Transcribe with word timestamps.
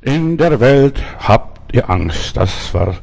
In 0.00 0.36
der 0.36 0.60
Welt 0.60 1.02
habt 1.18 1.74
ihr 1.74 1.90
Angst. 1.90 2.36
Das 2.36 2.72
war 2.72 2.94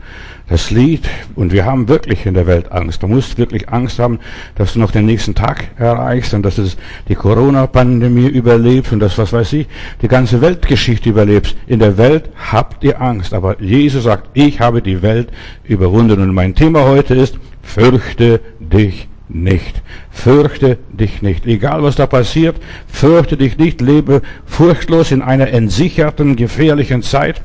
das 0.47 0.71
Lied. 0.71 1.09
Und 1.35 1.51
wir 1.51 1.65
haben 1.65 1.89
wirklich 1.89 2.25
in 2.25 2.35
der 2.35 2.47
Welt 2.47 2.71
Angst. 2.71 3.03
Du 3.03 3.07
musst 3.07 3.37
wirklich 3.37 3.67
Angst 3.67 3.99
haben, 3.99 4.19
dass 4.55 4.73
du 4.73 4.79
noch 4.79 4.91
den 4.91 5.05
nächsten 5.05 5.35
Tag 5.35 5.71
erreichst 5.77 6.33
und 6.33 6.43
dass 6.43 6.55
du 6.55 6.63
die 7.09 7.15
Corona-Pandemie 7.15 8.27
überlebst 8.27 8.93
und 8.93 9.01
das, 9.01 9.17
was 9.17 9.33
weiß 9.33 9.51
ich, 9.53 9.67
die 10.01 10.07
ganze 10.07 10.39
Weltgeschichte 10.39 11.09
überlebst. 11.09 11.57
In 11.67 11.79
der 11.79 11.97
Welt 11.97 12.29
habt 12.49 12.81
ihr 12.85 13.01
Angst. 13.01 13.33
Aber 13.33 13.61
Jesus 13.61 14.05
sagt, 14.05 14.29
ich 14.33 14.61
habe 14.61 14.81
die 14.81 15.01
Welt 15.01 15.33
überwunden. 15.65 16.21
Und 16.21 16.33
mein 16.33 16.55
Thema 16.55 16.85
heute 16.85 17.13
ist, 17.13 17.37
fürchte 17.61 18.39
dich 18.59 19.09
nicht. 19.27 19.81
Fürchte 20.11 20.77
dich 20.91 21.21
nicht. 21.21 21.45
Egal 21.45 21.83
was 21.83 21.95
da 21.95 22.05
passiert, 22.07 22.57
fürchte 22.87 23.37
dich 23.37 23.57
nicht. 23.57 23.81
Lebe 23.81 24.21
furchtlos 24.45 25.11
in 25.11 25.21
einer 25.21 25.47
entsicherten, 25.47 26.35
gefährlichen 26.35 27.01
Zeit. 27.01 27.41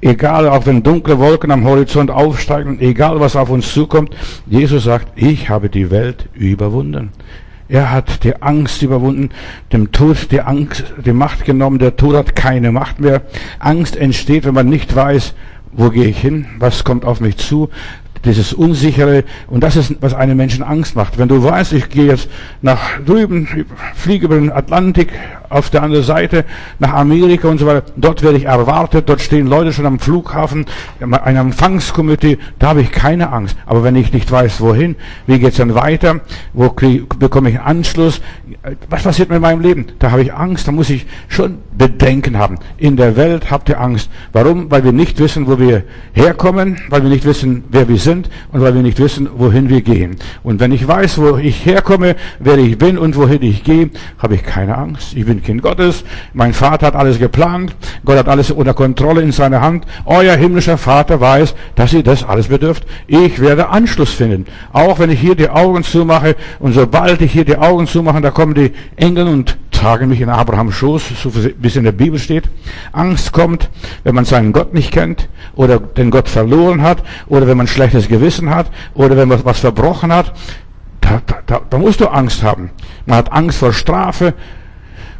Egal, 0.00 0.48
auch 0.48 0.66
wenn 0.66 0.82
dunkle 0.82 1.18
Wolken 1.18 1.50
am 1.50 1.64
Horizont 1.64 2.10
aufsteigen, 2.10 2.80
egal 2.80 3.20
was 3.20 3.36
auf 3.36 3.50
uns 3.50 3.72
zukommt. 3.72 4.14
Jesus 4.46 4.84
sagt, 4.84 5.08
ich 5.16 5.48
habe 5.48 5.68
die 5.68 5.90
Welt 5.90 6.28
überwunden. 6.34 7.10
Er 7.68 7.90
hat 7.90 8.24
die 8.24 8.42
Angst 8.42 8.82
überwunden, 8.82 9.30
dem 9.72 9.90
Tod 9.90 10.30
die 10.30 10.42
Angst, 10.42 10.84
die 11.04 11.14
Macht 11.14 11.44
genommen. 11.44 11.78
Der 11.78 11.96
Tod 11.96 12.14
hat 12.14 12.36
keine 12.36 12.72
Macht 12.72 13.00
mehr. 13.00 13.22
Angst 13.58 13.96
entsteht, 13.96 14.44
wenn 14.44 14.54
man 14.54 14.68
nicht 14.68 14.94
weiß, 14.94 15.34
wo 15.72 15.90
gehe 15.90 16.06
ich 16.06 16.20
hin? 16.20 16.46
Was 16.58 16.84
kommt 16.84 17.04
auf 17.04 17.20
mich 17.20 17.38
zu? 17.38 17.70
Dieses 18.24 18.52
Unsichere. 18.52 19.24
Und 19.46 19.62
das 19.62 19.76
ist, 19.76 19.96
was 20.00 20.14
einem 20.14 20.36
Menschen 20.36 20.62
Angst 20.62 20.96
macht. 20.96 21.18
Wenn 21.18 21.28
du 21.28 21.42
weißt, 21.42 21.72
ich 21.72 21.88
gehe 21.88 22.06
jetzt 22.06 22.28
nach 22.62 23.00
drüben, 23.04 23.66
fliege 23.94 24.26
über 24.26 24.36
den 24.36 24.52
Atlantik, 24.52 25.12
auf 25.54 25.70
der 25.70 25.82
anderen 25.82 26.04
Seite 26.04 26.44
nach 26.80 26.92
Amerika 26.92 27.48
und 27.48 27.58
so 27.58 27.66
weiter. 27.66 27.84
Dort 27.96 28.22
werde 28.22 28.38
ich 28.38 28.44
erwartet, 28.44 29.08
dort 29.08 29.20
stehen 29.20 29.46
Leute 29.46 29.72
schon 29.72 29.86
am 29.86 30.00
Flughafen, 30.00 30.66
ein 31.00 31.36
Empfangskomitee, 31.36 32.38
da 32.58 32.68
habe 32.68 32.82
ich 32.82 32.90
keine 32.90 33.32
Angst. 33.32 33.56
Aber 33.66 33.84
wenn 33.84 33.94
ich 33.94 34.12
nicht 34.12 34.30
weiß, 34.30 34.60
wohin, 34.60 34.96
wie 35.26 35.38
geht's 35.38 35.58
dann 35.58 35.74
weiter, 35.74 36.20
wo 36.52 36.70
krieg, 36.70 37.18
bekomme 37.18 37.50
ich 37.50 37.60
Anschluss, 37.60 38.20
was 38.90 39.04
passiert 39.04 39.30
mit 39.30 39.40
meinem 39.40 39.60
Leben? 39.60 39.86
Da 40.00 40.10
habe 40.10 40.22
ich 40.22 40.34
Angst, 40.34 40.66
da 40.66 40.72
muss 40.72 40.90
ich 40.90 41.06
schon 41.28 41.58
Bedenken 41.76 42.36
haben. 42.36 42.56
In 42.76 42.96
der 42.96 43.16
Welt 43.16 43.50
habt 43.50 43.68
ihr 43.68 43.80
Angst. 43.80 44.10
Warum? 44.32 44.70
Weil 44.70 44.84
wir 44.84 44.92
nicht 44.92 45.20
wissen, 45.20 45.46
wo 45.46 45.58
wir 45.58 45.84
herkommen, 46.12 46.78
weil 46.88 47.02
wir 47.02 47.10
nicht 47.10 47.24
wissen, 47.24 47.64
wer 47.70 47.88
wir 47.88 47.98
sind 47.98 48.28
und 48.52 48.60
weil 48.60 48.74
wir 48.74 48.82
nicht 48.82 48.98
wissen, 48.98 49.28
wohin 49.36 49.68
wir 49.68 49.82
gehen. 49.82 50.16
Und 50.42 50.58
wenn 50.60 50.72
ich 50.72 50.86
weiß, 50.86 51.18
wo 51.18 51.36
ich 51.36 51.64
herkomme, 51.64 52.16
wer 52.40 52.58
ich 52.58 52.76
bin 52.76 52.98
und 52.98 53.16
wohin 53.16 53.42
ich 53.42 53.62
gehe, 53.62 53.90
habe 54.18 54.34
ich 54.34 54.42
keine 54.42 54.76
Angst. 54.76 55.14
Ich 55.14 55.24
bin 55.24 55.43
Kind 55.44 55.62
Gottes. 55.62 56.04
Mein 56.32 56.52
Vater 56.52 56.88
hat 56.88 56.96
alles 56.96 57.18
geplant. 57.18 57.76
Gott 58.04 58.18
hat 58.18 58.28
alles 58.28 58.50
unter 58.50 58.74
Kontrolle 58.74 59.22
in 59.22 59.30
seiner 59.30 59.60
Hand. 59.60 59.84
Euer 60.06 60.34
himmlischer 60.36 60.78
Vater 60.78 61.20
weiß, 61.20 61.54
dass 61.76 61.92
ihr 61.92 62.02
das 62.02 62.24
alles 62.24 62.48
bedürft. 62.48 62.84
Ich 63.06 63.40
werde 63.40 63.68
Anschluss 63.68 64.10
finden. 64.10 64.46
Auch 64.72 64.98
wenn 64.98 65.10
ich 65.10 65.20
hier 65.20 65.36
die 65.36 65.48
Augen 65.48 65.84
zumache 65.84 66.34
und 66.58 66.72
sobald 66.72 67.20
ich 67.20 67.32
hier 67.32 67.44
die 67.44 67.58
Augen 67.58 67.86
zumache, 67.86 68.20
da 68.20 68.30
kommen 68.30 68.54
die 68.54 68.72
Engel 68.96 69.28
und 69.28 69.56
tragen 69.70 70.08
mich 70.08 70.20
in 70.20 70.30
Abrahams 70.30 70.74
Schoß, 70.74 71.02
so 71.22 71.34
wie 71.34 71.66
es 71.66 71.76
in 71.76 71.84
der 71.84 71.92
Bibel 71.92 72.18
steht. 72.18 72.44
Angst 72.92 73.32
kommt, 73.32 73.68
wenn 74.02 74.14
man 74.14 74.24
seinen 74.24 74.52
Gott 74.52 74.72
nicht 74.72 74.92
kennt 74.92 75.28
oder 75.54 75.78
den 75.78 76.10
Gott 76.10 76.28
verloren 76.28 76.82
hat 76.82 77.02
oder 77.26 77.46
wenn 77.46 77.58
man 77.58 77.66
schlechtes 77.66 78.08
Gewissen 78.08 78.48
hat 78.54 78.70
oder 78.94 79.16
wenn 79.16 79.28
man 79.28 79.44
was 79.44 79.60
verbrochen 79.60 80.12
hat. 80.12 80.32
Da, 81.00 81.20
da, 81.46 81.60
da 81.68 81.78
musst 81.78 82.00
du 82.00 82.06
Angst 82.06 82.42
haben. 82.42 82.70
Man 83.04 83.18
hat 83.18 83.30
Angst 83.30 83.58
vor 83.58 83.74
Strafe, 83.74 84.32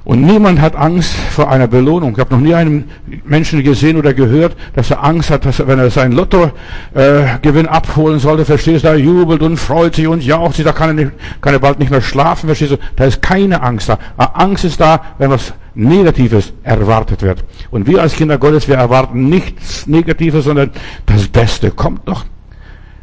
und 0.05 0.21
niemand 0.21 0.61
hat 0.61 0.77
Angst 0.77 1.15
vor 1.15 1.51
einer 1.51 1.67
Belohnung. 1.67 2.13
Ich 2.13 2.19
habe 2.19 2.35
noch 2.35 2.41
nie 2.41 2.55
einen 2.55 2.91
Menschen 3.25 3.63
gesehen 3.63 3.97
oder 3.97 4.13
gehört, 4.13 4.55
dass 4.75 4.91
er 4.91 5.03
Angst 5.03 5.31
hat, 5.31 5.47
dass 5.47 5.61
er, 5.61 5.67
wenn 5.67 5.79
er 5.79 5.91
seinen 5.91 6.13
Lottogewinn 6.13 7.67
äh, 7.67 7.69
abholen 7.69 8.19
sollte, 8.19 8.45
verstehst 8.45 8.85
du, 8.85 8.89
da 8.89 8.95
jubelt 8.95 9.41
und 9.41 9.57
freut 9.57 9.95
sich 9.95 10.07
und 10.07 10.23
jaucht 10.23 10.57
sich, 10.57 10.65
da 10.65 10.73
kann 10.73 10.91
er, 10.91 11.05
nicht, 11.05 11.13
kann 11.41 11.55
er 11.55 11.59
bald 11.59 11.79
nicht 11.79 11.91
mehr 11.91 12.03
schlafen, 12.03 12.49
verstehst 12.49 12.73
du. 12.73 12.77
Da 12.97 13.07
ist 13.07 13.23
keine 13.23 13.63
Angst 13.63 13.89
da. 13.89 13.99
Aber 14.19 14.39
Angst 14.39 14.65
ist 14.65 14.79
da, 14.79 15.01
wenn 15.17 15.31
was 15.31 15.55
Negatives 15.75 16.53
erwartet 16.63 17.23
wird. 17.23 17.43
Und 17.71 17.87
wir 17.87 18.03
als 18.03 18.15
Kinder 18.15 18.37
Gottes, 18.37 18.69
wir 18.69 18.77
erwarten 18.77 19.31
nichts 19.31 19.87
Negatives, 19.87 20.45
sondern 20.45 20.71
das 21.07 21.29
Beste 21.29 21.71
kommt 21.71 22.07
doch. 22.07 22.27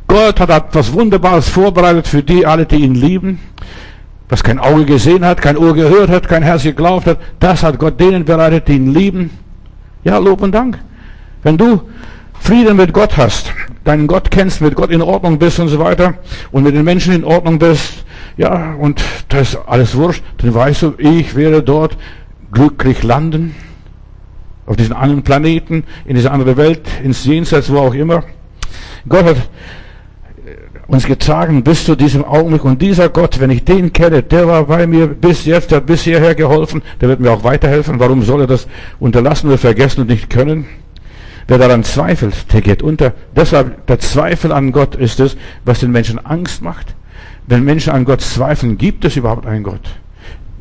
Gott 0.07 0.39
hat 0.39 0.49
etwas 0.49 0.93
Wunderbares 0.93 1.49
vorbereitet 1.49 2.07
für 2.07 2.21
die 2.21 2.45
alle, 2.45 2.65
die 2.65 2.75
ihn 2.75 2.93
lieben 2.93 3.39
was 4.31 4.43
kein 4.43 4.59
Auge 4.59 4.85
gesehen 4.85 5.25
hat, 5.25 5.41
kein 5.41 5.57
Ohr 5.57 5.73
gehört 5.75 6.09
hat, 6.09 6.29
kein 6.29 6.41
Herz 6.41 6.63
geglaubt 6.63 7.05
hat, 7.05 7.19
das 7.41 7.63
hat 7.63 7.77
Gott 7.77 7.99
denen 7.99 8.23
bereitet, 8.23 8.69
die 8.69 8.77
ihn 8.77 8.93
lieben. 8.93 9.29
Ja, 10.05 10.19
Lob 10.19 10.41
und 10.41 10.53
Dank. 10.53 10.79
Wenn 11.43 11.57
du 11.57 11.81
Frieden 12.39 12.77
mit 12.77 12.93
Gott 12.93 13.17
hast, 13.17 13.51
deinen 13.83 14.07
Gott 14.07 14.31
kennst, 14.31 14.61
mit 14.61 14.75
Gott 14.75 14.89
in 14.89 15.01
Ordnung 15.01 15.37
bist 15.37 15.59
und 15.59 15.67
so 15.67 15.79
weiter 15.79 16.13
und 16.53 16.63
mit 16.63 16.73
den 16.73 16.85
Menschen 16.85 17.13
in 17.13 17.25
Ordnung 17.25 17.59
bist, 17.59 18.05
ja, 18.37 18.73
und 18.75 19.03
das 19.27 19.49
ist 19.49 19.59
alles 19.67 19.95
wurscht, 19.95 20.23
dann 20.37 20.53
weißt 20.53 20.81
du, 20.83 20.93
ich 20.97 21.35
werde 21.35 21.61
dort 21.61 21.97
glücklich 22.53 23.03
landen, 23.03 23.53
auf 24.65 24.77
diesen 24.77 24.93
anderen 24.93 25.23
Planeten, 25.23 25.83
in 26.05 26.15
diese 26.15 26.31
andere 26.31 26.55
Welt, 26.55 26.87
ins 27.03 27.25
Jenseits, 27.25 27.69
wo 27.69 27.79
auch 27.79 27.93
immer. 27.93 28.23
Gott 29.09 29.25
hat 29.25 29.37
uns 30.91 31.05
getragen 31.05 31.63
bis 31.63 31.85
zu 31.85 31.95
diesem 31.95 32.25
Augenblick. 32.25 32.65
Und 32.65 32.81
dieser 32.81 33.07
Gott, 33.07 33.39
wenn 33.39 33.49
ich 33.49 33.63
den 33.63 33.93
kenne, 33.93 34.23
der 34.23 34.45
war 34.47 34.65
bei 34.65 34.85
mir 34.87 35.07
bis 35.07 35.45
jetzt, 35.45 35.71
der 35.71 35.77
hat 35.77 35.85
bis 35.85 36.03
hierher 36.03 36.35
geholfen, 36.35 36.81
der 36.99 37.07
wird 37.07 37.21
mir 37.21 37.31
auch 37.31 37.45
weiterhelfen. 37.45 37.97
Warum 37.99 38.23
soll 38.23 38.41
er 38.41 38.47
das 38.47 38.67
unterlassen 38.99 39.47
oder 39.47 39.57
vergessen 39.57 40.01
und 40.01 40.09
nicht 40.09 40.29
können? 40.29 40.65
Wer 41.47 41.57
daran 41.57 41.85
zweifelt, 41.85 42.51
der 42.51 42.59
geht 42.59 42.83
unter. 42.83 43.13
Deshalb, 43.33 43.85
der 43.87 43.99
Zweifel 43.99 44.51
an 44.51 44.73
Gott 44.73 44.95
ist 44.95 45.21
es, 45.21 45.37
was 45.63 45.79
den 45.79 45.91
Menschen 45.91 46.23
Angst 46.25 46.61
macht. 46.61 46.93
Wenn 47.47 47.63
Menschen 47.63 47.93
an 47.93 48.03
Gott 48.03 48.19
zweifeln, 48.19 48.77
gibt 48.77 49.05
es 49.05 49.15
überhaupt 49.15 49.45
einen 49.45 49.63
Gott? 49.63 49.81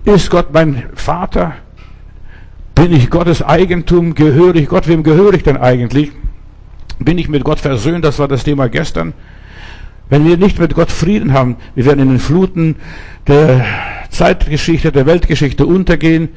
Ist 0.05 0.31
Gott 0.31 0.53
mein 0.53 0.85
Vater? 0.95 1.55
Bin 2.77 2.93
ich 2.93 3.11
Gottes 3.11 3.43
Eigentum? 3.43 4.15
Gehöre 4.15 4.55
ich 4.55 4.69
Gott? 4.69 4.87
Wem 4.87 5.03
gehöre 5.03 5.35
ich 5.35 5.43
denn 5.43 5.57
eigentlich? 5.57 6.13
Bin 7.01 7.19
ich 7.19 7.29
mit 7.29 7.43
Gott 7.43 7.59
versöhnt? 7.59 8.05
Das 8.05 8.21
war 8.21 8.29
das 8.29 8.45
Thema 8.45 8.69
gestern. 8.69 9.13
Wenn 10.11 10.27
wir 10.27 10.37
nicht 10.37 10.59
mit 10.59 10.75
Gott 10.75 10.91
Frieden 10.91 11.33
haben, 11.33 11.57
wir 11.77 11.85
werden 11.85 12.01
in 12.01 12.09
den 12.09 12.19
Fluten 12.19 12.75
der 13.29 13.65
Zeitgeschichte, 14.11 14.91
der 14.91 15.07
Weltgeschichte 15.07 15.65
untergehen. 15.65 16.31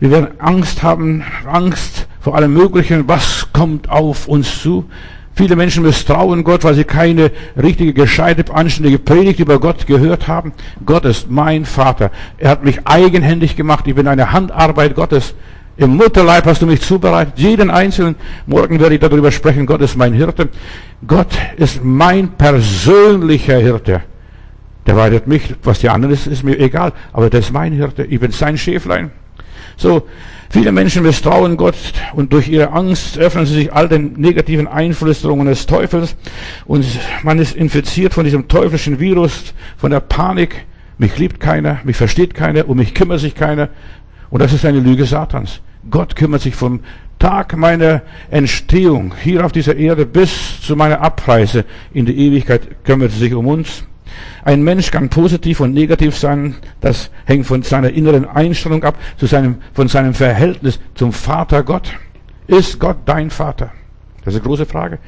Wir 0.00 0.10
werden 0.10 0.28
Angst 0.40 0.82
haben, 0.82 1.22
Angst 1.46 2.08
vor 2.20 2.34
allem 2.34 2.52
Möglichen. 2.52 3.06
Was 3.06 3.46
kommt 3.52 3.88
auf 3.88 4.26
uns 4.26 4.60
zu? 4.60 4.86
Viele 5.36 5.54
Menschen 5.54 5.84
misstrauen 5.84 6.42
Gott, 6.42 6.64
weil 6.64 6.74
sie 6.74 6.82
keine 6.82 7.30
richtige, 7.56 7.92
gescheite, 7.92 8.52
anständige 8.52 8.98
Predigt 8.98 9.38
über 9.38 9.60
Gott 9.60 9.86
gehört 9.86 10.26
haben. 10.26 10.52
Gott 10.84 11.04
ist 11.04 11.30
mein 11.30 11.64
Vater. 11.64 12.10
Er 12.36 12.50
hat 12.50 12.64
mich 12.64 12.84
eigenhändig 12.84 13.54
gemacht. 13.54 13.86
Ich 13.86 13.94
bin 13.94 14.08
eine 14.08 14.32
Handarbeit 14.32 14.96
Gottes. 14.96 15.34
Im 15.80 15.96
Mutterleib 15.96 16.44
hast 16.44 16.60
du 16.60 16.66
mich 16.66 16.82
zubereitet. 16.82 17.38
Jeden 17.38 17.70
einzelnen. 17.70 18.14
Morgen 18.44 18.78
werde 18.78 18.96
ich 18.96 19.00
darüber 19.00 19.32
sprechen. 19.32 19.64
Gott 19.64 19.80
ist 19.80 19.96
mein 19.96 20.12
Hirte. 20.12 20.50
Gott 21.06 21.32
ist 21.56 21.82
mein 21.82 22.28
persönlicher 22.32 23.56
Hirte. 23.56 24.02
Der 24.86 24.96
weidet 24.96 25.26
mich. 25.26 25.54
Was 25.62 25.78
die 25.78 25.88
anderen 25.88 26.12
ist, 26.12 26.26
ist 26.26 26.44
mir 26.44 26.58
egal. 26.58 26.92
Aber 27.14 27.30
der 27.30 27.40
ist 27.40 27.50
mein 27.50 27.72
Hirte. 27.72 28.04
Ich 28.04 28.20
bin 28.20 28.30
sein 28.30 28.58
Schäflein. 28.58 29.10
So. 29.78 30.06
Viele 30.50 30.70
Menschen 30.70 31.02
misstrauen 31.02 31.56
Gott 31.56 31.76
und 32.12 32.32
durch 32.32 32.48
ihre 32.48 32.72
Angst 32.72 33.16
öffnen 33.16 33.46
sie 33.46 33.54
sich 33.54 33.72
all 33.72 33.88
den 33.88 34.14
negativen 34.14 34.66
Einflüsterungen 34.66 35.46
des 35.46 35.64
Teufels 35.66 36.16
und 36.66 36.84
man 37.22 37.38
ist 37.38 37.54
infiziert 37.54 38.14
von 38.14 38.24
diesem 38.24 38.48
teuflischen 38.48 38.98
Virus, 38.98 39.54
von 39.76 39.92
der 39.92 40.00
Panik. 40.00 40.66
Mich 40.98 41.16
liebt 41.18 41.38
keiner, 41.38 41.78
mich 41.84 41.94
versteht 41.96 42.34
keiner, 42.34 42.68
um 42.68 42.78
mich 42.78 42.94
kümmert 42.94 43.20
sich 43.20 43.36
keiner. 43.36 43.68
Und 44.28 44.42
das 44.42 44.52
ist 44.52 44.64
eine 44.64 44.80
Lüge 44.80 45.06
Satans. 45.06 45.60
Gott 45.88 46.16
kümmert 46.16 46.42
sich 46.42 46.54
vom 46.54 46.80
Tag 47.18 47.56
meiner 47.56 48.02
Entstehung 48.30 49.14
hier 49.22 49.44
auf 49.44 49.52
dieser 49.52 49.76
Erde 49.76 50.06
bis 50.06 50.60
zu 50.62 50.74
meiner 50.74 51.00
Abreise 51.00 51.64
in 51.92 52.06
die 52.06 52.16
Ewigkeit 52.16 52.84
kümmert 52.84 53.12
er 53.12 53.18
sich 53.18 53.34
um 53.34 53.46
uns. 53.46 53.84
Ein 54.42 54.62
Mensch 54.62 54.90
kann 54.90 55.08
positiv 55.08 55.60
und 55.60 55.72
negativ 55.72 56.16
sein, 56.16 56.56
das 56.80 57.10
hängt 57.26 57.46
von 57.46 57.62
seiner 57.62 57.90
inneren 57.90 58.26
Einstellung 58.26 58.82
ab, 58.84 58.96
zu 59.16 59.26
seinem, 59.26 59.56
von 59.74 59.88
seinem 59.88 60.14
Verhältnis 60.14 60.80
zum 60.94 61.12
Vater 61.12 61.62
Gott. 61.62 61.92
Ist 62.46 62.80
Gott 62.80 62.98
dein 63.04 63.30
Vater? 63.30 63.70
Das 64.24 64.34
ist 64.34 64.40
eine 64.40 64.48
große 64.48 64.66
Frage. 64.66 64.98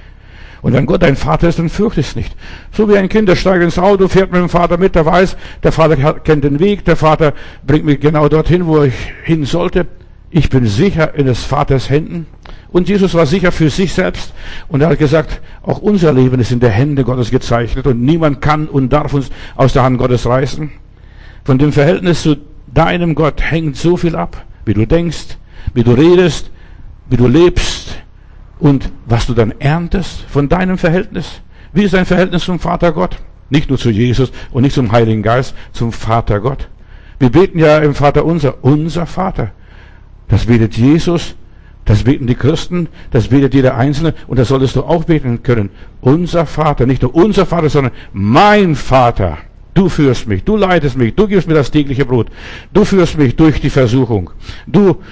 Und 0.61 0.75
wenn 0.75 0.87
Gott 0.87 1.03
dein 1.03 1.17
Vater 1.17 1.49
ist, 1.49 1.59
dann 1.59 1.69
fürchtest 1.69 2.11
es 2.11 2.17
nicht. 2.17 2.37
So 2.71 2.89
wie 2.89 2.97
ein 2.97 3.09
Kind, 3.09 3.29
der 3.29 3.35
steigt 3.35 3.65
ins 3.65 3.79
Auto, 3.79 4.07
fährt 4.07 4.31
mit 4.31 4.41
dem 4.41 4.49
Vater 4.49 4.79
mit, 4.79 4.95
der 4.95 5.05
weiß, 5.05 5.37
der 5.63 5.73
Vater 5.73 6.21
kennt 6.21 6.45
den 6.45 6.61
Weg, 6.61 6.85
der 6.85 6.95
Vater 6.95 7.33
bringt 7.67 7.85
mich 7.85 7.99
genau 7.99 8.29
dorthin, 8.29 8.67
wo 8.67 8.83
ich 8.85 8.95
hin 9.25 9.45
sollte. 9.45 9.87
Ich 10.35 10.49
bin 10.49 10.67
sicher 10.67 11.15
in 11.15 11.27
des 11.27 11.45
Vaters 11.45 11.91
Händen. 11.91 12.27
Und 12.71 12.89
Jesus 12.89 13.13
war 13.15 13.27
sicher 13.27 13.53
für 13.53 13.69
sich 13.71 13.93
selbst. 13.93 14.33
Und 14.69 14.81
er 14.81 14.89
hat 14.89 14.99
gesagt, 14.99 15.41
auch 15.63 15.79
unser 15.79 16.13
Leben 16.13 16.41
ist 16.41 16.51
in 16.51 16.61
der 16.61 16.71
Hände 16.71 17.05
Gottes 17.05 17.31
gezeichnet 17.31 17.87
und 17.87 18.01
niemand 18.01 18.41
kann 18.41 18.67
und 18.67 18.93
darf 18.93 19.13
uns 19.13 19.31
aus 19.57 19.75
der 19.75 19.83
Hand 19.83 19.99
Gottes 19.99 20.27
reißen. 20.27 20.73
Von 21.45 21.59
dem 21.59 21.73
Verhältnis 21.73 22.23
zu 22.23 22.37
deinem 22.73 23.15
Gott 23.15 23.43
hängt 23.43 23.77
so 23.77 23.97
viel 23.97 24.17
ab, 24.17 24.45
wie 24.65 24.75
du 24.75 24.87
denkst, 24.87 25.37
wie 25.75 25.85
du 25.85 25.93
redest, 25.93 26.51
wie 27.11 27.17
du 27.19 27.29
lebst, 27.29 28.03
und 28.63 28.93
was 29.07 29.27
du 29.27 29.35
dann 29.35 29.53
erntest 29.59 30.21
von 30.29 30.49
deinem 30.49 30.79
Verhältnis. 30.79 31.41
Wie 31.73 31.83
ist 31.83 31.95
dein 31.95 32.07
Verhältnis 32.07 32.45
zum 32.45 32.61
Vater 32.61 32.93
Gott? 32.93 33.17
Nicht 33.51 33.69
nur 33.69 33.79
zu 33.79 33.91
Jesus 33.91 34.31
und 34.53 34.63
nicht 34.63 34.75
zum 34.75 34.93
Heiligen 34.93 35.23
Geist, 35.23 35.57
zum 35.73 35.91
Vater 35.91 36.39
Gott. 36.39 36.69
Wir 37.19 37.31
beten 37.31 37.59
ja 37.59 37.79
im 37.79 37.93
Vater 37.93 38.25
unser, 38.25 38.63
unser 38.63 39.07
Vater. 39.07 39.51
Das 40.33 40.47
betet 40.47 40.79
Jesus, 40.79 41.35
das 41.85 42.05
beten 42.05 42.27
die 42.27 42.35
Christen, 42.35 42.89
das 43.11 43.29
betet 43.29 43.53
jeder 43.53 43.77
Einzelne 43.77 44.15
und 44.27 44.39
das 44.39 44.49
solltest 44.49 44.77
du 44.77 44.83
auch 44.83 45.05
beten 45.05 45.43
können. 45.43 45.69
Unser 46.01 46.47
Vater, 46.47 46.87
nicht 46.87 47.03
nur 47.03 47.15
unser 47.15 47.45
Vater, 47.45 47.69
sondern 47.69 47.93
mein 48.15 48.75
Vater. 48.75 49.37
Du 49.75 49.91
führst 49.91 50.27
mich, 50.27 50.43
du 50.43 50.57
leitest 50.57 50.97
mich, 50.97 51.15
du 51.15 51.29
gibst 51.29 51.49
mir 51.49 51.55
das 51.55 51.71
tägliche 51.71 52.07
Brot. 52.07 52.29
Du 52.73 52.87
führst 52.87 53.19
mich 53.19 53.37
durch 53.37 53.61
die 53.61 53.69
Versuchung. 53.69 54.31
Du 54.67 55.03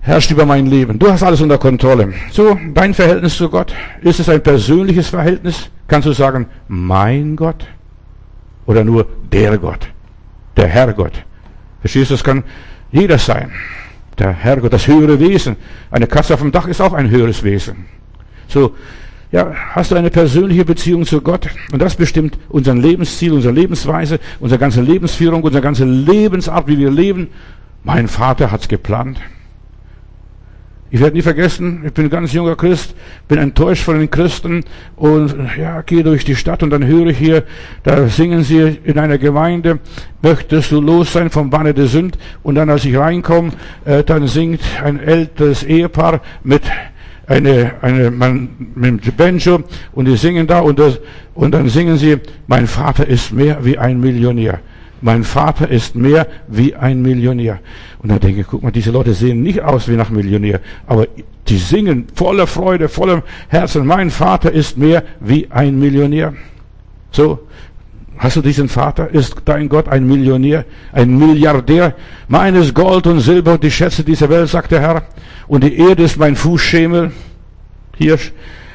herrscht 0.00 0.32
über 0.32 0.44
mein 0.44 0.66
Leben. 0.66 0.98
Du 0.98 1.08
hast 1.08 1.22
alles 1.22 1.40
unter 1.40 1.58
Kontrolle. 1.58 2.12
So, 2.32 2.58
dein 2.74 2.94
Verhältnis 2.94 3.36
zu 3.36 3.48
Gott. 3.48 3.72
Ist 4.00 4.18
es 4.18 4.28
ein 4.28 4.42
persönliches 4.42 5.08
Verhältnis? 5.08 5.70
Kannst 5.86 6.08
du 6.08 6.12
sagen, 6.14 6.46
mein 6.66 7.36
Gott? 7.36 7.64
Oder 8.66 8.82
nur 8.82 9.06
der 9.30 9.56
Gott? 9.56 9.86
Der 10.56 10.66
Herrgott? 10.66 11.24
Verstehst 11.80 12.10
du, 12.10 12.14
das 12.14 12.24
kann 12.24 12.42
jeder 12.90 13.18
sein. 13.18 13.52
Der 14.18 14.32
Herrgott, 14.32 14.72
das 14.72 14.86
höhere 14.86 15.18
Wesen. 15.18 15.56
Eine 15.90 16.06
Katze 16.06 16.34
auf 16.34 16.40
dem 16.40 16.52
Dach 16.52 16.66
ist 16.66 16.80
auch 16.80 16.92
ein 16.92 17.10
höheres 17.10 17.42
Wesen. 17.42 17.86
So, 18.48 18.74
ja, 19.32 19.50
hast 19.70 19.90
du 19.90 19.94
eine 19.94 20.10
persönliche 20.10 20.64
Beziehung 20.64 21.06
zu 21.06 21.22
Gott 21.22 21.48
und 21.72 21.80
das 21.80 21.96
bestimmt 21.96 22.38
unser 22.50 22.74
Lebensziel, 22.74 23.32
unsere 23.32 23.54
Lebensweise, 23.54 24.20
unsere 24.40 24.58
ganze 24.58 24.82
Lebensführung, 24.82 25.42
unsere 25.42 25.62
ganze 25.62 25.86
Lebensart, 25.86 26.68
wie 26.68 26.76
wir 26.76 26.90
leben. 26.90 27.28
Mein 27.82 28.08
Vater 28.08 28.50
hat's 28.50 28.68
geplant. 28.68 29.18
Ich 30.94 31.00
werde 31.00 31.16
nie 31.16 31.22
vergessen, 31.22 31.84
ich 31.86 31.92
bin 31.94 32.04
ein 32.04 32.10
ganz 32.10 32.34
junger 32.34 32.54
Christ, 32.54 32.94
bin 33.26 33.38
enttäuscht 33.38 33.82
von 33.82 33.98
den 33.98 34.10
Christen 34.10 34.62
und 34.94 35.34
ja, 35.58 35.80
gehe 35.80 36.02
durch 36.02 36.22
die 36.26 36.36
Stadt 36.36 36.62
und 36.62 36.68
dann 36.68 36.84
höre 36.84 37.06
ich 37.06 37.16
hier, 37.16 37.44
da 37.82 38.08
singen 38.08 38.42
sie 38.42 38.78
in 38.84 38.98
einer 38.98 39.16
Gemeinde, 39.16 39.78
möchtest 40.20 40.70
du 40.70 40.82
los 40.82 41.10
sein 41.10 41.30
vom 41.30 41.48
Banne 41.48 41.72
der 41.72 41.86
Sünd? 41.86 42.18
Und 42.42 42.56
dann 42.56 42.68
als 42.68 42.84
ich 42.84 42.94
reinkomme, 42.94 43.52
äh, 43.86 44.04
dann 44.04 44.26
singt 44.26 44.60
ein 44.84 45.00
älteres 45.00 45.62
Ehepaar 45.62 46.20
mit 46.44 46.60
eine, 47.26 47.72
eine, 47.80 48.10
man, 48.10 48.50
mit 48.74 49.16
Benjo 49.16 49.64
und 49.92 50.04
die 50.04 50.16
singen 50.18 50.46
da 50.46 50.60
und, 50.60 50.78
das, 50.78 51.00
und 51.32 51.54
dann 51.54 51.70
singen 51.70 51.96
sie, 51.96 52.18
mein 52.46 52.66
Vater 52.66 53.08
ist 53.08 53.32
mehr 53.32 53.64
wie 53.64 53.78
ein 53.78 53.98
Millionär. 53.98 54.60
Mein 55.02 55.24
Vater 55.24 55.68
ist 55.68 55.94
mehr 55.94 56.26
wie 56.48 56.74
ein 56.74 57.02
Millionär. 57.02 57.58
Und 57.98 58.10
dann 58.10 58.20
denke 58.20 58.40
ich, 58.40 58.46
guck 58.46 58.62
mal, 58.62 58.70
diese 58.70 58.92
Leute 58.92 59.12
sehen 59.12 59.42
nicht 59.42 59.60
aus 59.60 59.88
wie 59.88 59.96
nach 59.96 60.10
Millionär, 60.10 60.60
aber 60.86 61.06
die 61.48 61.58
singen 61.58 62.06
voller 62.14 62.46
Freude, 62.46 62.88
voller 62.88 63.22
Herzen. 63.48 63.84
Mein 63.84 64.10
Vater 64.10 64.52
ist 64.52 64.78
mehr 64.78 65.02
wie 65.20 65.50
ein 65.50 65.78
Millionär. 65.78 66.34
So, 67.10 67.40
Hast 68.18 68.36
du 68.36 68.40
diesen 68.40 68.68
Vater? 68.68 69.10
Ist 69.10 69.34
dein 69.46 69.68
Gott 69.68 69.88
ein 69.88 70.06
Millionär, 70.06 70.64
ein 70.92 71.18
Milliardär? 71.18 71.94
Meines 72.28 72.72
Gold 72.72 73.08
und 73.08 73.18
Silber 73.18 73.58
die 73.58 73.70
Schätze 73.70 74.04
dieser 74.04 74.28
Welt, 74.28 74.48
sagt 74.48 74.70
der 74.70 74.80
Herr. 74.80 75.02
Und 75.48 75.64
die 75.64 75.76
Erde 75.76 76.04
ist 76.04 76.18
mein 76.18 76.36
Fußschemel. 76.36 77.10
Hier 77.96 78.18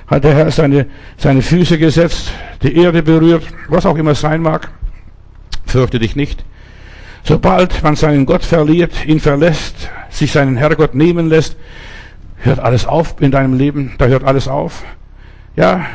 hat 0.07 0.25
der 0.25 0.35
Herr 0.35 0.51
seine, 0.51 0.87
seine 1.17 1.41
Füße 1.41 1.77
gesetzt, 1.77 2.29
die 2.61 2.75
Erde 2.75 3.01
berührt, 3.01 3.43
was 3.69 3.85
auch 3.85 3.95
immer 3.97 4.15
sein 4.15 4.41
mag. 4.41 4.69
Fürchte 5.67 5.99
dich 5.99 6.15
nicht. 6.15 6.43
Sobald 7.23 7.83
man 7.83 7.95
seinen 7.95 8.25
Gott 8.25 8.43
verliert, 8.43 9.05
ihn 9.05 9.19
verlässt, 9.19 9.89
sich 10.09 10.31
seinen 10.31 10.55
Herrgott 10.55 10.95
nehmen 10.95 11.27
lässt, 11.27 11.57
hört 12.37 12.59
alles 12.59 12.85
auf 12.85 13.15
in 13.19 13.31
deinem 13.31 13.53
Leben. 13.53 13.93
Da 13.97 14.07
hört 14.07 14.23
alles 14.23 14.47
auf. 14.47 14.83
Ja, 15.55 15.85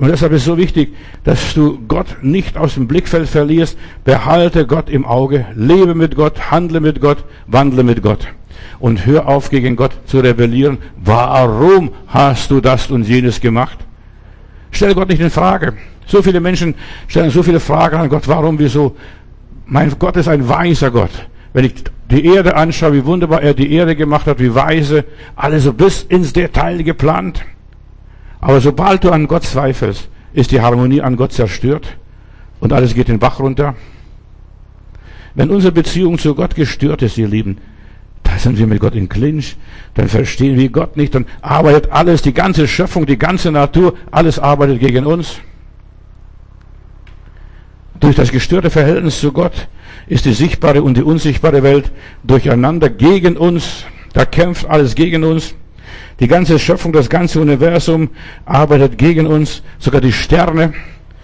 und 0.00 0.08
deshalb 0.08 0.32
ist 0.32 0.40
es 0.40 0.46
so 0.46 0.56
wichtig, 0.56 0.94
dass 1.24 1.52
du 1.52 1.78
Gott 1.86 2.16
nicht 2.22 2.56
aus 2.56 2.74
dem 2.74 2.88
Blickfeld 2.88 3.28
verlierst. 3.28 3.78
Behalte 4.02 4.66
Gott 4.66 4.88
im 4.88 5.04
Auge. 5.04 5.44
Lebe 5.54 5.94
mit 5.94 6.16
Gott, 6.16 6.50
handle 6.50 6.80
mit 6.80 7.00
Gott, 7.00 7.18
wandle 7.46 7.82
mit 7.82 8.02
Gott. 8.02 8.26
Und 8.78 9.04
hör 9.04 9.28
auf, 9.28 9.50
gegen 9.50 9.76
Gott 9.76 9.92
zu 10.06 10.20
rebellieren. 10.20 10.78
Warum 10.96 11.90
hast 12.06 12.50
du 12.50 12.62
das 12.62 12.90
und 12.90 13.06
jenes 13.06 13.42
gemacht? 13.42 13.78
Stell 14.70 14.94
Gott 14.94 15.08
nicht 15.08 15.20
in 15.20 15.30
Frage. 15.30 15.74
So 16.06 16.22
viele 16.22 16.40
Menschen 16.40 16.74
stellen 17.06 17.30
so 17.30 17.42
viele 17.42 17.60
Fragen 17.60 17.96
an 17.96 18.08
Gott. 18.08 18.26
Warum, 18.26 18.58
wieso? 18.58 18.96
Mein 19.70 19.96
Gott 20.00 20.16
ist 20.16 20.26
ein 20.26 20.48
weiser 20.48 20.90
Gott. 20.90 21.12
Wenn 21.52 21.64
ich 21.64 21.74
die 22.10 22.24
Erde 22.24 22.56
anschaue, 22.56 22.92
wie 22.92 23.04
wunderbar 23.04 23.40
er 23.40 23.54
die 23.54 23.72
Erde 23.72 23.94
gemacht 23.94 24.26
hat, 24.26 24.40
wie 24.40 24.52
weise, 24.52 25.04
alles 25.36 25.62
so 25.62 25.72
bis 25.72 26.02
ins 26.02 26.32
Detail 26.32 26.82
geplant. 26.82 27.44
Aber 28.40 28.60
sobald 28.60 29.04
du 29.04 29.10
an 29.10 29.28
Gott 29.28 29.44
zweifelst, 29.44 30.08
ist 30.32 30.50
die 30.50 30.60
Harmonie 30.60 31.00
an 31.00 31.14
Gott 31.14 31.32
zerstört 31.32 31.86
und 32.58 32.72
alles 32.72 32.94
geht 32.94 33.06
den 33.06 33.20
Bach 33.20 33.38
runter. 33.38 33.76
Wenn 35.36 35.50
unsere 35.50 35.72
Beziehung 35.72 36.18
zu 36.18 36.34
Gott 36.34 36.56
gestört 36.56 37.02
ist, 37.02 37.16
ihr 37.16 37.28
Lieben, 37.28 37.58
da 38.24 38.38
sind 38.38 38.58
wir 38.58 38.66
mit 38.66 38.80
Gott 38.80 38.96
in 38.96 39.08
Clinch, 39.08 39.56
dann 39.94 40.08
verstehen 40.08 40.58
wir 40.58 40.70
Gott 40.70 40.96
nicht, 40.96 41.14
dann 41.14 41.26
arbeitet 41.42 41.92
alles, 41.92 42.22
die 42.22 42.34
ganze 42.34 42.66
Schöpfung, 42.66 43.06
die 43.06 43.18
ganze 43.18 43.52
Natur, 43.52 43.94
alles 44.10 44.40
arbeitet 44.40 44.80
gegen 44.80 45.06
uns. 45.06 45.40
Durch 48.00 48.16
das 48.16 48.32
gestörte 48.32 48.70
Verhältnis 48.70 49.20
zu 49.20 49.30
Gott 49.30 49.68
ist 50.06 50.24
die 50.24 50.32
sichtbare 50.32 50.82
und 50.82 50.96
die 50.96 51.02
unsichtbare 51.02 51.62
Welt 51.62 51.92
durcheinander 52.24 52.88
gegen 52.88 53.36
uns. 53.36 53.84
Da 54.14 54.24
kämpft 54.24 54.68
alles 54.68 54.94
gegen 54.94 55.22
uns. 55.22 55.54
Die 56.18 56.26
ganze 56.26 56.58
Schöpfung, 56.58 56.92
das 56.92 57.08
ganze 57.08 57.40
Universum 57.40 58.10
arbeitet 58.46 58.96
gegen 58.96 59.26
uns. 59.26 59.62
Sogar 59.78 60.00
die 60.00 60.12
Sterne. 60.12 60.72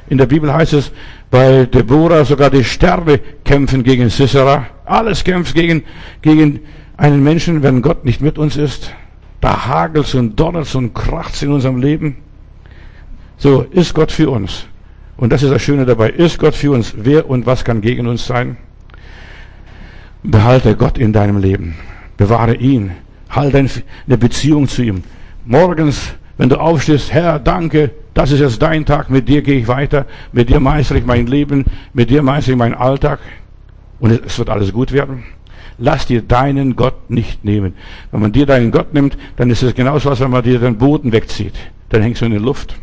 In 0.08 0.18
der 0.18 0.26
Bibel 0.26 0.52
heißt 0.52 0.74
es 0.74 0.92
bei 1.30 1.64
Deborah, 1.64 2.24
sogar 2.24 2.50
die 2.50 2.62
Sterne 2.62 3.20
kämpfen 3.44 3.82
gegen 3.82 4.08
Sisera. 4.10 4.66
Alles 4.84 5.24
kämpft 5.24 5.54
gegen, 5.54 5.82
gegen 6.22 6.60
einen 6.96 7.24
Menschen, 7.24 7.62
wenn 7.62 7.82
Gott 7.82 8.04
nicht 8.04 8.20
mit 8.20 8.38
uns 8.38 8.56
ist. 8.56 8.92
Da 9.40 9.66
hagelt 9.66 10.14
und 10.14 10.38
donnert 10.38 10.72
und 10.74 10.94
kracht 10.94 11.42
in 11.42 11.52
unserem 11.52 11.80
Leben. 11.80 12.18
So 13.38 13.62
ist 13.70 13.94
Gott 13.94 14.12
für 14.12 14.30
uns. 14.30 14.66
Und 15.16 15.32
das 15.32 15.42
ist 15.42 15.50
das 15.50 15.62
Schöne 15.62 15.86
dabei. 15.86 16.10
Ist 16.10 16.38
Gott 16.38 16.54
für 16.54 16.72
uns? 16.72 16.94
Wer 16.96 17.28
und 17.28 17.46
was 17.46 17.64
kann 17.64 17.80
gegen 17.80 18.06
uns 18.06 18.26
sein? 18.26 18.56
Behalte 20.22 20.76
Gott 20.76 20.98
in 20.98 21.12
deinem 21.12 21.38
Leben. 21.38 21.74
Bewahre 22.16 22.54
ihn. 22.54 22.92
Halte 23.30 23.58
eine 23.58 24.18
Beziehung 24.18 24.68
zu 24.68 24.82
ihm. 24.82 25.02
Morgens, 25.44 26.14
wenn 26.38 26.48
du 26.48 26.56
aufstehst, 26.56 27.12
Herr, 27.12 27.38
danke, 27.38 27.92
das 28.14 28.32
ist 28.32 28.40
jetzt 28.40 28.60
dein 28.60 28.84
Tag, 28.84 29.10
mit 29.10 29.28
dir 29.28 29.42
gehe 29.42 29.60
ich 29.60 29.68
weiter, 29.68 30.06
mit 30.32 30.48
dir 30.48 30.60
meistere 30.60 30.98
ich 30.98 31.06
mein 31.06 31.26
Leben, 31.26 31.64
mit 31.92 32.10
dir 32.10 32.22
meistere 32.22 32.52
ich 32.52 32.58
meinen 32.58 32.74
Alltag 32.74 33.20
und 34.00 34.10
es 34.10 34.38
wird 34.38 34.50
alles 34.50 34.72
gut 34.72 34.92
werden. 34.92 35.24
Lass 35.78 36.06
dir 36.06 36.22
deinen 36.22 36.76
Gott 36.76 37.10
nicht 37.10 37.44
nehmen. 37.44 37.74
Wenn 38.10 38.20
man 38.20 38.32
dir 38.32 38.46
deinen 38.46 38.70
Gott 38.70 38.94
nimmt, 38.94 39.16
dann 39.36 39.50
ist 39.50 39.62
es 39.62 39.74
genauso, 39.74 40.08
als 40.08 40.20
wenn 40.20 40.30
man 40.30 40.42
dir 40.42 40.58
den 40.58 40.78
Boden 40.78 41.12
wegzieht. 41.12 41.54
Dann 41.90 42.02
hängst 42.02 42.22
du 42.22 42.26
in 42.26 42.32
der 42.32 42.40
Luft. 42.40 42.76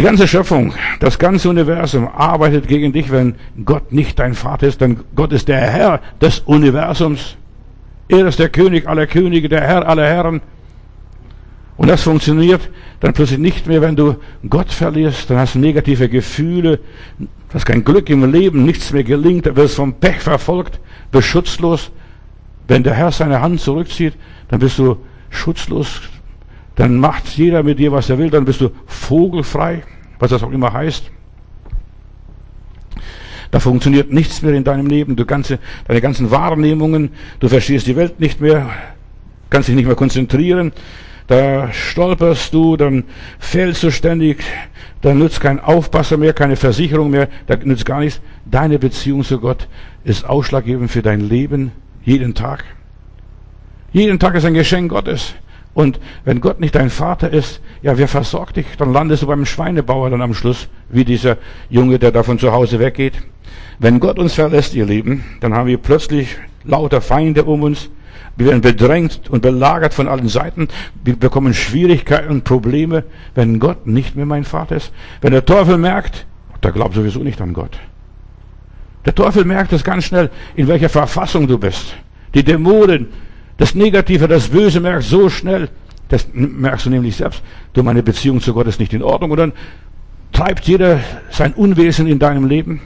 Die 0.00 0.06
ganze 0.06 0.26
Schöpfung, 0.26 0.72
das 0.98 1.18
ganze 1.18 1.50
Universum 1.50 2.08
arbeitet 2.08 2.66
gegen 2.66 2.90
dich, 2.90 3.12
wenn 3.12 3.34
Gott 3.66 3.92
nicht 3.92 4.18
dein 4.18 4.32
Vater 4.32 4.66
ist, 4.66 4.80
denn 4.80 5.00
Gott 5.14 5.30
ist 5.30 5.46
der 5.46 5.60
Herr 5.60 6.00
des 6.22 6.38
Universums. 6.38 7.36
Er 8.08 8.26
ist 8.26 8.38
der 8.38 8.48
König 8.48 8.88
aller 8.88 9.06
Könige, 9.06 9.50
der 9.50 9.60
Herr 9.60 9.86
aller 9.86 10.06
Herren. 10.06 10.40
Und 11.76 11.88
das 11.88 12.02
funktioniert 12.02 12.70
dann 13.00 13.12
plötzlich 13.12 13.40
nicht 13.40 13.66
mehr, 13.66 13.82
wenn 13.82 13.94
du 13.94 14.16
Gott 14.48 14.72
verlierst, 14.72 15.28
dann 15.28 15.36
hast 15.36 15.56
du 15.56 15.58
negative 15.58 16.08
Gefühle, 16.08 16.78
hast 17.52 17.66
kein 17.66 17.84
Glück 17.84 18.08
im 18.08 18.24
Leben, 18.32 18.64
nichts 18.64 18.94
mehr 18.94 19.04
gelingt, 19.04 19.54
wirst 19.54 19.74
vom 19.74 19.92
Pech 19.92 20.20
verfolgt, 20.20 20.80
bist 21.12 21.28
schutzlos. 21.28 21.90
Wenn 22.68 22.84
der 22.84 22.94
Herr 22.94 23.12
seine 23.12 23.42
Hand 23.42 23.60
zurückzieht, 23.60 24.14
dann 24.48 24.60
bist 24.60 24.78
du 24.78 24.96
schutzlos, 25.28 26.00
dann 26.76 26.96
macht 26.96 27.28
jeder 27.36 27.62
mit 27.62 27.78
dir, 27.78 27.92
was 27.92 28.10
er 28.10 28.18
will, 28.18 28.30
dann 28.30 28.44
bist 28.44 28.60
du 28.60 28.70
vogelfrei, 28.86 29.82
was 30.18 30.30
das 30.30 30.42
auch 30.42 30.52
immer 30.52 30.72
heißt. 30.72 31.10
Da 33.50 33.58
funktioniert 33.58 34.12
nichts 34.12 34.42
mehr 34.42 34.54
in 34.54 34.64
deinem 34.64 34.86
Leben, 34.86 35.16
du 35.16 35.26
ganze, 35.26 35.58
deine 35.88 36.00
ganzen 36.00 36.30
Wahrnehmungen, 36.30 37.10
du 37.40 37.48
verstehst 37.48 37.86
die 37.86 37.96
Welt 37.96 38.20
nicht 38.20 38.40
mehr, 38.40 38.70
kannst 39.50 39.68
dich 39.68 39.74
nicht 39.74 39.86
mehr 39.86 39.96
konzentrieren, 39.96 40.72
da 41.26 41.72
stolperst 41.72 42.54
du, 42.54 42.76
dann 42.76 43.04
fällst 43.38 43.82
du 43.82 43.90
ständig, 43.90 44.42
da 45.00 45.14
nützt 45.14 45.40
kein 45.40 45.60
Aufpasser 45.60 46.16
mehr, 46.16 46.32
keine 46.32 46.56
Versicherung 46.56 47.10
mehr, 47.10 47.28
da 47.46 47.56
nützt 47.56 47.86
gar 47.86 48.00
nichts. 48.00 48.20
Deine 48.44 48.78
Beziehung 48.78 49.22
zu 49.22 49.38
Gott 49.38 49.68
ist 50.04 50.24
ausschlaggebend 50.24 50.90
für 50.90 51.02
dein 51.02 51.20
Leben, 51.20 51.72
jeden 52.02 52.34
Tag. 52.34 52.64
Jeden 53.92 54.18
Tag 54.18 54.34
ist 54.34 54.44
ein 54.44 54.54
Geschenk 54.54 54.90
Gottes. 54.90 55.34
Und 55.72 56.00
wenn 56.24 56.40
Gott 56.40 56.60
nicht 56.60 56.74
dein 56.74 56.90
Vater 56.90 57.30
ist, 57.30 57.60
ja, 57.82 57.96
wer 57.96 58.08
versorgt 58.08 58.56
dich? 58.56 58.66
Dann 58.76 58.92
landest 58.92 59.22
du 59.22 59.26
beim 59.26 59.46
Schweinebauer 59.46 60.10
dann 60.10 60.22
am 60.22 60.34
Schluss, 60.34 60.68
wie 60.88 61.04
dieser 61.04 61.36
Junge, 61.68 61.98
der 61.98 62.10
da 62.10 62.22
von 62.22 62.38
zu 62.38 62.52
Hause 62.52 62.78
weggeht. 62.80 63.14
Wenn 63.78 64.00
Gott 64.00 64.18
uns 64.18 64.34
verlässt, 64.34 64.74
ihr 64.74 64.84
Lieben, 64.84 65.24
dann 65.40 65.54
haben 65.54 65.68
wir 65.68 65.78
plötzlich 65.78 66.36
lauter 66.64 67.00
Feinde 67.00 67.44
um 67.44 67.62
uns. 67.62 67.88
Wir 68.36 68.46
werden 68.46 68.60
bedrängt 68.60 69.30
und 69.30 69.42
belagert 69.42 69.94
von 69.94 70.08
allen 70.08 70.28
Seiten. 70.28 70.68
Wir 71.04 71.16
bekommen 71.16 71.54
Schwierigkeiten 71.54 72.30
und 72.30 72.44
Probleme, 72.44 73.04
wenn 73.34 73.58
Gott 73.58 73.86
nicht 73.86 74.16
mehr 74.16 74.26
mein 74.26 74.44
Vater 74.44 74.76
ist. 74.76 74.92
Wenn 75.20 75.32
der 75.32 75.44
Teufel 75.44 75.78
merkt, 75.78 76.26
der 76.62 76.72
glaubt 76.72 76.94
sowieso 76.94 77.20
nicht 77.20 77.40
an 77.40 77.52
Gott. 77.52 77.78
Der 79.04 79.14
Teufel 79.14 79.44
merkt 79.44 79.72
es 79.72 79.84
ganz 79.84 80.04
schnell, 80.04 80.30
in 80.56 80.68
welcher 80.68 80.88
Verfassung 80.88 81.46
du 81.46 81.58
bist. 81.58 81.94
Die 82.34 82.44
Dämonen, 82.44 83.08
das 83.60 83.74
Negative, 83.74 84.26
das 84.26 84.48
Böse 84.48 84.80
merkt 84.80 85.02
so 85.02 85.28
schnell. 85.28 85.68
Das 86.08 86.26
merkst 86.32 86.86
du 86.86 86.90
nämlich 86.90 87.16
selbst. 87.16 87.42
Du, 87.74 87.82
meine 87.82 88.02
Beziehung 88.02 88.40
zu 88.40 88.54
Gott 88.54 88.66
ist 88.66 88.80
nicht 88.80 88.94
in 88.94 89.02
Ordnung. 89.02 89.32
Und 89.32 89.36
dann 89.36 89.52
treibt 90.32 90.66
jeder 90.66 91.00
sein 91.30 91.52
Unwesen 91.52 92.06
in 92.06 92.18
deinem 92.18 92.46
Leben. 92.46 92.80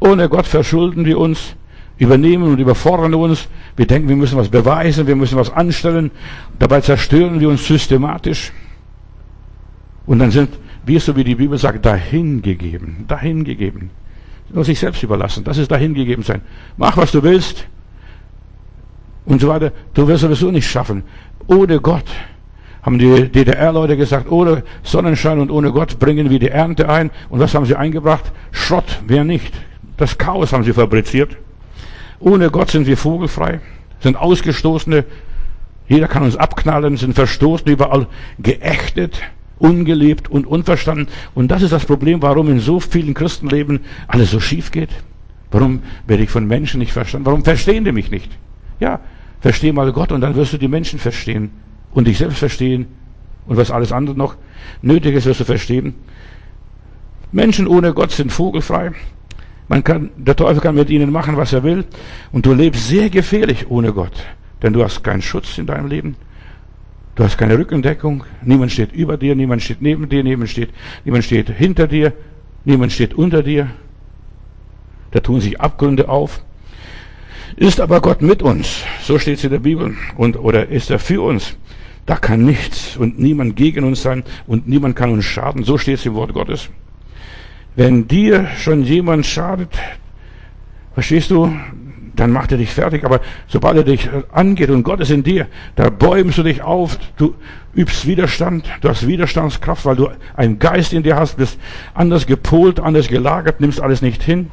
Ohne 0.00 0.28
Gott 0.28 0.48
verschulden 0.48 1.04
wir 1.04 1.20
uns, 1.20 1.54
übernehmen 1.98 2.50
und 2.50 2.58
überfordern 2.58 3.14
uns. 3.14 3.46
Wir 3.76 3.86
denken, 3.86 4.08
wir 4.08 4.16
müssen 4.16 4.36
was 4.36 4.48
beweisen, 4.48 5.06
wir 5.06 5.14
müssen 5.14 5.38
was 5.38 5.52
anstellen. 5.52 6.10
Dabei 6.58 6.80
zerstören 6.80 7.38
wir 7.38 7.48
uns 7.48 7.64
systematisch. 7.64 8.52
Und 10.04 10.18
dann 10.18 10.32
sind 10.32 10.48
wir, 10.84 10.98
so 10.98 11.14
wie 11.14 11.22
die 11.22 11.36
Bibel 11.36 11.58
sagt, 11.58 11.86
dahingegeben. 11.86 13.04
Dahingegeben. 13.06 13.90
Nur 14.52 14.64
sich 14.64 14.80
selbst 14.80 15.00
überlassen. 15.04 15.44
Das 15.44 15.58
ist 15.58 15.70
dahingegeben 15.70 16.24
sein. 16.24 16.40
Mach, 16.76 16.96
was 16.96 17.12
du 17.12 17.22
willst. 17.22 17.68
Und 19.28 19.42
so 19.42 19.48
weiter. 19.48 19.72
Du 19.92 20.08
wirst 20.08 20.22
sowieso 20.22 20.50
nicht 20.50 20.68
schaffen. 20.68 21.04
Ohne 21.46 21.80
Gott 21.80 22.06
haben 22.82 22.98
die 22.98 23.28
DDR-Leute 23.28 23.96
gesagt, 23.98 24.30
ohne 24.30 24.62
Sonnenschein 24.82 25.38
und 25.38 25.50
ohne 25.50 25.70
Gott 25.70 25.98
bringen 25.98 26.30
wir 26.30 26.38
die 26.38 26.48
Ernte 26.48 26.88
ein. 26.88 27.10
Und 27.28 27.38
was 27.38 27.54
haben 27.54 27.66
sie 27.66 27.76
eingebracht? 27.76 28.32
Schrott, 28.52 29.00
wer 29.06 29.24
nicht? 29.24 29.52
Das 29.98 30.16
Chaos 30.16 30.52
haben 30.52 30.64
sie 30.64 30.72
fabriziert. 30.72 31.36
Ohne 32.20 32.50
Gott 32.50 32.70
sind 32.70 32.86
wir 32.86 32.96
vogelfrei, 32.96 33.60
sind 34.00 34.16
Ausgestoßene. 34.16 35.04
Jeder 35.88 36.08
kann 36.08 36.22
uns 36.22 36.36
abknallen, 36.36 36.96
sind 36.96 37.14
verstoßen, 37.14 37.68
überall 37.68 38.06
geächtet, 38.38 39.20
ungelebt 39.58 40.30
und 40.30 40.46
unverstanden. 40.46 41.08
Und 41.34 41.50
das 41.50 41.62
ist 41.62 41.72
das 41.72 41.84
Problem, 41.84 42.22
warum 42.22 42.48
in 42.48 42.60
so 42.60 42.80
vielen 42.80 43.12
Christenleben 43.12 43.80
alles 44.06 44.30
so 44.30 44.40
schief 44.40 44.70
geht. 44.70 44.90
Warum 45.50 45.82
werde 46.06 46.22
ich 46.22 46.30
von 46.30 46.46
Menschen 46.46 46.78
nicht 46.78 46.92
verstanden? 46.92 47.26
Warum 47.26 47.44
verstehen 47.44 47.84
die 47.84 47.92
mich 47.92 48.10
nicht? 48.10 48.30
Ja, 48.80 49.00
versteh 49.40 49.72
mal 49.72 49.92
Gott 49.92 50.12
und 50.12 50.20
dann 50.20 50.34
wirst 50.34 50.52
du 50.52 50.58
die 50.58 50.68
Menschen 50.68 50.98
verstehen 50.98 51.50
und 51.92 52.06
dich 52.06 52.18
selbst 52.18 52.38
verstehen 52.38 52.86
und 53.46 53.56
was 53.56 53.70
alles 53.70 53.92
andere 53.92 54.16
noch 54.16 54.36
nötig 54.82 55.14
ist, 55.14 55.26
wirst 55.26 55.40
du 55.40 55.44
verstehen. 55.44 55.94
Menschen 57.32 57.66
ohne 57.66 57.92
Gott 57.94 58.10
sind 58.10 58.30
vogelfrei. 58.30 58.92
Man 59.68 59.84
kann, 59.84 60.10
der 60.16 60.36
Teufel 60.36 60.60
kann 60.60 60.74
mit 60.74 60.90
ihnen 60.90 61.12
machen, 61.12 61.36
was 61.36 61.52
er 61.52 61.62
will. 61.62 61.84
Und 62.32 62.46
du 62.46 62.54
lebst 62.54 62.88
sehr 62.88 63.10
gefährlich 63.10 63.70
ohne 63.70 63.92
Gott. 63.92 64.24
Denn 64.62 64.72
du 64.72 64.82
hast 64.82 65.02
keinen 65.04 65.22
Schutz 65.22 65.58
in 65.58 65.66
deinem 65.66 65.88
Leben. 65.88 66.16
Du 67.14 67.24
hast 67.24 67.36
keine 67.36 67.58
Rückendeckung. 67.58 68.24
Niemand 68.42 68.72
steht 68.72 68.92
über 68.92 69.16
dir, 69.16 69.34
niemand 69.34 69.62
steht 69.62 69.82
neben 69.82 70.08
dir, 70.08 70.22
niemand 70.22 70.50
steht, 70.50 70.70
niemand 71.04 71.24
steht 71.24 71.50
hinter 71.50 71.86
dir, 71.86 72.12
niemand 72.64 72.92
steht 72.92 73.14
unter 73.14 73.42
dir. 73.42 73.70
Da 75.10 75.20
tun 75.20 75.40
sich 75.40 75.60
Abgründe 75.60 76.08
auf. 76.08 76.42
Ist 77.58 77.80
aber 77.80 78.00
Gott 78.00 78.22
mit 78.22 78.40
uns? 78.40 78.84
So 79.02 79.18
steht 79.18 79.38
es 79.38 79.44
in 79.44 79.50
der 79.50 79.58
Bibel. 79.58 79.96
Und, 80.16 80.36
oder 80.38 80.68
ist 80.68 80.92
er 80.92 81.00
für 81.00 81.22
uns? 81.22 81.56
Da 82.06 82.14
kann 82.14 82.44
nichts 82.44 82.96
und 82.96 83.18
niemand 83.18 83.56
gegen 83.56 83.82
uns 83.82 84.00
sein 84.00 84.22
und 84.46 84.68
niemand 84.68 84.94
kann 84.94 85.10
uns 85.10 85.24
schaden. 85.24 85.64
So 85.64 85.76
steht 85.76 85.98
es 85.98 86.06
im 86.06 86.14
Wort 86.14 86.32
Gottes. 86.32 86.70
Wenn 87.74 88.06
dir 88.06 88.46
schon 88.58 88.84
jemand 88.84 89.26
schadet, 89.26 89.70
verstehst 90.94 91.32
du, 91.32 91.52
dann 92.14 92.30
macht 92.30 92.52
er 92.52 92.58
dich 92.58 92.70
fertig. 92.70 93.04
Aber 93.04 93.20
sobald 93.48 93.76
er 93.76 93.82
dich 93.82 94.08
angeht 94.30 94.70
und 94.70 94.84
Gott 94.84 95.00
ist 95.00 95.10
in 95.10 95.24
dir, 95.24 95.48
da 95.74 95.90
bäumst 95.90 96.38
du 96.38 96.44
dich 96.44 96.62
auf, 96.62 96.96
du 97.16 97.34
übst 97.74 98.06
Widerstand, 98.06 98.70
du 98.82 98.88
hast 98.88 99.04
Widerstandskraft, 99.08 99.84
weil 99.84 99.96
du 99.96 100.10
einen 100.36 100.60
Geist 100.60 100.92
in 100.92 101.02
dir 101.02 101.16
hast, 101.16 101.38
bist 101.38 101.58
anders 101.92 102.24
gepolt, 102.28 102.78
anders 102.78 103.08
gelagert, 103.08 103.60
nimmst 103.60 103.80
alles 103.80 104.00
nicht 104.00 104.22
hin. 104.22 104.52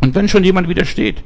Und 0.00 0.14
wenn 0.14 0.28
schon 0.28 0.44
jemand 0.44 0.68
widersteht, 0.68 1.22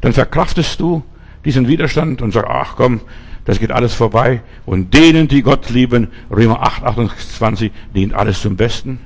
dann 0.00 0.12
verkraftest 0.12 0.80
du 0.80 1.02
diesen 1.44 1.68
Widerstand 1.68 2.22
und 2.22 2.32
sagst, 2.32 2.48
ach 2.50 2.76
komm, 2.76 3.00
das 3.44 3.58
geht 3.58 3.70
alles 3.70 3.94
vorbei. 3.94 4.40
Und 4.64 4.94
denen, 4.94 5.28
die 5.28 5.42
Gott 5.42 5.70
lieben, 5.70 6.08
Römer 6.30 6.62
8, 6.62 6.84
28, 6.84 7.72
dient 7.94 8.14
alles 8.14 8.40
zum 8.40 8.56
Besten. 8.56 8.98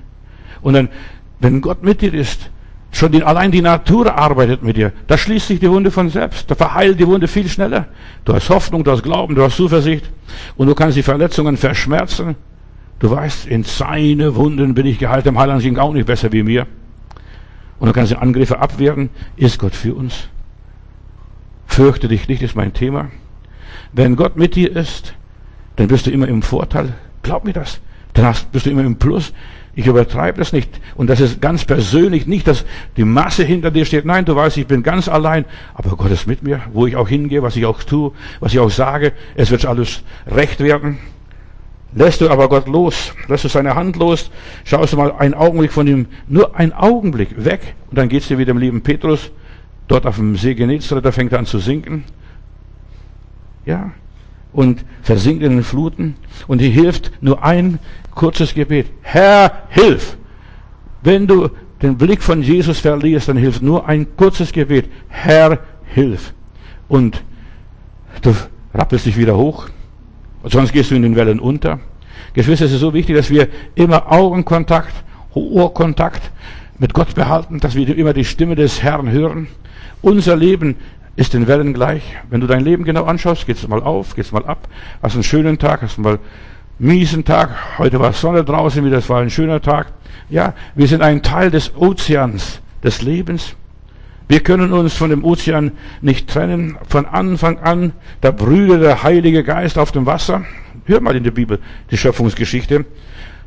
Und 0.61 0.75
dann, 0.75 0.89
wenn 1.41 1.61
Gott 1.61 1.83
mit 1.83 2.01
dir 2.01 2.15
ist, 2.15 2.51
schon 2.91 3.13
die, 3.13 3.23
allein 3.23 3.51
die 3.51 3.63
Natur 3.63 4.15
arbeitet 4.15 4.63
mit 4.63 4.77
dir, 4.77 4.93
da 5.07 5.19
schließt 5.19 5.49
sich 5.49 5.61
die 5.61 5.71
Wunde 5.71 5.91
von 5.91 6.09
selbst, 6.09 6.51
da 6.51 6.55
verheilt 6.55 6.99
die 6.99 7.07
Wunde 7.07 7.29
viel 7.29 7.49
schneller. 7.49 7.87
Du 8.25 8.35
hast 8.35 8.49
Hoffnung, 8.49 8.85
du 8.85 8.91
hast 8.91 9.03
Glauben, 9.03 9.35
du 9.35 9.43
hast 9.43 9.57
Zuversicht 9.57 10.09
und 10.57 10.69
du 10.69 10.75
kannst 10.75 10.97
die 10.97 11.03
Verletzungen 11.03 11.57
verschmerzen. 11.57 12.37
Du 13.01 13.11
weißt, 13.11 13.47
in 13.47 13.63
seine 13.63 14.35
Wunden 14.35 14.75
bin 14.75 14.87
ich 14.87 14.99
geheilt, 14.99 15.27
dem 15.27 15.39
Heiland 15.39 15.63
ging 15.63 15.79
auch 15.79 15.93
nicht 15.93 16.07
besser 16.07 16.33
wie 16.33 16.43
mir. 16.43 16.67
Und 17.79 17.87
du 17.87 17.93
kannst 17.93 18.13
die 18.13 18.17
Angriffe 18.17 18.59
abwehren. 18.59 19.11
Ist 19.37 19.59
Gott 19.59 19.75
für 19.75 19.95
uns? 19.95 20.29
Fürchte 21.67 22.09
dich 22.09 22.29
nicht, 22.29 22.43
ist 22.43 22.57
mein 22.57 22.73
Thema. 22.73 23.11
Wenn 23.93 24.17
Gott 24.17 24.37
mit 24.37 24.57
dir 24.57 24.75
ist, 24.75 25.15
dann 25.77 25.89
bist 25.89 26.07
du 26.07 26.11
immer 26.11 26.29
im 26.29 26.43
Vorteil. 26.43 26.95
Glaub 27.23 27.45
mir 27.45 27.53
das. 27.53 27.81
Dann 28.15 28.25
hast, 28.25 28.51
bist 28.51 28.67
du 28.67 28.71
immer 28.71 28.83
im 28.83 28.97
Plus. 28.97 29.33
Ich 29.75 29.87
übertreibe 29.87 30.39
das 30.39 30.53
nicht. 30.53 30.81
Und 30.97 31.09
das 31.09 31.21
ist 31.21 31.41
ganz 31.41 31.65
persönlich 31.65 32.27
nicht, 32.27 32.49
dass 32.49 32.65
die 32.97 33.05
Masse 33.05 33.45
hinter 33.45 33.71
dir 33.71 33.85
steht. 33.85 34.05
Nein, 34.05 34.25
du 34.25 34.35
weißt, 34.35 34.57
ich 34.57 34.67
bin 34.67 34.83
ganz 34.83 35.09
allein. 35.09 35.45
Aber 35.75 35.91
Gott 35.91 36.11
ist 36.11 36.27
mit 36.27 36.43
mir, 36.43 36.63
wo 36.73 36.87
ich 36.87 36.97
auch 36.97 37.09
hingehe, 37.09 37.45
was 37.45 37.55
ich 37.55 37.65
auch 37.65 37.83
tue, 37.85 38.11
was 38.41 38.53
ich 38.53 38.59
auch 38.59 38.71
sage. 38.71 39.13
Es 39.37 39.53
wird 39.53 39.65
alles 39.67 40.03
recht 40.27 40.59
werden. 40.59 40.99
Lässt 41.95 42.21
du 42.21 42.29
aber 42.29 42.49
Gott 42.49 42.69
los, 42.69 43.15
lässt 43.29 43.45
du 43.45 43.49
seine 43.49 43.75
Hand 43.75 43.97
los, 43.97 44.31
schaust 44.65 44.93
du 44.93 44.99
mal 44.99 45.13
einen 45.13 45.35
Augenblick 45.35 45.73
von 45.73 45.87
ihm, 45.87 46.07
nur 46.29 46.55
einen 46.55 46.73
Augenblick 46.73 47.45
weg, 47.45 47.75
und 47.91 47.97
dann 47.97 48.09
geht's 48.11 48.29
dir 48.29 48.37
wie 48.37 48.45
dem 48.45 48.59
lieben 48.59 48.83
Petrus, 48.83 49.31
dort 49.89 50.07
auf 50.07 50.17
dem 50.17 50.37
See 50.37 50.55
Genezareth, 50.55 51.05
da 51.05 51.13
fängt 51.13 51.33
er 51.33 51.39
an 51.39 51.47
zu 51.47 51.59
sinken. 51.59 52.05
Ja, 53.65 53.93
und 54.53 54.85
versinkt 55.03 55.43
in 55.43 55.53
den 55.53 55.63
Fluten. 55.63 56.17
Und 56.47 56.61
hier 56.61 56.71
hilft 56.71 57.13
nur 57.21 57.45
ein 57.45 57.79
kurzes 58.15 58.55
Gebet. 58.55 58.87
Herr, 59.03 59.65
hilf! 59.71 60.17
Wenn 61.03 61.27
du 61.27 61.51
den 61.83 61.97
Blick 61.97 62.23
von 62.23 62.43
Jesus 62.43 62.81
verlierst, 62.81 63.29
dann 63.29 63.37
hilft 63.37 63.63
nur 63.63 63.87
ein 63.87 64.17
kurzes 64.17 64.53
Gebet. 64.53 64.89
Herr, 65.09 65.61
hilf! 65.95 66.35
Und 66.89 67.23
du 68.23 68.35
rappelst 68.75 69.07
dich 69.07 69.17
wieder 69.17 69.37
hoch. 69.37 69.69
Sonst 70.45 70.73
gehst 70.73 70.91
du 70.91 70.95
in 70.95 71.03
den 71.03 71.17
Wellen 71.17 71.41
unter. 71.41 71.81
Geschwister, 72.35 72.67
es 72.67 72.73
ist 72.73 72.81
so 72.81 72.95
wichtig, 72.95 73.17
dass 73.17 73.31
wir 73.31 73.49
immer 73.75 74.11
Augenkontakt, 74.13 74.93
Ohrkontakt 75.35 76.31
mit 76.79 76.95
Gott 76.95 77.15
behalten, 77.15 77.61
dass 77.61 77.75
wir 77.75 77.97
immer 77.97 78.13
die 78.13 78.25
Stimme 78.25 78.55
des 78.55 78.83
Herrn 78.83 79.11
hören. 79.11 79.49
Unser 80.03 80.37
Leben 80.37 80.77
ist 81.17 81.35
den 81.35 81.49
Wellen 81.49 81.75
gleich. 81.75 82.03
Wenn 82.31 82.41
du 82.41 82.47
dein 82.47 82.63
Leben 82.65 82.85
genau 82.85 83.05
anschaust, 83.05 83.47
geht's 83.47 83.67
mal 83.67 83.83
auf, 83.83 84.15
geht's 84.15 84.31
mal 84.31 84.45
ab. 84.47 84.69
Hast 85.03 85.15
einen 85.15 85.25
schönen 85.25 85.59
Tag, 85.59 85.83
hast 85.83 85.99
mal 85.99 86.19
miesen 86.79 87.25
Tag. 87.25 87.51
Heute 87.79 87.99
war 87.99 88.13
Sonne 88.13 88.45
draußen 88.45 88.85
wieder, 88.85 88.99
es 88.99 89.09
war 89.09 89.21
ein 89.21 89.31
schöner 89.31 89.61
Tag. 89.61 89.93
Ja, 90.31 90.55
wir 90.77 90.87
sind 90.87 91.03
ein 91.03 91.23
Teil 91.23 91.51
des 91.51 91.75
Ozeans, 91.77 92.61
des 92.85 93.03
Lebens. 93.03 93.57
Wir 94.29 94.41
können 94.41 94.73
uns 94.75 94.93
von 94.93 95.09
dem 95.09 95.25
Ozean 95.25 95.73
nicht 96.03 96.29
trennen. 96.29 96.77
Von 96.87 97.07
Anfang 97.07 97.59
an, 97.61 97.93
da 98.21 98.31
brütet 98.31 98.83
der 98.83 99.03
Heilige 99.03 99.43
Geist 99.43 99.79
auf 99.79 99.91
dem 99.91 100.05
Wasser. 100.05 100.45
Hört 100.85 101.03
mal 101.03 101.17
in 101.17 101.25
der 101.25 101.31
Bibel 101.31 101.59
die 101.91 101.97
Schöpfungsgeschichte. 101.97 102.85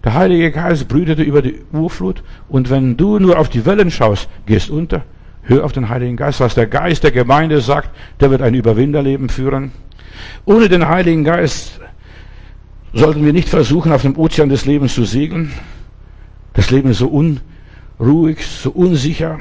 Der 0.04 0.14
Heilige 0.16 0.52
Geist 0.52 0.88
brütete 0.88 1.22
über 1.22 1.44
die 1.44 1.62
Urflut. 1.72 2.24
Und 2.50 2.72
wenn 2.72 2.98
du 2.98 3.20
nur 3.20 3.38
auf 3.38 3.50
die 3.50 3.66
Wellen 3.68 3.92
schaust, 3.92 4.28
gehst 4.48 4.72
unter. 4.72 5.04
Hör 5.44 5.66
auf 5.66 5.72
den 5.72 5.90
Heiligen 5.90 6.18
Geist. 6.18 6.40
Was 6.40 6.56
der 6.56 6.66
Geist 6.66 7.04
der 7.04 7.12
Gemeinde 7.12 7.62
sagt, 7.62 7.92
der 8.20 8.32
wird 8.32 8.42
ein 8.42 8.56
Überwinderleben 8.56 9.30
führen. 9.30 9.72
Ohne 10.46 10.68
den 10.68 10.88
Heiligen 10.88 11.24
Geist 11.24 11.80
sollten 12.94 13.24
wir 13.24 13.34
nicht 13.34 13.50
versuchen, 13.50 13.92
auf 13.92 14.02
dem 14.02 14.18
Ozean 14.18 14.50
des 14.50 14.66
Lebens 14.66 14.96
zu 14.96 15.06
segeln. 15.06 15.52
Das 16.54 16.72
Leben 16.72 16.90
ist 16.90 16.98
so 16.98 17.08
unruhig, 18.00 18.46
so 18.46 18.72
unsicher. 18.72 19.40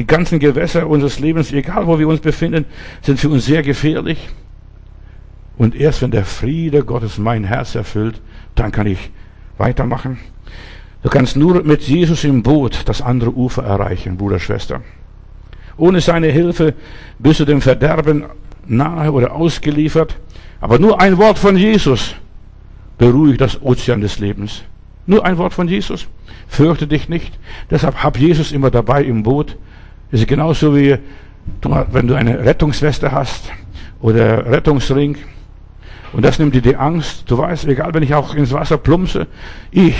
Die 0.00 0.06
ganzen 0.06 0.38
Gewässer 0.38 0.88
unseres 0.88 1.20
Lebens, 1.20 1.52
egal 1.52 1.86
wo 1.86 1.98
wir 1.98 2.08
uns 2.08 2.20
befinden, 2.20 2.64
sind 3.02 3.20
für 3.20 3.28
uns 3.28 3.44
sehr 3.44 3.62
gefährlich. 3.62 4.30
Und 5.58 5.74
erst 5.74 6.00
wenn 6.00 6.10
der 6.10 6.24
Friede 6.24 6.84
Gottes 6.84 7.18
mein 7.18 7.44
Herz 7.44 7.74
erfüllt, 7.74 8.22
dann 8.54 8.72
kann 8.72 8.86
ich 8.86 9.10
weitermachen. 9.58 10.16
Du 11.02 11.10
kannst 11.10 11.36
nur 11.36 11.62
mit 11.64 11.82
Jesus 11.82 12.24
im 12.24 12.42
Boot 12.42 12.80
das 12.86 13.02
andere 13.02 13.34
Ufer 13.36 13.62
erreichen, 13.62 14.16
Bruder, 14.16 14.38
Schwester. 14.38 14.80
Ohne 15.76 16.00
seine 16.00 16.28
Hilfe 16.28 16.72
bist 17.18 17.40
du 17.40 17.44
dem 17.44 17.60
Verderben 17.60 18.24
nahe 18.66 19.12
oder 19.12 19.34
ausgeliefert. 19.34 20.16
Aber 20.62 20.78
nur 20.78 20.98
ein 20.98 21.18
Wort 21.18 21.38
von 21.38 21.58
Jesus 21.58 22.14
beruhigt 22.96 23.42
das 23.42 23.60
Ozean 23.60 24.00
des 24.00 24.18
Lebens. 24.18 24.62
Nur 25.04 25.26
ein 25.26 25.36
Wort 25.36 25.52
von 25.52 25.68
Jesus. 25.68 26.08
Fürchte 26.48 26.86
dich 26.86 27.10
nicht. 27.10 27.38
Deshalb 27.70 28.02
hab 28.02 28.16
Jesus 28.16 28.50
immer 28.50 28.70
dabei 28.70 29.04
im 29.04 29.24
Boot. 29.24 29.58
Das 30.10 30.20
ist 30.20 30.26
genauso 30.26 30.74
wie, 30.76 30.96
wenn 31.92 32.06
du 32.06 32.14
eine 32.14 32.44
Rettungsweste 32.44 33.12
hast 33.12 33.50
oder 34.00 34.46
Rettungsring. 34.46 35.16
Und 36.12 36.24
das 36.24 36.38
nimmt 36.38 36.54
dir 36.54 36.62
die 36.62 36.76
Angst. 36.76 37.30
Du 37.30 37.38
weißt, 37.38 37.66
egal, 37.68 37.94
wenn 37.94 38.02
ich 38.02 38.14
auch 38.14 38.34
ins 38.34 38.52
Wasser 38.52 38.78
plumpse, 38.78 39.26
ich, 39.70 39.96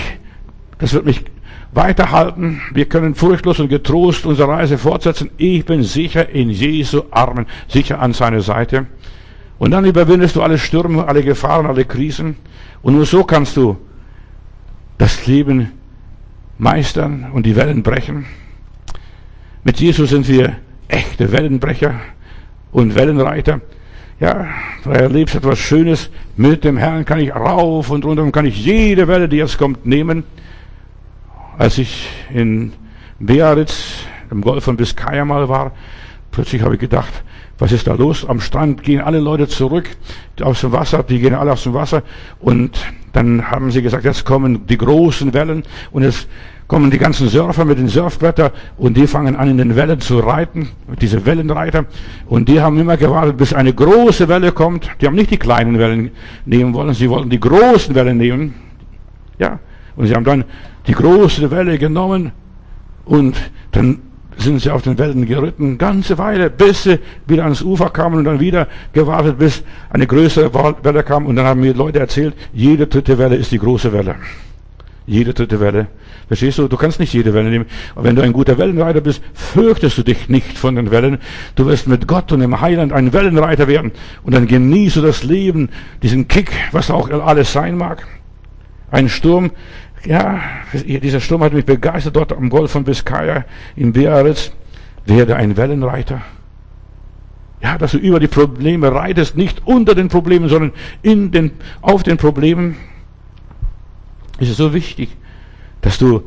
das 0.79 0.93
wird 0.93 1.05
mich 1.05 1.23
weiterhalten. 1.71 2.61
Wir 2.73 2.85
können 2.85 3.15
furchtlos 3.15 3.59
und 3.59 3.69
getrost 3.69 4.25
unsere 4.25 4.49
Reise 4.49 4.77
fortsetzen. 4.77 5.31
Ich 5.37 5.63
bin 5.65 5.83
sicher 5.83 6.29
in 6.29 6.49
Jesu 6.49 7.03
Armen, 7.11 7.45
sicher 7.67 7.99
an 8.01 8.13
seiner 8.13 8.41
Seite. 8.41 8.87
Und 9.57 9.71
dann 9.71 9.85
überwindest 9.85 10.35
du 10.35 10.41
alle 10.41 10.57
Stürme, 10.57 11.07
alle 11.07 11.23
Gefahren, 11.23 11.67
alle 11.67 11.85
Krisen. 11.85 12.35
Und 12.81 12.95
nur 12.95 13.05
so 13.05 13.23
kannst 13.23 13.55
du 13.55 13.77
das 14.97 15.27
Leben 15.27 15.71
meistern 16.57 17.31
und 17.31 17.45
die 17.45 17.55
Wellen 17.55 17.83
brechen. 17.83 18.25
Mit 19.63 19.79
Jesus 19.79 20.09
sind 20.09 20.27
wir 20.27 20.55
echte 20.87 21.31
Wellenbrecher 21.31 21.93
und 22.71 22.95
Wellenreiter. 22.95 23.61
Ja, 24.19 24.47
du 24.83 24.89
erlebst 24.89 25.35
etwas 25.35 25.59
Schönes. 25.59 26.09
Mit 26.35 26.63
dem 26.63 26.77
Herrn 26.77 27.05
kann 27.05 27.19
ich 27.19 27.35
rauf 27.35 27.91
und 27.91 28.03
runter 28.03 28.23
und 28.23 28.31
kann 28.31 28.47
ich 28.47 28.65
jede 28.65 29.07
Welle, 29.07 29.29
die 29.29 29.37
jetzt 29.37 29.59
kommt, 29.59 29.85
nehmen. 29.85 30.23
Als 31.59 31.77
ich 31.77 32.09
in 32.33 32.73
Biarritz, 33.19 33.99
im 34.31 34.41
Golf 34.41 34.63
von 34.63 34.77
Biscaya 34.77 35.25
mal 35.25 35.47
war, 35.47 35.73
plötzlich 36.31 36.63
habe 36.63 36.73
ich 36.73 36.79
gedacht, 36.79 37.23
was 37.59 37.71
ist 37.71 37.85
da 37.85 37.93
los? 37.93 38.27
Am 38.27 38.39
Strand 38.39 38.81
gehen 38.81 39.01
alle 39.01 39.19
Leute 39.19 39.47
zurück 39.47 39.87
aus 40.41 40.61
dem 40.61 40.71
Wasser, 40.71 41.03
die 41.03 41.19
gehen 41.19 41.35
alle 41.35 41.51
aus 41.51 41.61
dem 41.61 41.75
Wasser 41.75 42.01
und 42.39 42.79
dann 43.13 43.51
haben 43.51 43.69
sie 43.69 43.83
gesagt, 43.83 44.05
jetzt 44.05 44.25
kommen 44.25 44.65
die 44.65 44.77
großen 44.77 45.35
Wellen 45.35 45.63
und 45.91 46.01
jetzt 46.01 46.27
kommen 46.71 46.89
die 46.89 46.99
ganzen 46.99 47.27
Surfer 47.27 47.65
mit 47.65 47.79
den 47.79 47.89
Surfbrettern 47.89 48.51
und 48.77 48.95
die 48.95 49.05
fangen 49.05 49.35
an 49.35 49.49
in 49.49 49.57
den 49.57 49.75
Wellen 49.75 49.99
zu 49.99 50.19
reiten, 50.19 50.69
diese 51.01 51.25
Wellenreiter 51.25 51.83
und 52.27 52.47
die 52.47 52.61
haben 52.61 52.79
immer 52.79 52.95
gewartet, 52.95 53.35
bis 53.35 53.53
eine 53.53 53.73
große 53.73 54.29
Welle 54.29 54.53
kommt. 54.53 54.89
Die 55.01 55.05
haben 55.05 55.15
nicht 55.15 55.31
die 55.31 55.37
kleinen 55.37 55.77
Wellen 55.77 56.11
nehmen 56.45 56.73
wollen, 56.73 56.93
sie 56.93 57.09
wollten 57.09 57.29
die 57.29 57.41
großen 57.41 57.93
Wellen 57.93 58.17
nehmen. 58.17 58.53
Ja, 59.37 59.59
und 59.97 60.07
sie 60.07 60.15
haben 60.15 60.23
dann 60.23 60.45
die 60.87 60.93
große 60.93 61.51
Welle 61.51 61.77
genommen 61.77 62.31
und 63.03 63.35
dann 63.73 63.99
sind 64.37 64.61
sie 64.61 64.71
auf 64.71 64.83
den 64.83 64.97
Wellen 64.97 65.25
geritten, 65.25 65.77
ganze 65.77 66.17
Weile, 66.17 66.49
bis 66.49 66.83
sie 66.83 66.99
wieder 67.27 67.43
ans 67.43 67.61
Ufer 67.61 67.89
kamen 67.89 68.19
und 68.19 68.23
dann 68.23 68.39
wieder 68.39 68.69
gewartet, 68.93 69.37
bis 69.39 69.61
eine 69.89 70.07
größere 70.07 70.53
Welle 70.83 71.03
kam. 71.03 71.25
Und 71.25 71.35
dann 71.35 71.45
haben 71.45 71.59
mir 71.59 71.73
Leute 71.73 71.99
erzählt, 71.99 72.33
jede 72.53 72.87
dritte 72.87 73.17
Welle 73.17 73.35
ist 73.35 73.51
die 73.51 73.59
große 73.59 73.91
Welle. 73.91 74.15
Jede 75.11 75.33
dritte 75.33 75.59
Welle. 75.59 75.87
Verstehst 76.27 76.57
du? 76.57 76.69
Du 76.69 76.77
kannst 76.77 77.01
nicht 77.01 77.11
jede 77.11 77.33
Welle 77.33 77.49
nehmen. 77.49 77.65
Und 77.95 78.05
wenn 78.05 78.15
du 78.15 78.21
ein 78.21 78.31
guter 78.31 78.57
Wellenreiter 78.57 79.01
bist, 79.01 79.21
fürchtest 79.33 79.97
du 79.97 80.03
dich 80.03 80.29
nicht 80.29 80.57
von 80.57 80.77
den 80.77 80.89
Wellen. 80.89 81.17
Du 81.55 81.65
wirst 81.65 81.85
mit 81.85 82.07
Gott 82.07 82.31
und 82.31 82.39
dem 82.39 82.61
Heiland 82.61 82.93
ein 82.93 83.11
Wellenreiter 83.11 83.67
werden. 83.67 83.91
Und 84.23 84.33
dann 84.33 84.47
genießt 84.47 84.95
du 84.95 85.01
das 85.01 85.23
Leben, 85.23 85.67
diesen 86.01 86.29
Kick, 86.29 86.53
was 86.71 86.89
auch 86.89 87.09
alles 87.09 87.51
sein 87.51 87.77
mag. 87.77 88.07
Ein 88.89 89.09
Sturm 89.09 89.51
ja, 90.05 90.41
dieser 90.73 91.19
Sturm 91.19 91.43
hat 91.43 91.53
mich 91.53 91.65
begeistert 91.65 92.15
dort 92.15 92.31
am 92.31 92.49
Golf 92.49 92.71
von 92.71 92.85
Biscaya 92.85 93.45
in 93.75 93.93
Biarritz. 93.93 94.51
Werde 95.05 95.35
ein 95.35 95.57
Wellenreiter. 95.57 96.21
Ja, 97.61 97.77
dass 97.77 97.91
du 97.91 97.97
über 97.97 98.19
die 98.21 98.27
Probleme 98.27 98.93
reitest, 98.93 99.35
nicht 99.35 99.61
unter 99.65 99.93
den 99.93 100.07
Problemen, 100.07 100.47
sondern 100.47 100.71
in 101.01 101.31
den, 101.31 101.51
auf 101.81 102.03
den 102.03 102.17
Problemen. 102.17 102.77
Ist 104.41 104.49
es 104.49 104.57
so 104.57 104.73
wichtig, 104.73 105.09
dass 105.81 105.99
du 105.99 106.23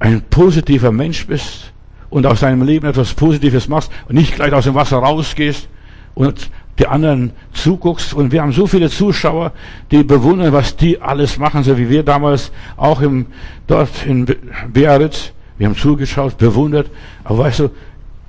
ein 0.00 0.22
positiver 0.28 0.90
Mensch 0.90 1.24
bist 1.28 1.72
und 2.10 2.26
aus 2.26 2.40
deinem 2.40 2.62
Leben 2.62 2.84
etwas 2.84 3.14
Positives 3.14 3.68
machst 3.68 3.92
und 4.08 4.16
nicht 4.16 4.34
gleich 4.34 4.52
aus 4.52 4.64
dem 4.64 4.74
Wasser 4.74 4.98
rausgehst 4.98 5.68
und 6.16 6.50
die 6.80 6.88
anderen 6.88 7.30
zuguckst. 7.52 8.12
Und 8.12 8.32
wir 8.32 8.42
haben 8.42 8.50
so 8.50 8.66
viele 8.66 8.90
Zuschauer, 8.90 9.52
die 9.92 10.02
bewundern, 10.02 10.52
was 10.52 10.74
die 10.74 11.00
alles 11.00 11.38
machen, 11.38 11.62
so 11.62 11.78
wie 11.78 11.88
wir 11.88 12.02
damals 12.02 12.50
auch 12.76 13.00
im, 13.00 13.26
dort 13.68 14.04
in 14.04 14.26
Biarritz. 14.72 15.30
Wir 15.58 15.68
haben 15.68 15.76
zugeschaut, 15.76 16.36
bewundert. 16.38 16.90
Aber 17.22 17.38
weißt 17.38 17.60
du, 17.60 17.70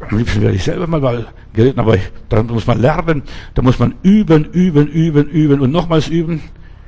am 0.08 0.19
liebsten 0.19 0.39
werde 0.41 0.56
ich 0.56 0.63
selber 0.63 0.86
mal 0.86 1.25
geritten, 1.51 1.80
aber 1.80 1.97
da 2.30 2.43
muss 2.43 2.67
man 2.67 2.80
lernen, 2.80 3.23
da 3.56 3.63
muss 3.63 3.80
man 3.80 3.95
üben, 4.04 4.45
üben, 4.45 4.88
üben, 4.88 5.28
üben 5.30 5.62
und 5.62 5.71
nochmals 5.71 6.10
üben. 6.10 6.43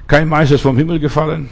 Kein 0.05 0.29
Meister 0.29 0.53
ist 0.53 0.61
vom 0.61 0.77
Himmel 0.77 0.99
gefallen. 0.99 1.49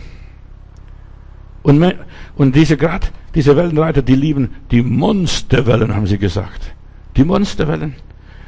Und, 1.67 1.95
und 2.37 2.55
diese 2.55 2.77
gerade, 2.77 3.07
diese 3.35 3.57
Wellenreiter, 3.57 4.01
die 4.01 4.15
lieben 4.15 4.55
die 4.71 4.81
Monsterwellen, 4.81 5.93
haben 5.93 6.07
sie 6.07 6.17
gesagt. 6.17 6.71
Die 7.17 7.25
Monsterwellen. 7.25 7.93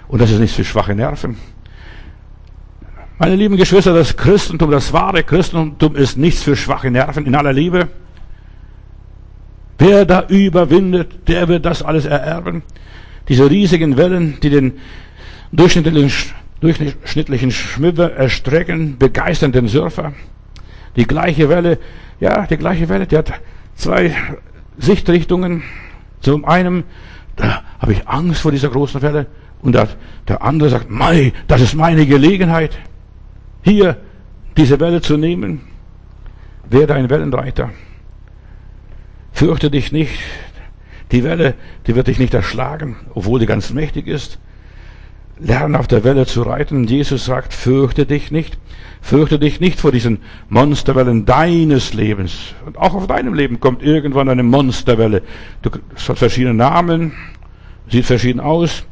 Und 0.07 0.21
das 0.21 0.31
ist 0.31 0.39
nichts 0.39 0.55
für 0.55 0.63
schwache 0.63 0.95
Nerven. 0.95 1.35
Meine 3.17 3.35
lieben 3.35 3.57
Geschwister, 3.57 3.93
das 3.93 4.15
Christentum, 4.15 4.71
das 4.71 4.93
wahre 4.93 5.23
Christentum 5.23 5.97
ist 5.97 6.17
nichts 6.17 6.43
für 6.43 6.55
schwache 6.55 6.89
Nerven 6.91 7.25
in 7.25 7.35
aller 7.35 7.51
Liebe. 7.51 7.89
Wer 9.77 10.05
da 10.05 10.25
überwindet, 10.29 11.27
der 11.27 11.49
wird 11.49 11.65
das 11.65 11.83
alles 11.83 12.05
ererben. 12.05 12.63
Diese 13.27 13.49
riesigen 13.49 13.97
Wellen, 13.97 14.37
die 14.41 14.49
den 14.49 14.77
durchschnittlichen, 15.51 16.31
durchschnittlichen 16.61 17.51
erstrecken, 18.15 18.97
begeistern 18.97 19.51
den 19.51 19.67
Surfer. 19.67 20.13
Die 20.95 21.05
gleiche 21.05 21.49
Welle, 21.49 21.77
ja, 22.19 22.45
die 22.47 22.57
gleiche 22.57 22.89
Welle, 22.89 23.07
die 23.07 23.17
hat 23.17 23.33
zwei 23.75 24.15
Sichtrichtungen. 24.77 25.63
Zum 26.21 26.45
einen, 26.45 26.83
da 27.35 27.63
habe 27.79 27.93
ich 27.93 28.07
Angst 28.07 28.41
vor 28.41 28.51
dieser 28.51 28.69
großen 28.69 29.01
Welle. 29.01 29.27
Und 29.61 29.73
der, 29.73 29.89
der 30.27 30.41
andere 30.41 30.69
sagt, 30.69 30.89
Mai, 30.89 31.33
das 31.47 31.61
ist 31.61 31.75
meine 31.75 32.05
Gelegenheit, 32.05 32.77
hier 33.61 33.97
diese 34.57 34.79
Welle 34.79 35.01
zu 35.01 35.17
nehmen. 35.17 35.61
Werde 36.69 36.95
ein 36.95 37.09
Wellenreiter. 37.09 37.71
Fürchte 39.31 39.71
dich 39.71 39.91
nicht. 39.91 40.19
Die 41.11 41.23
Welle, 41.23 41.55
die 41.87 41.95
wird 41.95 42.07
dich 42.07 42.19
nicht 42.19 42.33
erschlagen, 42.33 42.97
obwohl 43.13 43.39
die 43.39 43.45
ganz 43.45 43.71
mächtig 43.71 44.07
ist. 44.07 44.37
Lerne 45.39 45.79
auf 45.79 45.87
der 45.87 46.03
Welle 46.03 46.25
zu 46.25 46.41
reiten. 46.41 46.85
Jesus 46.85 47.25
sagt, 47.25 47.53
fürchte 47.53 48.05
dich 48.05 48.31
nicht. 48.31 48.57
Fürchte 49.01 49.39
dich 49.39 49.59
nicht 49.61 49.79
vor 49.79 49.91
diesen 49.91 50.19
Monsterwellen 50.49 51.25
deines 51.25 51.93
Lebens. 51.93 52.53
Und 52.65 52.77
auch 52.77 52.93
auf 52.93 53.07
deinem 53.07 53.33
Leben 53.33 53.59
kommt 53.59 53.81
irgendwann 53.81 54.27
eine 54.27 54.43
Monsterwelle. 54.43 55.21
Du, 55.61 55.69
es 55.95 56.09
hat 56.09 56.17
verschiedene 56.17 56.53
Namen, 56.53 57.13
sieht 57.89 58.05
verschieden 58.05 58.41
aus. 58.41 58.83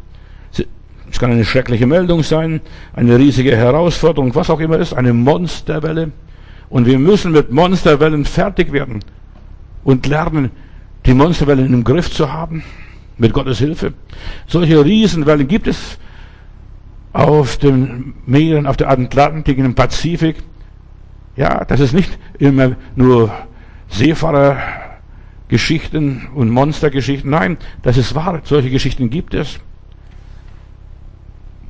Es 1.09 1.19
kann 1.19 1.31
eine 1.31 1.45
schreckliche 1.45 1.87
Meldung 1.87 2.23
sein, 2.23 2.61
eine 2.93 3.17
riesige 3.17 3.55
Herausforderung, 3.55 4.35
was 4.35 4.49
auch 4.49 4.59
immer 4.59 4.77
ist, 4.77 4.93
eine 4.93 5.13
Monsterwelle. 5.13 6.11
Und 6.69 6.85
wir 6.85 6.99
müssen 6.99 7.31
mit 7.31 7.51
Monsterwellen 7.51 8.25
fertig 8.25 8.71
werden 8.73 8.99
und 9.83 10.05
lernen, 10.05 10.51
die 11.05 11.13
Monsterwellen 11.13 11.73
im 11.73 11.83
Griff 11.83 12.11
zu 12.11 12.31
haben, 12.31 12.63
mit 13.17 13.31
Gottes 13.31 13.59
Hilfe. 13.59 13.93
Solche 14.47 14.83
Riesenwellen 14.83 15.47
gibt 15.47 15.67
es 15.67 15.97
auf 17.13 17.57
den 17.57 18.15
Meeren, 18.25 18.67
auf 18.67 18.77
der 18.77 18.89
Atlantik, 18.89 19.57
im 19.57 19.75
Pazifik. 19.75 20.37
Ja, 21.35 21.65
das 21.65 21.79
ist 21.79 21.93
nicht 21.93 22.17
immer 22.39 22.75
nur 22.95 23.31
Seefahrergeschichten 23.89 26.29
und 26.33 26.49
Monstergeschichten. 26.49 27.29
Nein, 27.29 27.57
das 27.81 27.97
ist 27.97 28.15
wahr. 28.15 28.41
Solche 28.43 28.69
Geschichten 28.69 29.09
gibt 29.09 29.33
es. 29.33 29.59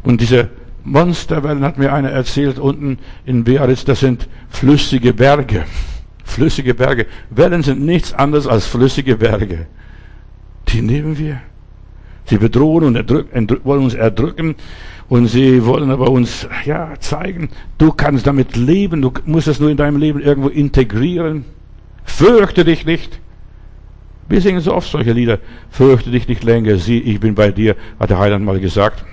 Und 0.03 0.21
diese 0.21 0.49
Monsterwellen 0.83 1.63
hat 1.63 1.77
mir 1.77 1.93
einer 1.93 2.11
erzählt 2.11 2.59
unten 2.59 2.99
in 3.25 3.43
Biarritz, 3.43 3.83
das 3.83 3.99
sind 3.99 4.29
flüssige 4.49 5.13
Berge. 5.13 5.65
Flüssige 6.23 6.73
Berge. 6.73 7.07
Wellen 7.29 7.61
sind 7.61 7.81
nichts 7.81 8.13
anderes 8.13 8.47
als 8.47 8.65
flüssige 8.65 9.17
Berge. 9.17 9.67
Die 10.69 10.81
nehmen 10.81 11.17
wir. 11.17 11.41
Sie 12.25 12.37
bedrohen 12.37 12.83
und 12.83 13.65
wollen 13.65 13.83
uns 13.83 13.93
erdrücken 13.93 14.55
und 15.09 15.27
sie 15.27 15.65
wollen 15.65 15.89
aber 15.89 16.09
uns 16.09 16.47
ja 16.65 16.93
zeigen, 16.99 17.49
du 17.77 17.91
kannst 17.91 18.27
damit 18.27 18.55
leben, 18.55 19.01
du 19.01 19.11
musst 19.25 19.47
es 19.47 19.59
nur 19.59 19.69
in 19.69 19.77
deinem 19.77 19.97
Leben 19.97 20.19
irgendwo 20.19 20.49
integrieren. 20.49 21.45
Fürchte 22.03 22.65
dich 22.65 22.85
nicht. 22.85 23.19
Wir 24.27 24.41
singen 24.41 24.59
so 24.59 24.73
oft 24.73 24.89
solche 24.89 25.13
Lieder. 25.13 25.39
Fürchte 25.69 26.11
dich 26.11 26.27
nicht 26.27 26.43
länger, 26.43 26.77
sieh, 26.77 26.99
ich 26.99 27.19
bin 27.19 27.35
bei 27.35 27.51
dir, 27.51 27.75
hat 27.99 28.09
der 28.09 28.19
Heiland 28.19 28.43
mal 28.43 28.59
gesagt. 28.59 29.05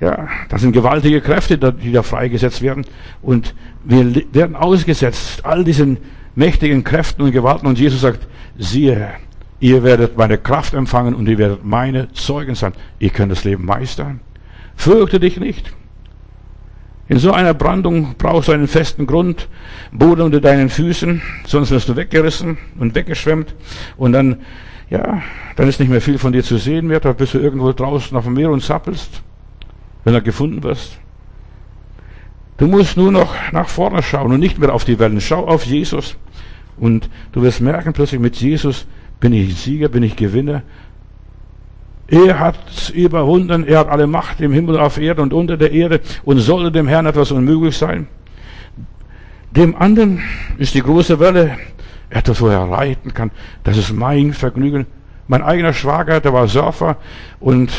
Ja, 0.00 0.28
das 0.50 0.60
sind 0.60 0.72
gewaltige 0.72 1.22
Kräfte, 1.22 1.56
die 1.56 1.92
da 1.92 2.02
freigesetzt 2.02 2.60
werden. 2.60 2.84
Und 3.22 3.54
wir 3.84 4.22
werden 4.32 4.56
ausgesetzt 4.56 5.46
all 5.46 5.64
diesen 5.64 5.96
mächtigen 6.34 6.84
Kräften 6.84 7.22
und 7.22 7.32
Gewalten. 7.32 7.66
Und 7.66 7.78
Jesus 7.78 8.02
sagt, 8.02 8.26
siehe, 8.58 9.12
ihr 9.64 9.82
werdet 9.82 10.18
meine 10.18 10.36
Kraft 10.36 10.74
empfangen 10.74 11.14
und 11.14 11.26
ihr 11.26 11.38
werdet 11.38 11.64
meine 11.64 12.12
Zeugen 12.12 12.54
sein. 12.54 12.74
Ihr 12.98 13.08
könnt 13.08 13.32
das 13.32 13.44
Leben 13.44 13.64
meistern. 13.64 14.20
Fürchte 14.76 15.18
dich 15.18 15.40
nicht. 15.40 15.72
In 17.08 17.18
so 17.18 17.32
einer 17.32 17.54
Brandung 17.54 18.14
brauchst 18.18 18.48
du 18.48 18.52
einen 18.52 18.68
festen 18.68 19.06
Grund, 19.06 19.48
Boden 19.90 20.20
unter 20.20 20.42
deinen 20.42 20.68
Füßen, 20.68 21.22
sonst 21.46 21.70
wirst 21.70 21.88
du 21.88 21.96
weggerissen 21.96 22.58
und 22.78 22.94
weggeschwemmt 22.94 23.54
und 23.96 24.12
dann, 24.12 24.42
ja, 24.90 25.22
dann 25.56 25.66
ist 25.66 25.80
nicht 25.80 25.88
mehr 25.88 26.02
viel 26.02 26.18
von 26.18 26.34
dir 26.34 26.44
zu 26.44 26.58
sehen 26.58 26.86
mehr, 26.86 27.00
da 27.00 27.14
bist 27.14 27.32
du 27.32 27.38
irgendwo 27.38 27.72
draußen 27.72 28.14
auf 28.18 28.24
dem 28.24 28.34
Meer 28.34 28.50
und 28.50 28.62
zappelst. 28.62 29.22
wenn 30.04 30.12
du 30.12 30.20
gefunden 30.20 30.62
wirst. 30.62 30.98
Du 32.58 32.66
musst 32.66 32.98
nur 32.98 33.10
noch 33.10 33.34
nach 33.50 33.70
vorne 33.70 34.02
schauen 34.02 34.30
und 34.30 34.40
nicht 34.40 34.58
mehr 34.58 34.74
auf 34.74 34.84
die 34.84 34.98
Wellen. 34.98 35.22
Schau 35.22 35.46
auf 35.46 35.64
Jesus. 35.64 36.16
Und 36.76 37.08
du 37.32 37.40
wirst 37.40 37.62
merken, 37.62 37.94
plötzlich 37.94 38.20
mit 38.20 38.36
Jesus 38.36 38.86
bin 39.20 39.32
ich 39.32 39.56
Sieger, 39.56 39.88
bin 39.88 40.02
ich 40.02 40.16
Gewinner. 40.16 40.62
Er 42.06 42.38
hat 42.38 42.92
überwunden, 42.94 43.66
er 43.66 43.80
hat 43.80 43.88
alle 43.88 44.06
Macht 44.06 44.40
im 44.40 44.52
Himmel, 44.52 44.78
auf 44.78 44.98
Erde 44.98 45.22
und 45.22 45.32
unter 45.32 45.56
der 45.56 45.72
Erde 45.72 46.00
und 46.24 46.38
sollte 46.38 46.70
dem 46.70 46.86
Herrn 46.86 47.06
etwas 47.06 47.32
unmöglich 47.32 47.76
sein. 47.76 48.06
Dem 49.52 49.74
anderen 49.76 50.22
ist 50.58 50.74
die 50.74 50.82
große 50.82 51.18
Welle 51.20 51.56
etwas, 52.10 52.40
wo 52.40 52.48
er 52.48 52.70
reiten 52.70 53.14
kann. 53.14 53.30
Das 53.62 53.78
ist 53.78 53.92
mein 53.92 54.32
Vergnügen. 54.32 54.86
Mein 55.26 55.42
eigener 55.42 55.72
Schwager, 55.72 56.20
der 56.20 56.34
war 56.34 56.46
Surfer 56.48 56.96
und 57.40 57.72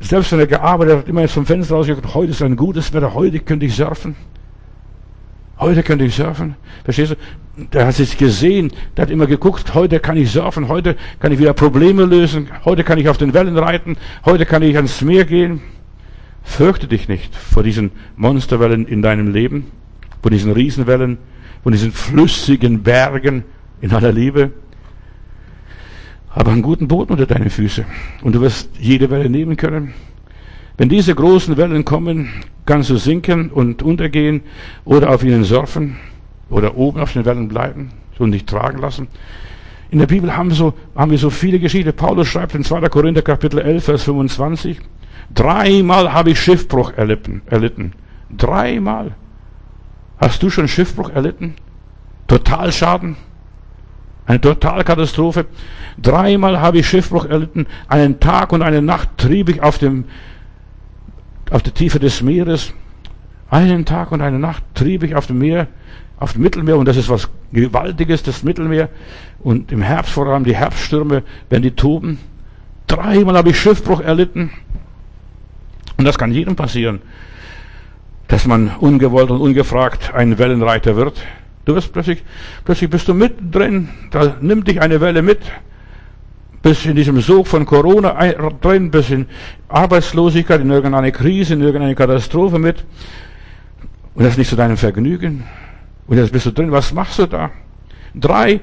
selbst 0.00 0.32
wenn 0.32 0.40
er 0.40 0.46
gearbeitet 0.46 0.98
hat, 0.98 1.08
immer 1.08 1.20
jetzt 1.20 1.34
vom 1.34 1.46
Fenster 1.46 1.74
rausgeguckt, 1.74 2.14
heute 2.14 2.30
ist 2.30 2.42
ein 2.42 2.56
gutes 2.56 2.92
Wetter, 2.92 3.14
heute 3.14 3.40
könnte 3.40 3.66
ich 3.66 3.74
surfen. 3.74 4.16
Heute 5.58 5.82
könnte 5.82 6.04
ich 6.04 6.16
surfen. 6.16 6.56
Verstehst 6.84 7.12
du? 7.12 7.16
Der 7.72 7.86
hat 7.86 7.94
sich 7.94 8.18
gesehen, 8.18 8.72
der 8.96 9.02
hat 9.02 9.10
immer 9.10 9.28
geguckt, 9.28 9.74
heute 9.74 10.00
kann 10.00 10.16
ich 10.16 10.32
surfen, 10.32 10.66
heute 10.66 10.96
kann 11.20 11.30
ich 11.30 11.38
wieder 11.38 11.52
Probleme 11.52 12.04
lösen, 12.04 12.48
heute 12.64 12.82
kann 12.82 12.98
ich 12.98 13.08
auf 13.08 13.16
den 13.16 13.32
Wellen 13.32 13.56
reiten, 13.56 13.96
heute 14.24 14.44
kann 14.44 14.62
ich 14.62 14.74
ans 14.74 15.00
Meer 15.02 15.24
gehen. 15.24 15.60
Fürchte 16.42 16.88
dich 16.88 17.08
nicht 17.08 17.34
vor 17.34 17.62
diesen 17.62 17.92
Monsterwellen 18.16 18.86
in 18.86 19.02
deinem 19.02 19.32
Leben, 19.32 19.68
vor 20.20 20.32
diesen 20.32 20.52
Riesenwellen, 20.52 21.18
von 21.62 21.72
diesen 21.72 21.92
flüssigen 21.92 22.82
Bergen 22.82 23.44
in 23.80 23.92
aller 23.92 24.12
Liebe. 24.12 24.50
Aber 26.30 26.50
einen 26.50 26.62
guten 26.62 26.88
Boden 26.88 27.12
unter 27.12 27.26
deine 27.26 27.50
Füße 27.50 27.84
und 28.22 28.34
du 28.34 28.40
wirst 28.40 28.70
jede 28.80 29.10
Welle 29.10 29.30
nehmen 29.30 29.56
können. 29.56 29.94
Wenn 30.76 30.88
diese 30.88 31.14
großen 31.14 31.56
Wellen 31.56 31.84
kommen, 31.84 32.30
kannst 32.66 32.90
du 32.90 32.96
sinken 32.96 33.50
und 33.50 33.82
untergehen 33.82 34.42
oder 34.84 35.10
auf 35.10 35.22
ihnen 35.22 35.44
surfen 35.44 35.96
oder 36.50 36.76
oben 36.76 37.00
auf 37.00 37.12
den 37.12 37.24
Wellen 37.24 37.48
bleiben 37.48 37.90
und 38.18 38.32
dich 38.32 38.44
tragen 38.44 38.78
lassen. 38.78 39.08
In 39.90 40.00
der 40.00 40.06
Bibel 40.06 40.36
haben 40.36 40.48
wir, 40.48 40.56
so, 40.56 40.74
haben 40.96 41.12
wir 41.12 41.18
so 41.18 41.30
viele 41.30 41.60
Geschichten. 41.60 41.92
Paulus 41.92 42.26
schreibt 42.26 42.54
in 42.56 42.64
2. 42.64 42.88
Korinther 42.88 43.22
Kapitel 43.22 43.60
11, 43.60 43.84
Vers 43.84 44.02
25, 44.04 44.80
dreimal 45.32 46.12
habe 46.12 46.30
ich 46.30 46.40
Schiffbruch 46.40 46.92
erlitten. 46.96 47.42
erlitten. 47.46 47.92
Dreimal. 48.36 49.12
Hast 50.18 50.42
du 50.42 50.50
schon 50.50 50.66
Schiffbruch 50.66 51.10
erlitten? 51.10 51.54
Totalschaden? 52.26 53.16
Eine 54.26 54.40
Totalkatastrophe. 54.40 55.46
Dreimal 55.98 56.60
habe 56.60 56.78
ich 56.78 56.88
Schiffbruch 56.88 57.26
erlitten. 57.26 57.66
Einen 57.86 58.18
Tag 58.18 58.52
und 58.52 58.62
eine 58.62 58.82
Nacht 58.82 59.10
trieb 59.18 59.48
ich 59.48 59.62
auf 59.62 59.78
dem 59.78 60.06
auf 61.50 61.62
der 61.62 61.74
Tiefe 61.74 61.98
des 61.98 62.22
Meeres. 62.22 62.72
Einen 63.50 63.84
Tag 63.84 64.12
und 64.12 64.20
eine 64.20 64.38
Nacht 64.38 64.62
trieb 64.74 65.02
ich 65.02 65.14
auf 65.14 65.26
dem 65.26 65.38
Meer, 65.38 65.68
auf 66.18 66.32
dem 66.32 66.42
Mittelmeer, 66.42 66.76
und 66.76 66.86
das 66.86 66.96
ist 66.96 67.08
was 67.08 67.28
Gewaltiges, 67.52 68.22
das 68.22 68.42
Mittelmeer. 68.42 68.88
Und 69.40 69.70
im 69.70 69.82
Herbst 69.82 70.12
vor 70.12 70.26
allem 70.26 70.44
die 70.44 70.56
Herbststürme, 70.56 71.22
wenn 71.50 71.62
die 71.62 71.72
toben. 71.72 72.18
Dreimal 72.86 73.36
habe 73.36 73.50
ich 73.50 73.60
Schiffbruch 73.60 74.00
erlitten. 74.00 74.50
Und 75.96 76.04
das 76.04 76.18
kann 76.18 76.32
jedem 76.32 76.56
passieren, 76.56 77.02
dass 78.28 78.46
man 78.46 78.72
ungewollt 78.80 79.30
und 79.30 79.40
ungefragt 79.40 80.12
ein 80.14 80.38
Wellenreiter 80.38 80.96
wird. 80.96 81.22
Du 81.64 81.74
wirst 81.74 81.92
plötzlich, 81.92 82.22
plötzlich 82.64 82.90
bist 82.90 83.08
du 83.08 83.14
mittendrin, 83.14 83.88
da 84.10 84.36
nimmt 84.40 84.68
dich 84.68 84.82
eine 84.82 85.00
Welle 85.00 85.22
mit, 85.22 85.40
bis 86.64 86.84
in 86.86 86.96
diesem 86.96 87.20
Sog 87.20 87.46
von 87.46 87.64
Corona 87.66 88.12
drin, 88.60 88.90
bis 88.90 89.10
in 89.10 89.26
Arbeitslosigkeit, 89.68 90.60
in 90.62 90.70
irgendeine 90.70 91.12
Krise, 91.12 91.54
in 91.54 91.60
irgendeine 91.60 91.94
Katastrophe 91.94 92.58
mit. 92.58 92.84
Und 94.14 94.24
das 94.24 94.32
ist 94.32 94.38
nicht 94.38 94.50
zu 94.50 94.56
deinem 94.56 94.76
Vergnügen. 94.76 95.44
Und 96.06 96.16
jetzt 96.16 96.32
bist 96.32 96.46
du 96.46 96.50
drin, 96.50 96.72
was 96.72 96.92
machst 96.92 97.20
du 97.20 97.26
da? 97.26 97.50
Drei 98.14 98.60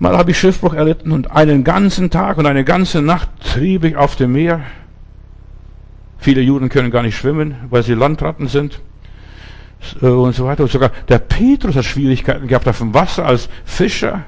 Mal 0.00 0.16
habe 0.16 0.30
ich 0.30 0.38
Schiffbruch 0.38 0.74
erlitten 0.74 1.10
und 1.10 1.32
einen 1.32 1.64
ganzen 1.64 2.08
Tag 2.08 2.38
und 2.38 2.46
eine 2.46 2.62
ganze 2.62 3.02
Nacht 3.02 3.28
trieb 3.40 3.82
ich 3.82 3.96
auf 3.96 4.14
dem 4.14 4.32
Meer. 4.32 4.60
Viele 6.18 6.40
Juden 6.40 6.68
können 6.68 6.92
gar 6.92 7.02
nicht 7.02 7.16
schwimmen, 7.16 7.56
weil 7.68 7.82
sie 7.82 7.94
Landratten 7.94 8.46
sind 8.46 8.80
äh, 10.00 10.06
und 10.06 10.36
so 10.36 10.44
weiter. 10.44 10.62
Und 10.62 10.70
sogar 10.70 10.92
der 11.08 11.18
Petrus 11.18 11.74
hat 11.74 11.84
Schwierigkeiten 11.84 12.46
gehabt 12.46 12.68
auf 12.68 12.78
dem 12.78 12.94
Wasser 12.94 13.26
als 13.26 13.48
Fischer. 13.64 14.24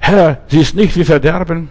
Herr, 0.00 0.38
sie 0.48 0.60
ist 0.60 0.74
nicht 0.74 0.96
wie 0.96 1.04
Verderben. 1.04 1.68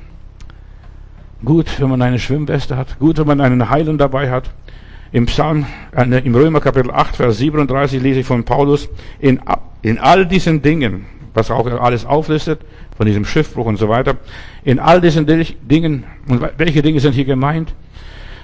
Gut, 1.44 1.80
wenn 1.80 1.90
man 1.90 2.02
eine 2.02 2.20
Schwimmweste 2.20 2.78
hat. 2.78 3.00
Gut, 3.00 3.18
wenn 3.18 3.28
man 3.28 3.42
einen 3.42 3.70
Heilen 3.70 3.98
dabei 3.98 4.30
hat. 4.30 4.50
Im 5.12 5.26
Psalm, 5.26 5.66
äh, 5.96 6.04
im 6.20 6.36
Römer 6.36 6.62
Kapitel 6.62 6.92
8, 6.92 7.16
Vers 7.16 7.40
37 7.40 8.02
lese 8.02 8.20
ich 8.20 8.26
von 8.28 8.44
Paulus, 8.44 8.88
in, 9.20 9.42
in 9.82 9.98
all 9.98 10.28
diesen 10.28 10.62
Dingen, 10.62 11.08
was 11.34 11.50
auch 11.50 11.66
alles 11.82 12.06
auflistet, 12.06 12.62
von 12.96 13.08
diesem 13.08 13.26
Schiffbruch 13.26 13.66
und 13.66 13.78
so 13.78 13.90
weiter, 13.90 14.18
in 14.64 14.78
all 14.78 15.02
diesen 15.02 15.26
Dingen, 15.26 16.04
und 16.28 16.48
welche 16.58 16.84
Dinge 16.84 17.00
sind 17.00 17.14
hier 17.14 17.26
gemeint? 17.26 17.74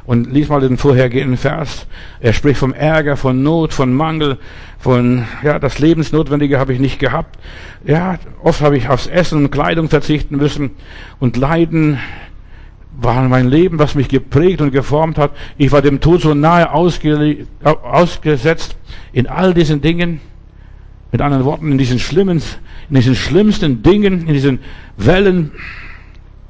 Und 0.06 0.32
lies 0.32 0.50
mal 0.50 0.62
den 0.62 0.78
vorhergehenden 0.78 1.38
Vers. 1.38 1.88
Er 2.20 2.34
spricht 2.34 2.60
vom 2.60 2.74
Ärger, 2.74 3.18
von 3.18 3.41
Not, 3.41 3.74
von 3.74 3.94
Mangel, 3.94 4.38
von, 4.78 5.26
ja, 5.44 5.58
das 5.58 5.80
Lebensnotwendige 5.80 6.60
habe 6.60 6.74
ich 6.74 6.80
nicht 6.80 7.00
gehabt. 7.00 7.39
Ja, 7.86 8.20
oft 8.44 8.62
habe 8.62 8.78
ich 8.78 8.88
aufs 8.88 9.08
Essen 9.08 9.46
und 9.46 9.52
Kleidung 9.52 9.89
verzichten 9.89 10.38
müssen. 10.38 10.72
Und 11.20 11.38
Leiden 11.38 11.98
war 13.02 13.28
mein 13.28 13.48
Leben, 13.48 13.80
was 13.80 13.96
mich 13.96 14.08
geprägt 14.08 14.62
und 14.62 14.72
geformt 14.72 15.18
hat. 15.18 15.32
Ich 15.58 15.72
war 15.72 15.82
dem 15.82 16.00
Tod 16.00 16.22
so 16.22 16.34
nahe 16.34 16.72
ausge, 16.72 17.48
ausgesetzt 17.63 18.78
in 19.12 19.28
all 19.28 19.54
diesen 19.54 19.82
Dingen. 19.82 20.22
Mit 21.12 21.22
anderen 21.22 21.46
Worten, 21.46 21.72
in 21.72 21.78
diesen 21.78 21.98
schlimmen, 21.98 22.41
in 22.89 22.96
diesen 22.96 23.15
schlimmsten 23.15 23.82
Dingen, 23.84 24.28
in 24.28 24.34
diesen 24.34 24.60
Wellen, 24.98 25.52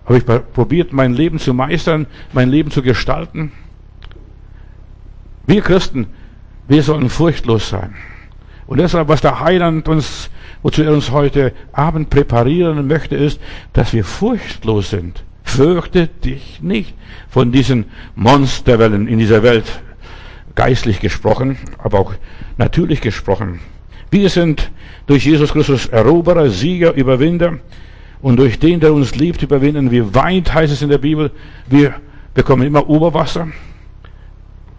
habe 0.05 0.17
ich 0.17 0.25
probiert, 0.25 0.93
mein 0.93 1.13
Leben 1.13 1.39
zu 1.39 1.53
meistern, 1.53 2.07
mein 2.33 2.49
Leben 2.49 2.71
zu 2.71 2.81
gestalten? 2.81 3.51
Wir 5.47 5.61
Christen, 5.61 6.07
wir 6.67 6.83
sollen 6.83 7.09
furchtlos 7.09 7.69
sein. 7.69 7.95
Und 8.67 8.79
deshalb, 8.79 9.07
was 9.07 9.21
der 9.21 9.39
Heiland 9.39 9.87
uns, 9.87 10.29
wozu 10.63 10.81
er 10.81 10.91
uns 10.91 11.11
heute 11.11 11.53
Abend 11.71 12.09
präparieren 12.09 12.87
möchte, 12.87 13.15
ist, 13.15 13.39
dass 13.73 13.93
wir 13.93 14.03
furchtlos 14.03 14.89
sind. 14.89 15.23
Fürchte 15.43 16.07
dich 16.07 16.61
nicht 16.61 16.95
von 17.29 17.51
diesen 17.51 17.85
Monsterwellen 18.15 19.07
in 19.07 19.19
dieser 19.19 19.43
Welt, 19.43 19.65
geistlich 20.55 20.99
gesprochen, 20.99 21.57
aber 21.77 21.99
auch 21.99 22.13
natürlich 22.57 23.01
gesprochen. 23.01 23.59
Wir 24.09 24.29
sind 24.29 24.71
durch 25.05 25.25
Jesus 25.25 25.51
Christus 25.51 25.85
Eroberer, 25.85 26.49
Sieger, 26.49 26.93
Überwinder. 26.93 27.59
Und 28.25 28.37
durch 28.37 28.57
den, 28.57 28.79
der 28.79 28.91
uns 28.91 29.13
liebt, 29.13 29.43
überwinden 29.43 29.91
wir 29.91 30.15
weit, 30.15 30.51
heißt 30.51 30.73
es 30.73 30.81
in 30.81 30.89
der 30.89 30.97
Bibel. 30.97 31.29
Wir 31.67 31.93
bekommen 32.33 32.63
immer 32.63 32.89
Oberwasser. 32.89 33.49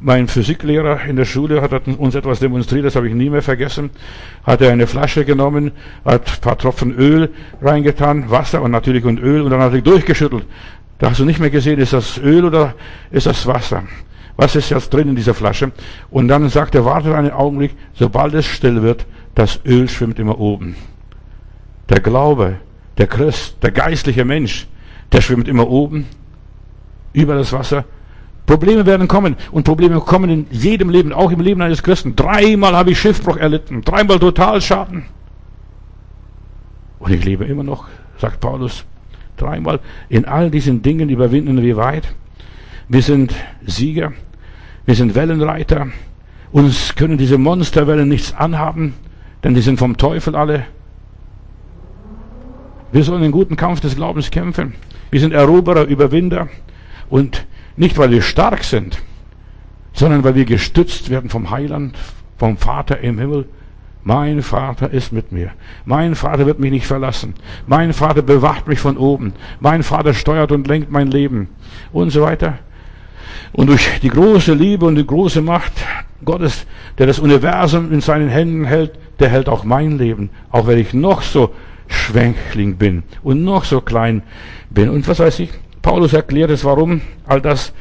Mein 0.01 0.27
Physiklehrer 0.27 1.05
in 1.05 1.15
der 1.15 1.27
Schule 1.27 1.63
hat 1.63 1.87
uns 1.87 2.17
etwas 2.17 2.41
demonstriert, 2.41 2.87
das 2.87 2.97
habe 2.97 3.07
ich 3.07 3.15
nie 3.15 3.31
mehr 3.31 3.43
vergessen. 3.43 3.91
Hat 4.43 4.63
er 4.63 4.73
eine 4.73 4.89
Flasche 4.89 5.25
genommen, 5.25 5.71
hat 6.05 6.29
ein 6.29 6.41
paar 6.41 6.59
Tropfen 6.59 6.93
Öl 6.97 7.31
reingetan, 7.63 8.29
Wasser 8.33 8.63
und 8.63 8.73
natürlich 8.73 9.05
und 9.05 9.21
Öl 9.21 9.43
und 9.43 9.53
dann 9.53 9.61
hat 9.61 9.75
er 9.75 9.81
durchgeschüttelt. 9.81 10.45
Da 10.99 11.11
hast 11.11 11.21
du 11.21 11.25
nicht 11.25 11.39
mehr 11.39 11.51
gesehen, 11.51 11.79
ist 11.79 11.93
das 11.93 12.19
Öl 12.19 12.47
oder 12.47 12.75
ist 13.13 13.27
das 13.27 13.47
Wasser? 13.47 13.85
Was 14.35 14.57
ist 14.57 14.71
jetzt 14.71 14.93
drin 14.93 15.11
in 15.11 15.15
dieser 15.15 15.35
Flasche? 15.35 15.71
Und 16.11 16.27
dann 16.27 16.49
sagt 16.49 16.75
er, 16.75 16.85
wartet 16.85 17.15
einen 17.15 17.31
Augenblick, 17.31 17.77
sobald 17.95 18.35
es 18.35 18.45
still 18.45 18.83
wird, 18.83 19.07
das 19.37 19.61
Öl 19.65 19.89
schwimmt 19.89 20.19
immer 20.19 20.41
oben. 20.41 20.75
Der 21.89 22.01
Glaube 22.01 22.57
der 22.99 23.07
Christ, 23.07 23.57
der 23.63 23.71
geistliche 23.71 24.25
Mensch, 24.25 24.67
der 25.13 25.21
schwimmt 25.21 25.49
immer 25.49 25.69
oben 25.69 26.07
über 27.13 27.35
das 27.35 27.53
Wasser. 27.53 27.85
Probleme 28.47 28.87
werden 28.87 29.09
kommen 29.09 29.37
und 29.51 29.65
Probleme 29.65 30.01
kommen 30.01 30.31
in 30.31 30.47
jedem 30.51 30.89
Leben, 30.89 31.13
auch 31.13 31.33
im 31.33 31.41
Leben 31.41 31.61
eines 31.63 31.83
Christen. 31.83 32.15
Dreimal 32.15 32.77
habe 32.77 32.93
ich 32.93 33.01
Schiffbruch 33.01 33.37
erlitten, 33.37 33.83
dreimal 33.83 34.19
Totalschaden. 34.19 35.05
Und 37.01 37.13
ich 37.13 37.25
lebe 37.25 37.45
immer 37.45 37.65
noch, 37.65 37.87
sagt 38.19 38.41
Paulus, 38.41 38.85
dreimal. 39.37 39.81
In 40.09 40.25
all 40.25 40.51
diesen 40.51 40.83
Dingen 40.83 41.09
überwinden 41.09 41.61
wir 41.61 41.77
weit. 41.77 42.15
Wir 42.89 43.03
sind 43.03 43.35
Sieger, 43.67 44.13
wir 44.87 44.95
sind 44.95 45.17
Wellenreiter. 45.17 45.89
Uns 46.53 46.95
können 46.95 47.19
diese 47.19 47.39
Monsterwellen 47.39 48.09
nichts 48.09 48.33
anhaben, 48.33 48.95
denn 49.43 49.55
die 49.55 49.61
sind 49.61 49.79
vom 49.79 49.97
Teufel 49.97 50.37
alle. 50.37 50.67
Wir 52.93 53.03
sollen 53.03 53.23
den 53.23 53.33
guten 53.33 53.57
Kampf 53.57 53.81
des 53.81 53.97
Glaubens 53.97 54.31
kämpfen. 54.31 54.75
Wir 55.11 55.21
sind 55.21 55.33
Eroberer, 55.33 55.85
Überwinder. 55.85 56.49
Und 57.09 57.47
nicht, 57.77 57.99
weil 57.99 58.11
wir 58.11 58.23
stark 58.23 58.65
sind, 58.65 59.03
sondern 59.93 60.25
weil 60.25 60.35
wir 60.35 60.45
gestützt 60.45 61.11
werden 61.11 61.31
vom 61.31 61.51
Heiland, 61.51 61.97
vom 62.39 62.57
Vater 62.57 63.01
im 63.01 63.19
Himmel. 63.19 63.47
Mein 64.05 64.41
Vater 64.43 64.93
ist 64.93 65.13
mit 65.13 65.33
mir. 65.33 65.51
Mein 65.85 66.15
Vater 66.15 66.47
wird 66.47 66.61
mich 66.61 66.71
nicht 66.71 66.87
verlassen. 66.87 67.35
Mein 67.67 67.93
Vater 67.93 68.23
bewacht 68.23 68.69
mich 68.69 68.79
von 68.79 68.97
oben. 68.97 69.33
Mein 69.59 69.83
Vater 69.83 70.15
steuert 70.15 70.53
und 70.53 70.69
lenkt 70.69 70.93
mein 70.93 71.09
Leben. 71.09 71.49
Und 71.93 72.11
so 72.11 72.23
weiter. 72.23 72.59
Und 73.53 73.69
durch 73.69 73.99
die 74.01 74.09
große 74.09 74.55
Liebe 74.55 74.87
und 74.87 74.95
die 74.95 75.07
große 75.07 75.43
Macht 75.43 75.73
Gottes, 76.25 76.67
der 76.99 77.07
das 77.07 77.19
Universum 77.19 77.93
in 77.93 78.01
seinen 78.01 78.29
Händen 78.29 78.65
hält, 78.65 78.93
der 79.19 79.29
hält 79.29 79.49
auch 79.49 79.65
mein 79.65 79.99
Leben. 79.99 80.31
Auch 80.51 80.69
wenn 80.69 80.79
ich 80.79 80.95
noch 80.95 81.23
so 81.23 81.53
Schwächling 81.89 82.77
bin 82.77 83.03
und 83.23 83.45
noch 83.45 83.65
so 83.65 83.81
klein 83.81 84.23
bin. 84.71 84.89
Und 84.91 85.07
was 85.09 85.19
weiß 85.19 85.39
ich, 85.41 85.51
Paulus 85.83 86.13
erklärt 86.13 86.51
es, 86.51 86.65
warum 86.65 87.01
all 87.27 87.41
das. 87.41 87.73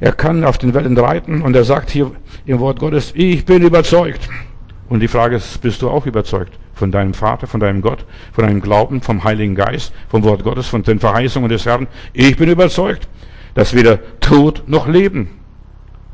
Er 0.00 0.12
kann 0.12 0.44
auf 0.44 0.58
den 0.58 0.74
Wellen 0.74 0.96
reiten 0.96 1.42
und 1.42 1.56
er 1.56 1.64
sagt 1.64 1.90
hier 1.90 2.12
im 2.46 2.60
Wort 2.60 2.78
Gottes, 2.78 3.12
ich 3.16 3.44
bin 3.44 3.62
überzeugt. 3.62 4.28
Und 4.88 5.00
die 5.00 5.08
Frage 5.08 5.36
ist, 5.36 5.60
bist 5.60 5.82
du 5.82 5.90
auch 5.90 6.06
überzeugt 6.06 6.58
von 6.74 6.92
deinem 6.92 7.14
Vater, 7.14 7.46
von 7.46 7.60
deinem 7.60 7.82
Gott, 7.82 8.04
von 8.32 8.44
deinem 8.44 8.60
Glauben, 8.60 9.02
vom 9.02 9.24
Heiligen 9.24 9.54
Geist, 9.54 9.92
vom 10.08 10.22
Wort 10.22 10.44
Gottes, 10.44 10.68
von 10.68 10.82
den 10.82 11.00
Verheißungen 11.00 11.48
des 11.48 11.66
Herrn? 11.66 11.88
Ich 12.12 12.36
bin 12.36 12.48
überzeugt, 12.48 13.08
dass 13.54 13.74
weder 13.74 13.98
Tod 14.20 14.62
noch 14.66 14.86
Leben, 14.86 15.28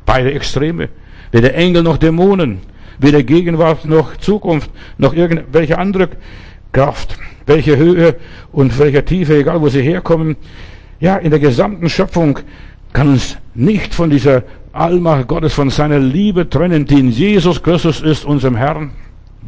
beide 0.05 0.33
Extreme, 0.33 0.89
weder 1.31 1.53
Engel 1.53 1.83
noch 1.83 1.97
Dämonen, 1.97 2.61
weder 2.97 3.23
Gegenwart 3.23 3.85
noch 3.85 4.17
Zukunft, 4.17 4.71
noch 4.97 5.13
irgendwelche 5.13 5.77
andere 5.77 6.09
Kraft, 6.75 7.17
welche 7.45 7.77
Höhe 7.77 8.17
und 8.51 8.77
welcher 8.79 9.05
Tiefe, 9.05 9.37
egal 9.37 9.61
wo 9.61 9.69
sie 9.69 9.81
herkommen, 9.81 10.35
ja, 10.99 11.15
in 11.15 11.29
der 11.29 11.39
gesamten 11.39 11.87
Schöpfung 11.89 12.39
kann 12.91 13.07
uns 13.07 13.37
nicht 13.53 13.95
von 13.95 14.09
dieser 14.09 14.43
Allmacht 14.73 15.29
Gottes, 15.29 15.53
von 15.53 15.69
seiner 15.69 15.99
Liebe 15.99 16.49
trennen, 16.49 16.85
die 16.85 16.99
in 16.99 17.11
Jesus 17.11 17.63
Christus 17.63 18.01
ist, 18.01 18.25
unserem 18.25 18.57
Herrn. 18.57 18.91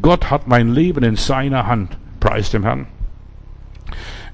Gott 0.00 0.30
hat 0.30 0.48
mein 0.48 0.72
Leben 0.72 1.04
in 1.04 1.16
seiner 1.16 1.66
Hand. 1.66 1.98
Preis 2.18 2.50
dem 2.50 2.62
Herrn. 2.62 2.86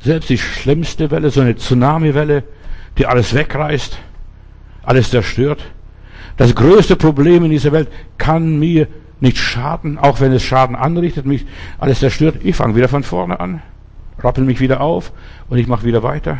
Selbst 0.00 0.30
die 0.30 0.38
schlimmste 0.38 1.11
Welle, 1.11 1.30
so 1.30 1.40
eine 1.40 1.57
Tsunami-Welle, 1.57 2.44
die 2.96 3.07
alles 3.07 3.35
wegreißt, 3.35 3.98
alles 4.85 5.11
zerstört. 5.11 5.64
Das 6.37 6.54
größte 6.54 6.94
Problem 6.94 7.44
in 7.44 7.50
dieser 7.50 7.72
Welt 7.72 7.88
kann 8.18 8.57
mir 8.61 8.87
nicht 9.24 9.38
schaden, 9.38 9.98
auch 9.98 10.20
wenn 10.20 10.32
es 10.32 10.42
Schaden 10.42 10.76
anrichtet, 10.76 11.26
mich 11.26 11.44
alles 11.78 11.98
zerstört. 11.98 12.37
Ich 12.44 12.54
fange 12.54 12.76
wieder 12.76 12.88
von 12.88 13.02
vorne 13.02 13.40
an, 13.40 13.62
rappel 14.20 14.44
mich 14.44 14.60
wieder 14.60 14.80
auf 14.80 15.12
und 15.48 15.58
ich 15.58 15.66
mache 15.66 15.84
wieder 15.84 16.04
weiter. 16.04 16.38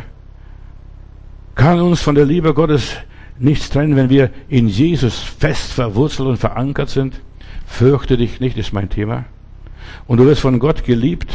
Kann 1.55 1.81
uns 1.81 2.01
von 2.01 2.15
der 2.15 2.25
Liebe 2.25 2.53
Gottes 2.53 2.95
nichts 3.39 3.69
trennen, 3.69 3.95
wenn 3.95 4.09
wir 4.09 4.29
in 4.47 4.67
Jesus 4.67 5.19
fest 5.19 5.73
verwurzelt 5.73 6.29
und 6.29 6.37
verankert 6.37 6.89
sind? 6.89 7.19
Fürchte 7.65 8.17
dich 8.17 8.39
nicht, 8.39 8.57
ist 8.57 8.71
mein 8.71 8.89
Thema. 8.89 9.25
Und 10.07 10.19
du 10.19 10.25
wirst 10.25 10.41
von 10.41 10.59
Gott 10.59 10.85
geliebt. 10.85 11.31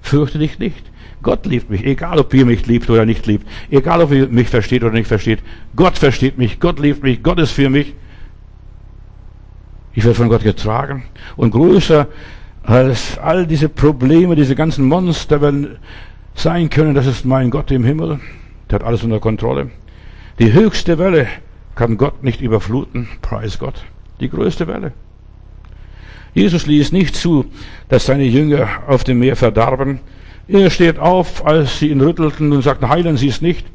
Fürchte 0.00 0.38
dich 0.38 0.58
nicht. 0.58 0.84
Gott 1.22 1.46
liebt 1.46 1.70
mich, 1.70 1.84
egal 1.84 2.18
ob 2.18 2.32
ihr 2.34 2.46
mich 2.46 2.66
liebt 2.66 2.88
oder 2.88 3.04
nicht 3.04 3.26
liebt, 3.26 3.46
egal 3.70 4.02
ob 4.02 4.12
ihr 4.12 4.28
mich 4.28 4.48
versteht 4.48 4.84
oder 4.84 4.92
nicht 4.92 5.08
versteht. 5.08 5.40
Gott 5.74 5.98
versteht 5.98 6.38
mich, 6.38 6.60
Gott 6.60 6.78
liebt 6.78 7.02
mich, 7.02 7.22
Gott 7.22 7.38
ist 7.40 7.50
für 7.50 7.68
mich. 7.68 7.94
Ich 9.96 10.04
werde 10.04 10.14
von 10.14 10.28
Gott 10.28 10.44
getragen 10.44 11.04
und 11.36 11.52
größer 11.52 12.06
als 12.62 13.16
all 13.18 13.46
diese 13.46 13.70
Probleme, 13.70 14.36
diese 14.36 14.54
ganzen 14.54 14.84
Monster 14.84 15.40
werden 15.40 15.78
sein 16.34 16.68
können. 16.68 16.94
Das 16.94 17.06
ist 17.06 17.24
mein 17.24 17.48
Gott 17.48 17.70
im 17.70 17.82
Himmel. 17.82 18.20
Der 18.68 18.80
hat 18.80 18.86
alles 18.86 19.02
unter 19.04 19.20
Kontrolle. 19.20 19.70
Die 20.38 20.52
höchste 20.52 20.98
Welle 20.98 21.26
kann 21.74 21.96
Gott 21.96 22.22
nicht 22.22 22.42
überfluten. 22.42 23.08
Preis 23.22 23.58
Gott. 23.58 23.84
Die 24.20 24.28
größte 24.28 24.66
Welle. 24.66 24.92
Jesus 26.34 26.66
ließ 26.66 26.92
nicht 26.92 27.16
zu, 27.16 27.46
dass 27.88 28.04
seine 28.04 28.24
Jünger 28.24 28.68
auf 28.86 29.02
dem 29.02 29.20
Meer 29.20 29.34
verdarben. 29.34 30.00
Er 30.46 30.68
steht 30.68 30.98
auf, 30.98 31.46
als 31.46 31.78
sie 31.78 31.88
ihn 31.88 32.02
rüttelten 32.02 32.52
und 32.52 32.60
sagten, 32.60 32.90
heilen 32.90 33.16
Sie 33.16 33.28
es 33.28 33.40
nicht. 33.40 33.66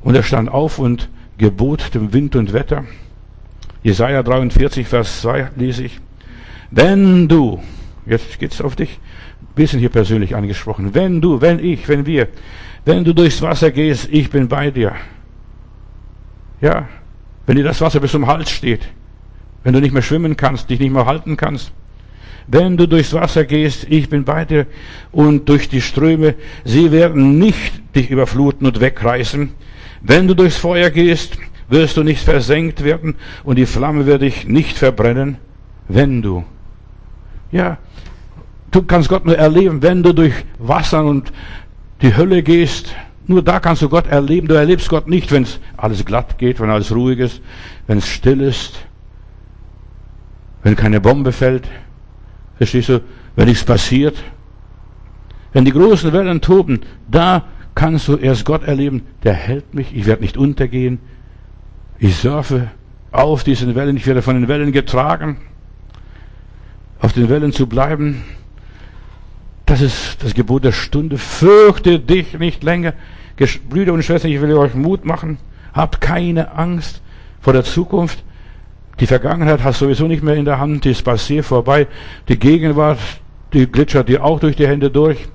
Und 0.00 0.14
er 0.14 0.22
stand 0.22 0.48
auf 0.48 0.78
und 0.78 1.10
gebot 1.36 1.94
dem 1.94 2.14
Wind 2.14 2.34
und 2.34 2.54
Wetter. 2.54 2.84
Jesaja 3.82 4.22
43, 4.22 4.86
Vers 4.86 5.22
2 5.22 5.50
lese 5.56 5.84
ich. 5.84 6.00
Wenn 6.70 7.28
du, 7.28 7.60
jetzt 8.06 8.38
geht's 8.38 8.60
auf 8.60 8.76
dich, 8.76 9.00
wir 9.56 9.66
sind 9.66 9.80
hier 9.80 9.88
persönlich 9.88 10.36
angesprochen, 10.36 10.94
wenn 10.94 11.20
du, 11.20 11.40
wenn 11.40 11.58
ich, 11.58 11.88
wenn 11.88 12.06
wir, 12.06 12.28
wenn 12.84 13.04
du 13.04 13.14
durchs 13.14 13.42
Wasser 13.42 13.70
gehst, 13.70 14.08
ich 14.10 14.30
bin 14.30 14.48
bei 14.48 14.70
dir. 14.70 14.94
Ja, 16.60 16.88
wenn 17.46 17.56
dir 17.56 17.64
das 17.64 17.80
Wasser 17.80 18.00
bis 18.00 18.12
zum 18.12 18.26
Hals 18.26 18.50
steht, 18.50 18.82
wenn 19.64 19.72
du 19.72 19.80
nicht 19.80 19.92
mehr 19.92 20.02
schwimmen 20.02 20.36
kannst, 20.36 20.70
dich 20.70 20.78
nicht 20.78 20.92
mehr 20.92 21.06
halten 21.06 21.36
kannst, 21.36 21.72
wenn 22.46 22.76
du 22.76 22.86
durchs 22.86 23.12
Wasser 23.12 23.44
gehst, 23.44 23.86
ich 23.88 24.08
bin 24.08 24.24
bei 24.24 24.44
dir 24.44 24.66
und 25.12 25.48
durch 25.48 25.68
die 25.68 25.80
Ströme, 25.80 26.34
sie 26.64 26.90
werden 26.92 27.38
nicht 27.38 27.80
dich 27.94 28.10
überfluten 28.10 28.66
und 28.66 28.80
wegreißen. 28.80 29.52
Wenn 30.02 30.26
du 30.26 30.34
durchs 30.34 30.56
Feuer 30.56 30.90
gehst, 30.90 31.38
wirst 31.70 31.96
du 31.96 32.02
nicht 32.02 32.22
versenkt 32.22 32.84
werden 32.84 33.14
und 33.44 33.56
die 33.56 33.66
Flamme 33.66 34.06
wird 34.06 34.22
dich 34.22 34.46
nicht 34.46 34.76
verbrennen, 34.76 35.38
wenn 35.88 36.20
du. 36.20 36.44
Ja, 37.52 37.78
du 38.70 38.82
kannst 38.82 39.08
Gott 39.08 39.24
nur 39.24 39.38
erleben, 39.38 39.82
wenn 39.82 40.02
du 40.02 40.12
durch 40.12 40.34
Wasser 40.58 41.04
und 41.04 41.32
die 42.02 42.16
Hölle 42.16 42.42
gehst. 42.42 42.94
Nur 43.26 43.42
da 43.42 43.60
kannst 43.60 43.82
du 43.82 43.88
Gott 43.88 44.08
erleben. 44.08 44.48
Du 44.48 44.54
erlebst 44.54 44.88
Gott 44.88 45.06
nicht, 45.06 45.30
wenn 45.30 45.44
es 45.44 45.60
alles 45.76 46.04
glatt 46.04 46.38
geht, 46.38 46.58
wenn 46.60 46.70
alles 46.70 46.92
ruhig 46.92 47.20
ist, 47.20 47.40
wenn 47.86 47.98
es 47.98 48.08
still 48.08 48.40
ist, 48.40 48.86
wenn 50.62 50.74
keine 50.74 51.00
Bombe 51.00 51.32
fällt. 51.32 51.68
Verstehst 52.56 52.88
du? 52.88 53.00
Wenn 53.36 53.48
nichts 53.48 53.64
passiert. 53.64 54.16
Wenn 55.52 55.64
die 55.64 55.72
großen 55.72 56.12
Wellen 56.12 56.40
toben, 56.40 56.80
da 57.08 57.44
kannst 57.74 58.08
du 58.08 58.16
erst 58.16 58.44
Gott 58.44 58.64
erleben. 58.64 59.06
Der 59.22 59.34
hält 59.34 59.74
mich. 59.74 59.94
Ich 59.94 60.06
werde 60.06 60.22
nicht 60.22 60.36
untergehen. 60.36 60.98
Ich 62.02 62.16
surfe 62.16 62.70
auf 63.12 63.44
diesen 63.44 63.74
Wellen, 63.74 63.94
ich 63.94 64.06
werde 64.06 64.22
von 64.22 64.34
den 64.34 64.48
Wellen 64.48 64.72
getragen. 64.72 65.36
Auf 66.98 67.12
den 67.12 67.28
Wellen 67.28 67.52
zu 67.52 67.66
bleiben, 67.66 68.22
das 69.66 69.82
ist 69.82 70.24
das 70.24 70.32
Gebot 70.32 70.64
der 70.64 70.72
Stunde. 70.72 71.18
Fürchte 71.18 72.00
dich 72.00 72.38
nicht 72.38 72.62
länger. 72.62 72.94
Brüder 73.68 73.92
und 73.92 74.02
Schwestern, 74.02 74.30
ich 74.30 74.40
will 74.40 74.54
euch 74.54 74.74
Mut 74.74 75.04
machen. 75.04 75.36
Habt 75.74 76.00
keine 76.00 76.52
Angst 76.52 77.02
vor 77.40 77.52
der 77.52 77.64
Zukunft. 77.64 78.24
Die 78.98 79.06
Vergangenheit 79.06 79.62
hast 79.62 79.80
du 79.80 79.84
sowieso 79.84 80.06
nicht 80.06 80.22
mehr 80.22 80.36
in 80.36 80.46
der 80.46 80.58
Hand, 80.58 80.86
die 80.86 80.90
ist 80.90 81.02
passiert 81.02 81.44
vorbei. 81.44 81.86
Die 82.28 82.38
Gegenwart, 82.38 82.98
die 83.52 83.66
glitschert 83.66 84.08
dir 84.08 84.24
auch 84.24 84.40
durch 84.40 84.56
die 84.56 84.66
Hände 84.66 84.90
durch. 84.90 85.28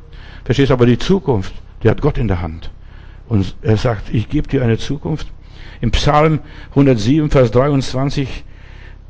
Verstehst 0.43 0.71
aber 0.71 0.87
die 0.87 0.97
Zukunft, 0.97 1.53
die 1.83 1.89
hat 1.89 2.01
Gott 2.01 2.17
in 2.17 2.27
der 2.27 2.41
Hand. 2.41 2.71
Und 3.27 3.55
er 3.61 3.77
sagt, 3.77 4.13
ich 4.13 4.29
gebe 4.29 4.47
dir 4.47 4.63
eine 4.63 4.79
Zukunft. 4.79 5.27
Im 5.81 5.91
Psalm 5.91 6.39
107, 6.71 7.29
Vers 7.29 7.51
23, 7.51 8.43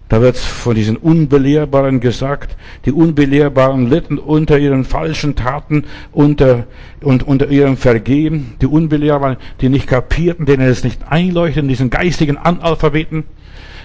da 0.07 0.21
wird 0.21 0.37
von 0.37 0.75
diesen 0.75 0.97
Unbelehrbaren 0.97 1.99
gesagt, 1.99 2.55
die 2.85 2.91
Unbelehrbaren 2.91 3.89
litten 3.89 4.19
unter 4.19 4.59
ihren 4.59 4.85
falschen 4.85 5.35
Taten 5.35 5.85
unter, 6.11 6.67
und 7.01 7.23
unter 7.23 7.47
ihrem 7.49 7.75
Vergehen. 7.75 8.53
Die 8.61 8.67
Unbelehrbaren, 8.67 9.37
die 9.61 9.69
nicht 9.69 9.87
kapierten, 9.87 10.45
denen 10.45 10.67
es 10.67 10.83
nicht 10.83 11.11
einleuchteten, 11.11 11.67
diesen 11.67 11.89
geistigen 11.89 12.37
Analphabeten. 12.37 13.23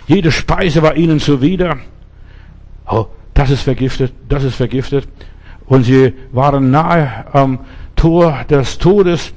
Jede 0.06 0.30
Speise 0.30 0.82
war 0.82 0.96
ihnen 0.96 1.20
zuwider. 1.20 1.78
Oh, 2.86 3.06
das 3.32 3.50
ist 3.50 3.62
vergiftet, 3.62 4.12
das 4.28 4.44
ist 4.44 4.56
vergiftet. 4.56 5.08
Und 5.64 5.84
sie 5.84 6.12
waren 6.32 6.70
nahe 6.70 7.26
am 7.32 7.60
Tor 7.96 8.44
des 8.50 8.76
Todes. 8.76 9.32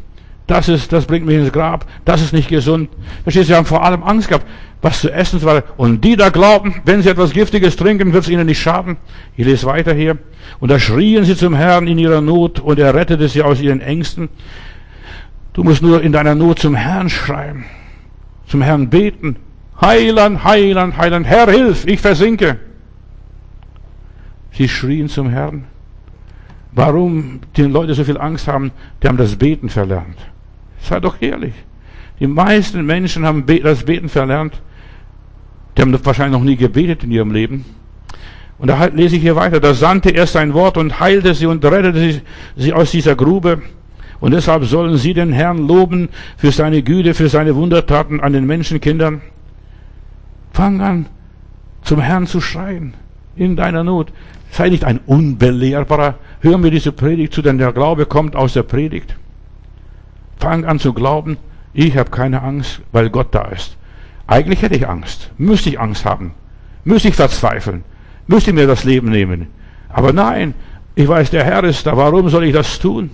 Das 0.48 0.68
ist, 0.68 0.92
das 0.92 1.06
bringt 1.06 1.26
mich 1.26 1.38
ins 1.38 1.52
Grab. 1.52 1.86
Das 2.04 2.22
ist 2.22 2.34
nicht 2.34 2.50
gesund. 2.50 2.90
Verstehst 3.24 3.50
du, 3.50 3.54
sie 3.54 3.58
haben 3.58 3.66
vor 3.66 3.84
allem 3.84 4.04
Angst 4.04 4.28
gehabt, 4.28 4.46
was 4.82 5.00
zu 5.00 5.12
essen 5.12 5.42
war. 5.44 5.64
Und 5.78 6.04
die 6.04 6.18
da 6.18 6.30
glauben, 6.30 6.76
wenn 6.84 7.02
sie 7.02 7.10
etwas 7.10 7.32
Giftiges 7.32 7.78
trinken, 7.78 8.12
wird 8.12 8.26
es 8.26 8.30
ihnen 8.30 8.46
nicht 8.46 8.62
schaden. 8.62 8.98
Ich 9.38 9.46
lese 9.46 9.66
weiter 9.66 9.94
hier. 9.94 10.18
Und 10.60 10.70
da 10.70 10.80
schrien 10.80 11.24
sie 11.24 11.38
zum 11.38 11.56
Herrn 11.56 11.88
in 11.88 11.98
ihrer 11.98 12.20
Not 12.20 12.60
und 12.60 12.78
er 12.78 12.94
rettete 12.94 13.30
sie 13.30 13.42
aus 13.42 13.62
ihren 13.62 13.80
Ängsten. 13.80 14.28
Du 15.54 15.64
musst 15.64 15.82
nur 15.82 16.02
in 16.02 16.12
deiner 16.12 16.36
Not 16.36 16.60
zum 16.60 16.76
Herrn 16.76 17.10
schreien. 17.10 17.64
Zum 18.48 18.62
Herrn 18.62 18.90
beten. 18.90 19.38
Heiland, 19.80 20.44
Heiland, 20.44 20.98
Heiland, 20.98 21.26
Herr, 21.26 21.50
hilf, 21.50 21.88
ich 21.88 22.02
versinke. 22.02 22.60
Sie 24.52 24.68
schrien 24.68 25.08
zum 25.08 25.30
Herrn. 25.30 25.66
Warum 26.74 27.42
die 27.56 27.64
Leute 27.64 27.94
so 27.94 28.04
viel 28.04 28.18
Angst 28.18 28.48
haben, 28.48 28.72
die 29.02 29.08
haben 29.08 29.18
das 29.18 29.36
Beten 29.36 29.70
verlernt. 29.70 30.18
Sei 30.84 31.00
doch 31.00 31.16
ehrlich. 31.22 31.54
Die 32.20 32.28
meisten 32.28 32.86
Menschen 32.86 33.26
haben 33.26 33.46
das 33.64 33.84
Beten 33.84 34.10
verlernt. 34.10 34.62
Die 35.76 35.82
haben 35.82 36.06
wahrscheinlich 36.06 36.38
noch 36.38 36.46
nie 36.46 36.58
gebetet 36.58 37.04
in 37.04 37.12
ihrem 37.12 37.32
Leben. 37.32 37.66
Und 38.60 38.68
da 38.68 38.86
lese 38.86 39.16
ich 39.16 39.22
hier 39.22 39.36
weiter. 39.36 39.60
Da 39.60 39.74
sandte 39.74 40.12
er 40.12 40.28
sein 40.28 40.54
Wort 40.54 40.78
und 40.78 41.00
heilte 41.00 41.34
sie 41.34 41.48
und 41.48 41.66
rettete 41.66 42.00
sie, 42.00 42.22
sie 42.56 42.74
aus 42.74 42.92
dieser 42.92 43.16
Grube. 43.16 43.62
Und 44.20 44.32
deshalb 44.32 44.66
sollen 44.66 44.98
sie 44.98 45.14
den 45.14 45.34
Herrn 45.34 45.68
loben 45.68 46.10
für 46.38 46.52
seine 46.52 46.84
Güte, 46.84 47.14
für 47.14 47.30
seine 47.30 47.56
Wundertaten 47.56 48.22
an 48.22 48.34
den 48.34 48.46
Menschenkindern. 48.46 49.22
Fang 50.52 50.82
an, 50.82 51.08
zum 51.82 52.00
Herrn 52.00 52.28
zu 52.28 52.40
schreien 52.40 52.94
in 53.36 53.56
deiner 53.56 53.84
Not. 53.84 54.14
Sei 54.52 54.70
nicht 54.70 54.84
ein 54.84 55.00
Unbelehrbarer. 55.06 56.16
Hör 56.42 56.58
mir 56.58 56.72
diese 56.72 56.92
Predigt 56.92 57.34
zu, 57.34 57.42
denn 57.42 57.58
der 57.58 57.74
Glaube 57.74 58.06
kommt 58.06 58.36
aus 58.36 58.54
der 58.54 58.64
Predigt. 58.64 59.16
Fang 60.38 60.66
an 60.66 60.80
zu 60.80 60.94
glauben, 60.94 61.38
ich 61.74 61.98
habe 61.98 62.10
keine 62.12 62.42
Angst, 62.42 62.82
weil 62.92 63.10
Gott 63.10 63.34
da 63.34 63.46
ist. 63.46 63.78
Eigentlich 64.28 64.62
hätte 64.62 64.76
ich 64.76 64.88
Angst. 64.88 65.32
Müsste 65.38 65.70
ich 65.70 65.80
Angst 65.80 66.06
haben. 66.06 66.34
Müsste 66.84 67.10
ich 67.10 67.16
verzweifeln. 67.16 67.84
Müsste 68.28 68.54
mir 68.54 68.68
das 68.68 68.84
Leben 68.84 69.10
nehmen. 69.10 69.48
Aber 69.90 70.14
nein, 70.14 70.54
ich 70.96 71.08
weiß, 71.08 71.32
der 71.32 71.44
Herr 71.44 71.64
ist 71.64 71.86
da. 71.86 71.98
Warum 71.98 72.30
soll 72.30 72.46
ich 72.46 72.54
das 72.54 72.80
tun? 72.80 73.10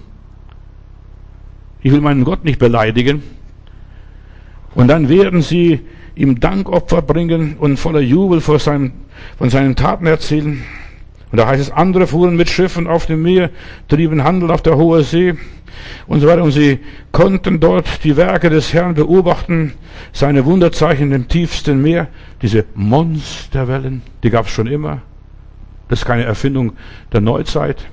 Ich 1.82 1.92
will 1.92 2.02
meinen 2.02 2.26
Gott 2.26 2.44
nicht 2.44 2.60
beleidigen. 2.60 3.24
Und 4.76 4.88
dann 4.88 5.10
werden 5.10 5.42
sie 5.42 5.82
ihm 6.16 6.40
Dankopfer 6.40 7.02
bringen 7.02 7.56
und 7.58 7.78
voller 7.78 8.02
Jubel 8.02 8.42
vor 8.42 8.60
seinem, 8.60 8.92
von 9.38 9.50
seinen 9.50 9.76
Taten 9.76 10.06
erzählen. 10.06 10.62
Und 11.32 11.38
da 11.38 11.48
heißt 11.48 11.62
es, 11.62 11.72
andere 11.72 12.08
fuhren 12.08 12.36
mit 12.36 12.50
Schiffen 12.50 12.88
auf 12.88 13.06
dem 13.06 13.22
Meer, 13.22 13.52
trieben 13.88 14.24
Handel 14.24 14.50
auf 14.50 14.64
der 14.64 14.78
hohen 14.78 15.04
See 15.04 15.36
und 16.08 16.22
so 16.22 16.28
weiter. 16.28 16.44
Und 16.44 16.52
sie 16.52 16.80
konnten 17.12 17.60
dort 17.60 18.04
die 18.04 18.18
Werke 18.18 18.50
des 18.50 18.74
Herrn 18.74 18.96
beobachten, 18.96 19.74
seine 20.12 20.46
Wunderzeichen 20.46 21.12
im 21.12 21.28
tiefsten 21.28 21.82
Meer, 21.82 22.08
diese 22.42 22.66
Monsterwellen, 22.74 24.02
die 24.24 24.30
gab 24.30 24.48
es 24.48 24.52
schon 24.52 24.68
immer. 24.68 25.02
Das 25.88 26.00
ist 26.00 26.06
keine 26.06 26.24
Erfindung 26.24 26.74
der 27.12 27.22
Neuzeit. 27.22 27.86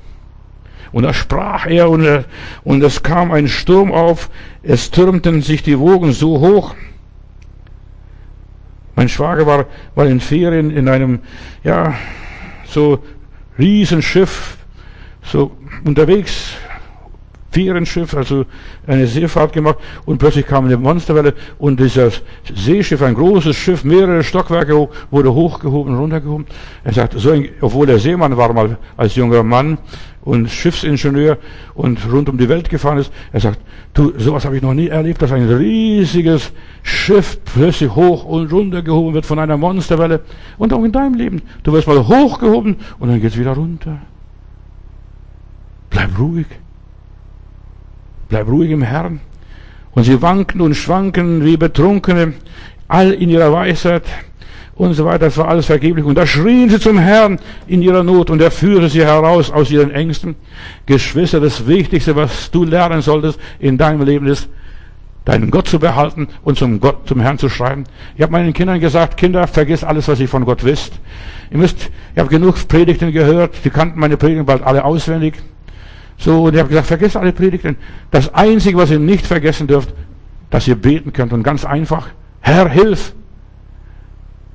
Und 0.92 1.02
da 1.02 1.12
sprach 1.12 1.66
er 1.66 1.90
und, 1.90 2.04
er, 2.04 2.24
und 2.64 2.82
es 2.82 3.02
kam 3.02 3.32
ein 3.32 3.48
Sturm 3.48 3.92
auf, 3.92 4.30
es 4.62 4.90
türmten 4.90 5.42
sich 5.42 5.62
die 5.62 5.78
Wogen 5.78 6.12
so 6.12 6.40
hoch. 6.40 6.74
Mein 8.94 9.08
Schwager 9.10 9.46
war, 9.46 9.66
war 9.94 10.06
in 10.06 10.20
Ferien 10.20 10.70
in 10.70 10.88
einem, 10.88 11.20
ja, 11.64 11.94
so 12.64 13.02
Riesenschiff, 13.58 14.56
so 15.22 15.56
unterwegs, 15.84 16.52
Ferienschiff, 17.50 18.14
also 18.14 18.44
eine 18.86 19.06
Seefahrt 19.06 19.52
gemacht 19.52 19.78
und 20.04 20.18
plötzlich 20.18 20.46
kam 20.46 20.66
eine 20.66 20.76
Monsterwelle 20.76 21.34
und 21.58 21.80
dieses 21.80 22.22
Seeschiff, 22.54 23.00
ein 23.02 23.14
großes 23.14 23.56
Schiff, 23.56 23.84
mehrere 23.84 24.22
Stockwerke 24.22 24.76
hoch, 24.76 24.90
wurde 25.10 25.32
hochgehoben, 25.32 25.96
runtergehoben. 25.96 26.46
Er 26.84 26.92
sagt, 26.92 27.18
so 27.18 27.30
ein, 27.30 27.48
obwohl 27.60 27.88
er 27.88 27.98
Seemann 27.98 28.36
war 28.36 28.52
mal 28.52 28.76
als 28.96 29.14
junger 29.14 29.42
Mann 29.42 29.78
und 30.26 30.50
Schiffsingenieur 30.50 31.38
und 31.74 32.00
rund 32.12 32.28
um 32.28 32.36
die 32.36 32.48
Welt 32.48 32.68
gefahren 32.68 32.98
ist, 32.98 33.12
er 33.32 33.40
sagt, 33.40 33.60
du, 33.94 34.12
sowas 34.18 34.44
habe 34.44 34.56
ich 34.56 34.62
noch 34.62 34.74
nie 34.74 34.88
erlebt, 34.88 35.22
dass 35.22 35.32
ein 35.32 35.48
riesiges 35.48 36.52
Schiff 36.82 37.38
plötzlich 37.44 37.94
hoch 37.94 38.24
und 38.24 38.52
runter 38.52 38.82
gehoben 38.82 39.14
wird 39.14 39.24
von 39.24 39.38
einer 39.38 39.56
Monsterwelle. 39.56 40.20
Und 40.58 40.72
auch 40.72 40.82
in 40.82 40.92
deinem 40.92 41.14
Leben. 41.14 41.42
Du 41.62 41.72
wirst 41.72 41.86
mal 41.86 42.06
hochgehoben 42.06 42.76
und 42.98 43.08
dann 43.08 43.20
geht's 43.20 43.38
wieder 43.38 43.52
runter. 43.52 43.98
Bleib 45.90 46.18
ruhig. 46.18 46.46
Bleib 48.28 48.48
ruhig 48.48 48.70
im 48.70 48.82
Herrn. 48.82 49.20
Und 49.92 50.04
sie 50.04 50.20
wanken 50.20 50.60
und 50.60 50.74
schwanken 50.74 51.44
wie 51.44 51.56
Betrunkene, 51.56 52.34
all 52.88 53.12
in 53.12 53.30
ihrer 53.30 53.52
Weisheit 53.52 54.02
und 54.74 54.94
so 54.94 55.04
weiter. 55.04 55.26
Das 55.26 55.38
war 55.38 55.48
alles 55.48 55.66
vergeblich. 55.66 56.04
Und 56.04 56.16
da 56.16 56.26
schrien 56.26 56.68
sie 56.68 56.78
zum 56.78 56.98
Herrn 56.98 57.38
in 57.66 57.82
ihrer 57.82 58.02
Not 58.02 58.30
und 58.30 58.40
er 58.40 58.50
führte 58.50 58.88
sie 58.88 59.04
heraus 59.04 59.50
aus 59.50 59.70
ihren 59.70 59.90
Ängsten. 59.90 60.36
Geschwister, 60.84 61.40
das 61.40 61.66
Wichtigste, 61.66 62.14
was 62.14 62.50
du 62.50 62.64
lernen 62.64 63.00
solltest 63.00 63.40
in 63.58 63.78
deinem 63.78 64.02
Leben 64.02 64.26
ist, 64.26 64.48
deinen 65.24 65.50
Gott 65.50 65.66
zu 65.66 65.78
behalten 65.78 66.28
und 66.44 66.58
zum 66.58 66.78
Gott, 66.78 67.08
zum 67.08 67.20
Herrn 67.20 67.38
zu 67.38 67.48
schreiben. 67.48 67.84
Ich 68.16 68.22
habe 68.22 68.32
meinen 68.32 68.52
Kindern 68.52 68.80
gesagt, 68.80 69.16
Kinder, 69.16 69.46
vergiss 69.46 69.82
alles, 69.82 70.08
was 70.08 70.20
ihr 70.20 70.28
von 70.28 70.44
Gott 70.44 70.62
wisst. 70.62 70.92
Ihr 71.50 71.58
müsst, 71.58 71.90
ich 72.14 72.18
habe 72.18 72.28
genug 72.28 72.68
Predigten 72.68 73.12
gehört, 73.12 73.54
die 73.64 73.70
kannten 73.70 73.98
meine 73.98 74.16
Predigten 74.16 74.46
bald 74.46 74.62
alle 74.62 74.84
auswendig. 74.84 75.34
So, 76.18 76.44
und 76.44 76.54
ich 76.54 76.60
habe 76.60 76.68
gesagt, 76.68 76.86
vergiss 76.86 77.16
alle 77.16 77.32
Predigten. 77.32 77.76
Das 78.10 78.32
Einzige, 78.32 78.78
was 78.78 78.90
ihr 78.90 78.98
nicht 78.98 79.26
vergessen 79.26 79.66
dürft, 79.66 79.92
dass 80.50 80.66
ihr 80.66 80.76
beten 80.76 81.12
könnt. 81.12 81.32
Und 81.32 81.42
ganz 81.42 81.64
einfach, 81.64 82.08
Herr, 82.40 82.68
hilf. 82.68 83.14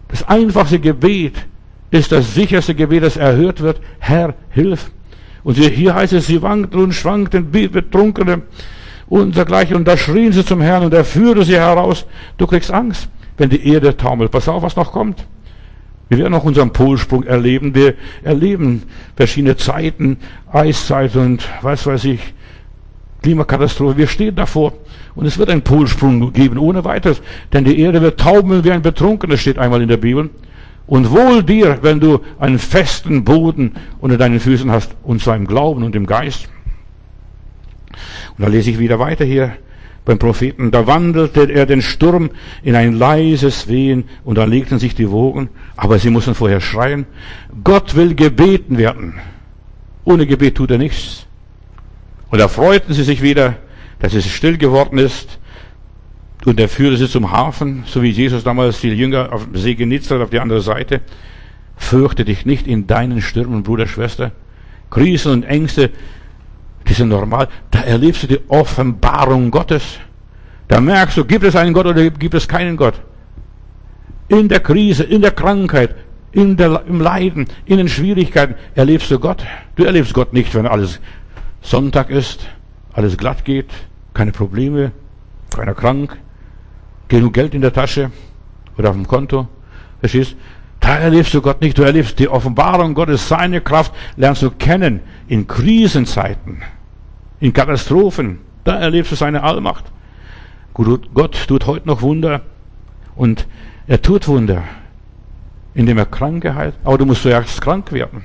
Das 0.07 0.27
einfachste 0.27 0.79
Gebet 0.79 1.35
ist 1.91 2.11
das 2.11 2.33
sicherste 2.33 2.73
Gebet, 2.73 3.03
das 3.03 3.17
erhört 3.17 3.61
wird. 3.61 3.79
Herr, 3.99 4.33
hilf. 4.49 4.91
Und 5.43 5.57
hier 5.57 5.95
heißt 5.95 6.13
es, 6.13 6.27
sie 6.27 6.41
wankten 6.41 6.79
und 6.79 6.93
schwankten, 6.93 7.51
betrunkene 7.51 8.43
und 9.07 9.35
dergleichen. 9.35 9.75
Und 9.75 9.87
da 9.87 9.97
schrien 9.97 10.31
sie 10.31 10.45
zum 10.45 10.61
Herrn 10.61 10.83
und 10.83 10.93
er 10.93 11.05
führte 11.05 11.43
sie 11.43 11.57
heraus. 11.57 12.05
Du 12.37 12.47
kriegst 12.47 12.71
Angst, 12.71 13.09
wenn 13.37 13.49
die 13.49 13.67
Erde 13.67 13.95
taumelt. 13.95 14.31
Pass 14.31 14.47
auf, 14.47 14.63
was 14.63 14.75
noch 14.75 14.91
kommt. 14.91 15.25
Wir 16.11 16.17
werden 16.17 16.33
auch 16.33 16.43
unseren 16.43 16.73
Polsprung 16.73 17.23
erleben. 17.23 17.73
Wir 17.73 17.93
erleben 18.21 18.83
verschiedene 19.15 19.55
Zeiten, 19.55 20.17
Eiszeit 20.51 21.15
und 21.15 21.47
was 21.61 21.85
weiß 21.85 22.03
ich, 22.03 22.19
Klimakatastrophe. 23.21 23.95
Wir 23.95 24.07
stehen 24.07 24.35
davor. 24.35 24.73
Und 25.15 25.25
es 25.25 25.37
wird 25.37 25.49
einen 25.49 25.61
Polsprung 25.61 26.33
geben, 26.33 26.57
ohne 26.57 26.83
weiteres. 26.83 27.21
Denn 27.53 27.63
die 27.63 27.79
Erde 27.79 28.01
wird 28.01 28.19
taumeln 28.19 28.65
wie 28.65 28.71
ein 28.73 28.81
Betrunkener, 28.81 29.37
steht 29.37 29.57
einmal 29.57 29.81
in 29.81 29.87
der 29.87 29.95
Bibel. 29.95 30.29
Und 30.85 31.11
wohl 31.11 31.43
dir, 31.43 31.79
wenn 31.81 32.01
du 32.01 32.19
einen 32.39 32.59
festen 32.59 33.23
Boden 33.23 33.71
unter 34.01 34.17
deinen 34.17 34.41
Füßen 34.41 34.69
hast, 34.69 34.93
und 35.03 35.21
zwar 35.21 35.37
im 35.37 35.47
Glauben 35.47 35.81
und 35.81 35.95
im 35.95 36.07
Geist. 36.07 36.49
Und 38.37 38.43
da 38.43 38.47
lese 38.47 38.69
ich 38.69 38.79
wieder 38.79 38.99
weiter 38.99 39.23
hier 39.23 39.53
beim 40.05 40.19
Propheten. 40.19 40.71
Da 40.71 40.87
wandelte 40.87 41.51
er 41.51 41.65
den 41.65 41.81
Sturm 41.81 42.31
in 42.63 42.75
ein 42.75 42.93
leises 42.93 43.67
Wehen 43.67 44.05
und 44.23 44.37
da 44.37 44.45
legten 44.45 44.79
sich 44.79 44.95
die 44.95 45.09
Wogen. 45.09 45.49
Aber 45.75 45.99
sie 45.99 46.09
mussten 46.09 46.35
vorher 46.35 46.61
schreien. 46.61 47.05
Gott 47.63 47.95
will 47.95 48.15
gebeten 48.15 48.77
werden. 48.77 49.15
Ohne 50.03 50.25
Gebet 50.25 50.55
tut 50.55 50.71
er 50.71 50.77
nichts. 50.77 51.27
Und 52.29 52.39
da 52.39 52.47
freuten 52.47 52.93
sie 52.93 53.03
sich 53.03 53.21
wieder, 53.21 53.57
dass 53.99 54.13
es 54.13 54.27
still 54.27 54.57
geworden 54.57 54.97
ist. 54.97 55.39
Und 56.45 56.59
er 56.59 56.69
führte 56.69 56.97
sie 56.97 57.07
zum 57.07 57.31
Hafen, 57.31 57.83
so 57.85 58.01
wie 58.01 58.09
Jesus 58.09 58.43
damals 58.43 58.81
die 58.81 58.89
Jünger 58.89 59.31
auf 59.31 59.45
dem 59.45 59.57
See 59.57 59.75
Genezareth 59.75 60.23
auf 60.23 60.29
die 60.31 60.39
andere 60.39 60.61
Seite. 60.61 61.01
Fürchte 61.77 62.25
dich 62.25 62.45
nicht 62.45 62.65
in 62.65 62.87
deinen 62.87 63.21
Stürmen, 63.21 63.61
Bruder, 63.61 63.85
Schwester. 63.85 64.31
Krisen 64.89 65.31
und 65.31 65.43
Ängste 65.43 65.91
die 66.91 66.95
sind 66.95 67.07
normal. 67.07 67.47
Da 67.71 67.79
erlebst 67.79 68.23
du 68.23 68.27
die 68.27 68.41
Offenbarung 68.49 69.49
Gottes. 69.49 69.97
Da 70.67 70.81
merkst 70.81 71.15
du, 71.15 71.23
gibt 71.23 71.45
es 71.45 71.55
einen 71.55 71.73
Gott 71.73 71.85
oder 71.85 72.09
gibt 72.09 72.33
es 72.33 72.49
keinen 72.49 72.75
Gott. 72.75 72.95
In 74.27 74.49
der 74.49 74.59
Krise, 74.59 75.03
in 75.03 75.21
der 75.21 75.31
Krankheit, 75.31 75.95
in 76.33 76.57
der, 76.57 76.83
im 76.85 76.99
Leiden, 76.99 77.45
in 77.65 77.77
den 77.77 77.87
Schwierigkeiten 77.87 78.55
erlebst 78.75 79.09
du 79.09 79.19
Gott. 79.19 79.45
Du 79.75 79.85
erlebst 79.85 80.13
Gott 80.13 80.33
nicht, 80.33 80.53
wenn 80.53 80.67
alles 80.67 80.99
Sonntag 81.61 82.09
ist, 82.09 82.45
alles 82.91 83.15
glatt 83.15 83.45
geht, 83.45 83.69
keine 84.13 84.33
Probleme, 84.33 84.91
keiner 85.55 85.73
krank, 85.73 86.17
genug 87.07 87.33
Geld 87.33 87.53
in 87.53 87.61
der 87.61 87.71
Tasche 87.71 88.11
oder 88.77 88.89
auf 88.89 88.97
dem 88.97 89.07
Konto. 89.07 89.47
Verstehst? 90.01 90.35
Da 90.81 90.97
erlebst 90.97 91.33
du 91.33 91.41
Gott 91.41 91.61
nicht. 91.61 91.77
Du 91.77 91.83
erlebst 91.83 92.19
die 92.19 92.27
Offenbarung 92.27 92.95
Gottes, 92.95 93.29
seine 93.29 93.61
Kraft 93.61 93.93
lernst 94.17 94.41
du 94.41 94.51
kennen 94.51 94.99
in 95.29 95.47
Krisenzeiten 95.47 96.61
in 97.41 97.51
Katastrophen, 97.51 98.39
da 98.63 98.79
erlebst 98.79 99.11
du 99.11 99.15
seine 99.17 99.43
Allmacht. 99.43 99.85
Gott 100.73 101.47
tut 101.47 101.67
heute 101.67 101.87
noch 101.87 102.01
Wunder 102.01 102.41
und 103.15 103.45
er 103.87 104.01
tut 104.01 104.27
Wunder, 104.27 104.63
indem 105.73 105.97
er 105.97 106.05
Kranke 106.05 106.55
heilt. 106.55 106.75
Aber 106.85 106.97
du 106.97 107.05
musst 107.05 107.23
zuerst 107.23 107.61
krank 107.61 107.91
werden. 107.91 108.23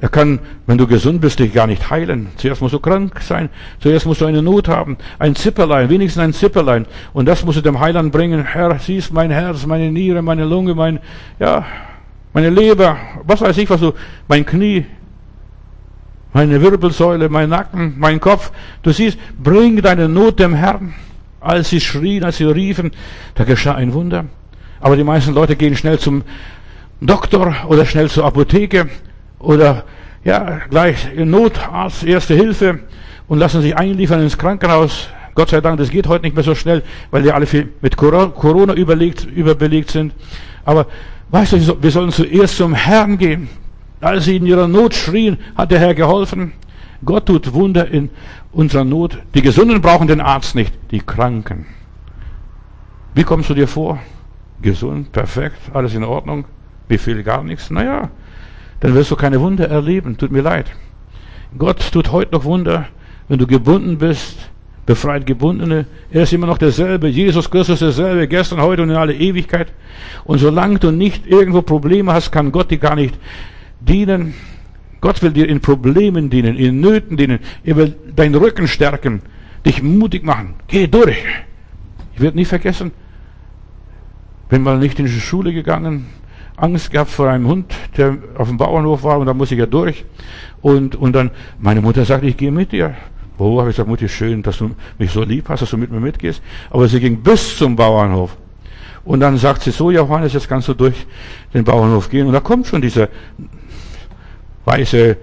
Er 0.00 0.08
kann, 0.08 0.40
wenn 0.66 0.78
du 0.78 0.88
gesund 0.88 1.20
bist, 1.20 1.38
dich 1.38 1.52
gar 1.52 1.68
nicht 1.68 1.88
heilen. 1.90 2.28
Zuerst 2.36 2.60
musst 2.60 2.74
du 2.74 2.80
krank 2.80 3.20
sein. 3.20 3.50
Zuerst 3.78 4.06
musst 4.06 4.20
du 4.20 4.26
eine 4.26 4.42
Not 4.42 4.66
haben. 4.66 4.96
Ein 5.20 5.36
Zipperlein, 5.36 5.90
wenigstens 5.90 6.22
ein 6.22 6.32
Zipperlein. 6.32 6.86
Und 7.12 7.26
das 7.26 7.44
musst 7.44 7.58
du 7.58 7.62
dem 7.62 7.78
Heiland 7.78 8.10
bringen. 8.10 8.44
Herr, 8.44 8.76
siehst 8.80 9.12
mein 9.12 9.30
Herz, 9.30 9.64
meine 9.66 9.92
Niere, 9.92 10.22
meine 10.22 10.44
Lunge, 10.44 10.74
mein, 10.74 10.98
ja, 11.38 11.64
meine 12.32 12.50
Leber, 12.50 12.96
was 13.24 13.42
weiß 13.42 13.56
ich, 13.58 13.70
was 13.70 13.80
du, 13.80 13.92
mein 14.26 14.44
Knie 14.44 14.86
meine 16.32 16.60
Wirbelsäule, 16.60 17.28
mein 17.28 17.50
Nacken, 17.50 17.94
mein 17.98 18.20
Kopf. 18.20 18.52
Du 18.82 18.92
siehst, 18.92 19.18
bring 19.42 19.80
deine 19.82 20.08
Not 20.08 20.38
dem 20.40 20.54
Herrn. 20.54 20.94
Als 21.40 21.70
sie 21.70 21.80
schrien, 21.80 22.24
als 22.24 22.36
sie 22.36 22.44
riefen, 22.44 22.92
da 23.34 23.44
geschah 23.44 23.74
ein 23.74 23.92
Wunder. 23.92 24.26
Aber 24.80 24.96
die 24.96 25.04
meisten 25.04 25.34
Leute 25.34 25.56
gehen 25.56 25.76
schnell 25.76 25.98
zum 25.98 26.22
Doktor 27.00 27.54
oder 27.66 27.84
schnell 27.84 28.08
zur 28.08 28.24
Apotheke 28.24 28.88
oder 29.38 29.84
ja, 30.24 30.60
gleich 30.70 31.08
Notarzt, 31.16 32.04
Erste 32.04 32.34
Hilfe 32.34 32.78
und 33.26 33.38
lassen 33.38 33.60
sich 33.60 33.76
einliefern 33.76 34.22
ins 34.22 34.38
Krankenhaus. 34.38 35.08
Gott 35.34 35.50
sei 35.50 35.60
Dank, 35.60 35.78
das 35.78 35.90
geht 35.90 36.06
heute 36.06 36.24
nicht 36.24 36.36
mehr 36.36 36.44
so 36.44 36.54
schnell, 36.54 36.82
weil 37.10 37.22
die 37.22 37.32
alle 37.32 37.46
viel 37.46 37.70
mit 37.80 37.96
Corona 37.96 38.74
überlegt, 38.74 39.24
überbelegt 39.24 39.90
sind. 39.90 40.14
Aber 40.64 40.86
weißt 41.30 41.52
du, 41.52 41.82
wir 41.82 41.90
sollen 41.90 42.12
zuerst 42.12 42.56
zum 42.56 42.74
Herrn 42.74 43.18
gehen. 43.18 43.48
Als 44.02 44.24
sie 44.24 44.36
in 44.36 44.46
ihrer 44.46 44.66
Not 44.66 44.94
schrien, 44.94 45.38
hat 45.56 45.70
der 45.70 45.78
Herr 45.78 45.94
geholfen. 45.94 46.52
Gott 47.04 47.26
tut 47.26 47.52
Wunder 47.54 47.88
in 47.88 48.10
unserer 48.50 48.84
Not. 48.84 49.16
Die 49.34 49.42
Gesunden 49.42 49.80
brauchen 49.80 50.08
den 50.08 50.20
Arzt 50.20 50.56
nicht, 50.56 50.74
die 50.90 50.98
Kranken. 50.98 51.66
Wie 53.14 53.22
kommst 53.22 53.48
du 53.48 53.54
dir 53.54 53.68
vor? 53.68 54.00
Gesund, 54.60 55.12
perfekt, 55.12 55.58
alles 55.72 55.94
in 55.94 56.02
Ordnung, 56.02 56.46
befehl 56.88 57.22
gar 57.22 57.44
nichts. 57.44 57.70
Naja, 57.70 58.10
dann 58.80 58.94
wirst 58.94 59.12
du 59.12 59.16
keine 59.16 59.40
Wunder 59.40 59.68
erleben. 59.68 60.18
Tut 60.18 60.32
mir 60.32 60.42
leid. 60.42 60.66
Gott 61.56 61.92
tut 61.92 62.10
heute 62.10 62.32
noch 62.32 62.44
Wunder, 62.44 62.86
wenn 63.28 63.38
du 63.38 63.46
gebunden 63.46 63.98
bist 63.98 64.50
befreit 64.84 65.26
Gebundene. 65.26 65.86
Er 66.10 66.24
ist 66.24 66.32
immer 66.32 66.48
noch 66.48 66.58
derselbe. 66.58 67.06
Jesus 67.06 67.48
Christus 67.48 67.78
derselbe, 67.78 68.26
gestern, 68.26 68.60
heute 68.60 68.82
und 68.82 68.90
in 68.90 68.96
alle 68.96 69.14
Ewigkeit. 69.14 69.72
Und 70.24 70.38
solange 70.38 70.80
du 70.80 70.90
nicht 70.90 71.26
irgendwo 71.26 71.62
Probleme 71.62 72.12
hast, 72.12 72.32
kann 72.32 72.50
Gott 72.50 72.70
dir 72.70 72.78
gar 72.78 72.96
nicht 72.96 73.14
dienen. 73.84 74.34
Gott 75.00 75.22
will 75.22 75.32
dir 75.32 75.48
in 75.48 75.60
Problemen 75.60 76.30
dienen, 76.30 76.56
in 76.56 76.80
Nöten 76.80 77.16
dienen. 77.16 77.40
Er 77.64 77.76
will 77.76 77.96
deinen 78.14 78.34
Rücken 78.34 78.68
stärken, 78.68 79.22
dich 79.66 79.82
mutig 79.82 80.24
machen. 80.24 80.54
Geh 80.68 80.86
durch. 80.86 81.24
Ich 82.14 82.20
werde 82.20 82.36
nie 82.36 82.44
vergessen, 82.44 82.92
bin 84.48 84.62
mal 84.62 84.78
nicht 84.78 84.98
in 84.98 85.06
die 85.06 85.12
Schule 85.12 85.52
gegangen, 85.52 86.06
Angst 86.56 86.90
gehabt 86.90 87.10
vor 87.10 87.28
einem 87.28 87.46
Hund, 87.46 87.74
der 87.96 88.18
auf 88.36 88.48
dem 88.48 88.58
Bauernhof 88.58 89.02
war 89.02 89.18
und 89.18 89.26
da 89.26 89.34
muss 89.34 89.50
ich 89.50 89.58
ja 89.58 89.66
durch. 89.66 90.04
Und, 90.60 90.94
und 90.94 91.14
dann, 91.14 91.30
meine 91.58 91.80
Mutter 91.80 92.04
sagt, 92.04 92.24
ich 92.24 92.36
gehe 92.36 92.52
mit 92.52 92.72
dir. 92.72 92.94
Wo 93.38 93.58
habe 93.58 93.70
ich 93.70 93.76
gesagt, 93.76 93.88
Mutti, 93.88 94.08
schön, 94.08 94.42
dass 94.42 94.58
du 94.58 94.70
mich 94.98 95.10
so 95.10 95.22
lieb 95.24 95.48
hast, 95.48 95.62
dass 95.62 95.70
du 95.70 95.78
mit 95.78 95.90
mir 95.90 96.00
mitgehst. 96.00 96.42
Aber 96.70 96.86
sie 96.86 97.00
ging 97.00 97.22
bis 97.22 97.56
zum 97.56 97.74
Bauernhof. 97.74 98.36
Und 99.04 99.20
dann 99.20 99.36
sagt 99.36 99.62
sie 99.62 99.70
so, 99.70 99.90
Johannes, 99.90 100.32
jetzt 100.34 100.48
kannst 100.48 100.68
du 100.68 100.74
durch 100.74 101.06
den 101.52 101.64
Bauernhof 101.64 102.08
gehen. 102.08 102.26
Und 102.26 102.34
da 102.34 102.40
kommt 102.40 102.66
schon 102.66 102.82
dieser 102.82 103.08
weiße 104.64 105.10
äh, 105.10 105.16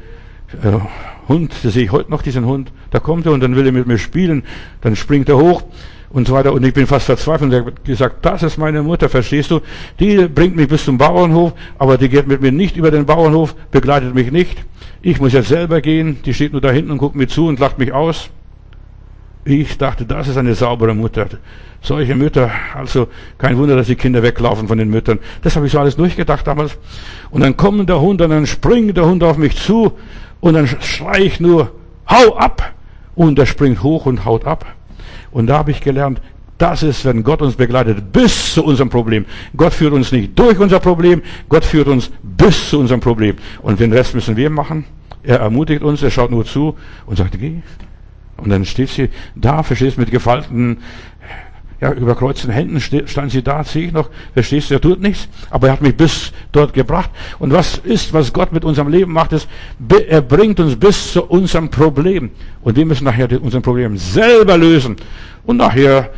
Hund, 1.27 1.53
da 1.63 1.69
sehe 1.69 1.83
ich 1.83 1.91
heute 1.91 2.09
noch 2.09 2.21
diesen 2.21 2.45
Hund. 2.45 2.71
Da 2.91 2.99
kommt 2.99 3.25
er 3.25 3.31
und 3.31 3.41
dann 3.41 3.55
will 3.55 3.65
er 3.65 3.71
mit 3.71 3.87
mir 3.87 3.97
spielen. 3.97 4.43
Dann 4.81 4.95
springt 4.95 5.29
er 5.29 5.37
hoch 5.37 5.63
und 6.09 6.27
so 6.27 6.33
weiter. 6.33 6.53
Und 6.53 6.65
ich 6.65 6.73
bin 6.73 6.87
fast 6.87 7.05
verzweifelt 7.05 7.51
und 7.51 7.53
er 7.53 7.65
hat 7.65 7.85
gesagt, 7.85 8.25
das 8.25 8.43
ist 8.43 8.57
meine 8.57 8.81
Mutter, 8.81 9.09
verstehst 9.09 9.51
du? 9.51 9.61
Die 9.99 10.27
bringt 10.27 10.55
mich 10.55 10.67
bis 10.67 10.85
zum 10.85 10.97
Bauernhof, 10.97 11.53
aber 11.77 11.97
die 11.97 12.09
geht 12.09 12.27
mit 12.27 12.41
mir 12.41 12.51
nicht 12.51 12.77
über 12.77 12.91
den 12.91 13.05
Bauernhof, 13.05 13.55
begleitet 13.71 14.15
mich 14.15 14.31
nicht. 14.31 14.65
Ich 15.01 15.19
muss 15.19 15.33
jetzt 15.33 15.49
selber 15.49 15.81
gehen, 15.81 16.17
die 16.25 16.33
steht 16.33 16.51
nur 16.51 16.61
da 16.61 16.71
hinten 16.71 16.91
und 16.91 16.97
guckt 16.97 17.15
mir 17.15 17.27
zu 17.27 17.47
und 17.47 17.59
lacht 17.59 17.77
mich 17.77 17.93
aus. 17.93 18.29
Ich 19.49 19.79
dachte, 19.79 20.05
das 20.05 20.27
ist 20.27 20.37
eine 20.37 20.53
saubere 20.53 20.93
Mutter. 20.93 21.25
Solche 21.81 22.13
Mütter, 22.13 22.51
also 22.75 23.07
kein 23.39 23.57
Wunder, 23.57 23.75
dass 23.75 23.87
die 23.87 23.95
Kinder 23.95 24.21
weglaufen 24.21 24.67
von 24.67 24.77
den 24.77 24.91
Müttern. 24.91 25.17
Das 25.41 25.55
habe 25.55 25.65
ich 25.65 25.71
so 25.71 25.79
alles 25.79 25.95
durchgedacht 25.95 26.45
damals. 26.45 26.77
Und 27.31 27.41
dann 27.41 27.57
kommt 27.57 27.89
der 27.89 27.99
Hund 27.99 28.21
und 28.21 28.29
dann 28.29 28.45
springt 28.45 28.95
der 28.95 29.07
Hund 29.07 29.23
auf 29.23 29.37
mich 29.37 29.57
zu 29.57 29.93
und 30.39 30.53
dann 30.53 30.67
schrei 30.67 31.21
ich 31.23 31.39
nur, 31.39 31.71
hau 32.07 32.37
ab! 32.37 32.75
Und 33.15 33.39
er 33.39 33.47
springt 33.47 33.81
hoch 33.81 34.05
und 34.05 34.23
haut 34.23 34.45
ab. 34.45 34.67
Und 35.31 35.47
da 35.47 35.57
habe 35.57 35.71
ich 35.71 35.81
gelernt, 35.81 36.21
das 36.59 36.83
ist, 36.83 37.03
wenn 37.05 37.23
Gott 37.23 37.41
uns 37.41 37.55
begleitet 37.55 38.13
bis 38.13 38.53
zu 38.53 38.63
unserem 38.63 38.91
Problem. 38.91 39.25
Gott 39.57 39.73
führt 39.73 39.93
uns 39.93 40.11
nicht 40.11 40.37
durch 40.37 40.59
unser 40.59 40.79
Problem, 40.79 41.23
Gott 41.49 41.65
führt 41.65 41.87
uns 41.87 42.11
bis 42.21 42.69
zu 42.69 42.79
unserem 42.79 42.99
Problem. 42.99 43.35
Und 43.63 43.79
den 43.79 43.91
Rest 43.91 44.13
müssen 44.13 44.37
wir 44.37 44.51
machen. 44.51 44.85
Er 45.23 45.39
ermutigt 45.39 45.81
uns, 45.81 46.03
er 46.03 46.11
schaut 46.11 46.29
nur 46.29 46.45
zu 46.45 46.75
und 47.07 47.17
sagt, 47.17 47.39
geh. 47.39 47.61
Und 48.39 48.49
dann 48.49 48.65
steht 48.65 48.89
sie 48.89 49.09
da, 49.35 49.63
verstehst 49.63 49.97
mit 49.97 50.11
gefalteten, 50.11 50.77
ja, 51.81 51.93
überkreuzten 51.93 52.51
Händen 52.51 52.81
stand 52.81 53.31
sie 53.31 53.41
da, 53.41 53.63
sehe 53.63 53.87
ich 53.87 53.93
noch, 53.93 54.09
verstehst 54.33 54.69
du, 54.69 54.73
er 54.73 54.81
tut 54.81 55.01
nichts, 55.01 55.29
aber 55.49 55.67
er 55.67 55.73
hat 55.73 55.81
mich 55.81 55.95
bis 55.95 56.33
dort 56.51 56.73
gebracht. 56.73 57.09
Und 57.39 57.53
was 57.53 57.77
ist, 57.77 58.11
was 58.11 58.33
Gott 58.33 58.51
mit 58.51 58.65
unserem 58.65 58.89
Leben 58.89 59.13
macht, 59.13 59.31
ist, 59.31 59.47
er 60.09 60.21
bringt 60.21 60.59
uns 60.59 60.75
bis 60.75 61.13
zu 61.13 61.23
unserem 61.23 61.69
Problem. 61.69 62.31
Und 62.61 62.75
wir 62.75 62.85
müssen 62.85 63.05
nachher 63.05 63.29
unser 63.41 63.61
Problem 63.61 63.97
selber 63.97 64.57
lösen. 64.57 64.97
Und 65.45 65.57
nachher 65.57 66.09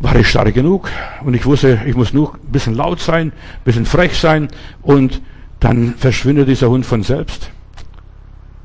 war 0.00 0.16
ich 0.16 0.28
stark 0.28 0.52
genug 0.54 0.90
und 1.24 1.34
ich 1.34 1.44
wusste, 1.44 1.80
ich 1.86 1.96
muss 1.96 2.12
nur 2.12 2.34
ein 2.34 2.52
bisschen 2.52 2.74
laut 2.74 3.00
sein, 3.00 3.28
ein 3.28 3.64
bisschen 3.64 3.86
frech 3.86 4.16
sein 4.18 4.48
und 4.82 5.20
dann 5.60 5.94
verschwindet 5.94 6.46
dieser 6.46 6.70
Hund 6.70 6.86
von 6.86 7.02
selbst. 7.02 7.50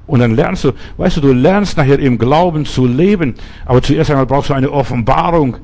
Und 0.05 0.19
dann 0.19 0.35
lernst 0.35 0.65
du, 0.65 0.73
weißt 0.97 1.17
du, 1.17 1.21
du 1.21 1.33
lernst 1.33 1.77
nachher 1.77 1.99
im 1.99 2.17
Glauben 2.17 2.65
zu 2.65 2.85
leben, 2.85 3.35
aber 3.65 3.81
zuerst 3.81 4.09
einmal 4.11 4.25
brauchst 4.25 4.49
du 4.49 4.53
eine 4.53 4.69
Offenbarung, 4.71 5.57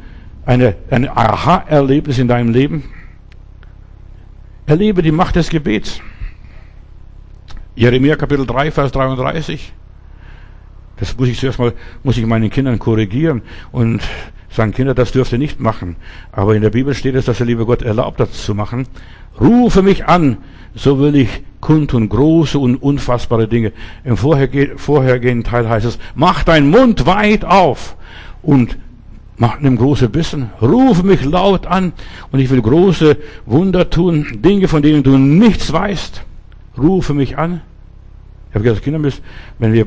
eine, 0.46 0.76
ein 0.90 1.10
Aha-Erlebnis 1.10 2.18
in 2.20 2.28
deinem 2.28 2.54
Leben. 2.54 2.84
Erlebe 4.66 5.02
die 5.02 5.12
Macht 5.12 5.36
des 5.36 5.50
Gebets. 5.50 6.00
Jeremia 7.76 8.16
Kapitel 8.16 8.46
3, 8.46 8.72
Vers 8.72 8.92
33. 8.92 9.74
Das 10.98 11.18
muss 11.18 11.30
ich 11.30 11.40
zuerst 11.40 11.60
mal, 11.60 11.74
muss 12.04 12.18
ich 12.18 12.26
meinen 12.26 12.50
Kindern 12.50 12.78
korrigieren 12.78 13.42
und 13.72 14.02
sagen, 14.50 14.74
Kinder, 14.74 14.93
das 14.93 15.12
dürft 15.12 15.32
ihr 15.32 15.38
nicht 15.38 15.60
machen. 15.60 15.95
Aber 16.32 16.56
in 16.56 16.62
der 16.62 16.70
Bibel 16.70 16.93
steht 16.93 17.16
es, 17.16 17.26
dass 17.26 17.38
der 17.38 17.47
liebe 17.47 17.66
Gott 17.66 17.82
erlaubt, 17.82 18.20
das 18.20 18.43
zu 18.43 18.56
machen. 18.56 18.88
Rufe 19.39 19.82
mich 19.82 20.06
an, 20.06 20.38
so 20.76 21.00
will 21.00 21.16
ich 21.16 21.30
kundtun 21.62 22.10
große 22.10 22.58
und 22.58 22.76
unfassbare 22.78 23.47
Dinge. 23.47 23.72
Im 24.04 24.18
vorhergehenden 24.18 25.43
Teil 25.43 25.70
heißt 25.70 25.86
es, 25.86 26.00
mach 26.16 26.43
deinen 26.43 26.70
Mund 26.70 27.06
weit 27.06 27.45
auf 27.45 27.95
und 28.41 28.78
mach 29.38 29.60
nimm 29.60 29.78
große 29.78 30.10
Bissen, 30.10 30.50
rufe 30.62 31.04
mich 31.04 31.24
laut 31.24 31.66
an 31.66 31.93
und 32.32 32.39
ich 32.39 32.50
will 32.50 32.62
große 32.62 33.18
Wunder 33.45 33.89
tun, 33.89 34.39
Dinge, 34.43 34.68
von 34.68 34.82
denen 34.82 35.04
du 35.04 35.18
nichts 35.18 35.72
weißt. 35.72 36.24
Rufe 36.78 37.14
mich 37.14 37.38
an. 37.38 37.62
Ich 38.50 38.56
habe 38.56 38.64
gesagt, 38.64 38.84
Kinder 38.84 38.97
müssen, 38.97 39.24
wenn 39.60 39.74
wir 39.74 39.86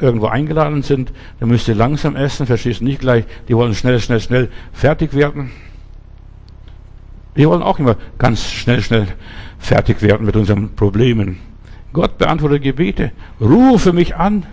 irgendwo 0.00 0.26
eingeladen 0.26 0.82
sind, 0.82 1.12
dann 1.38 1.48
müsst 1.48 1.68
ihr 1.68 1.76
langsam 1.76 2.16
essen, 2.16 2.46
verstehst 2.46 2.80
du 2.80 2.84
nicht 2.84 3.00
gleich, 3.00 3.24
die 3.48 3.56
wollen 3.56 3.74
schnell, 3.74 4.00
schnell, 4.00 4.20
schnell 4.20 4.48
fertig 4.72 5.14
werden. 5.14 5.52
Wir 7.34 7.48
wollen 7.48 7.62
auch 7.62 7.78
immer 7.78 7.96
ganz 8.18 8.44
schnell, 8.44 8.82
schnell 8.82 9.06
fertig 9.58 10.02
werden 10.02 10.26
mit 10.26 10.34
unseren 10.34 10.74
Problemen. 10.74 11.38
Gott 11.92 12.18
beantwortet 12.18 12.62
Gebete. 12.62 13.12
Rufe 13.40 13.92
mich 13.92 14.16
an. 14.16 14.46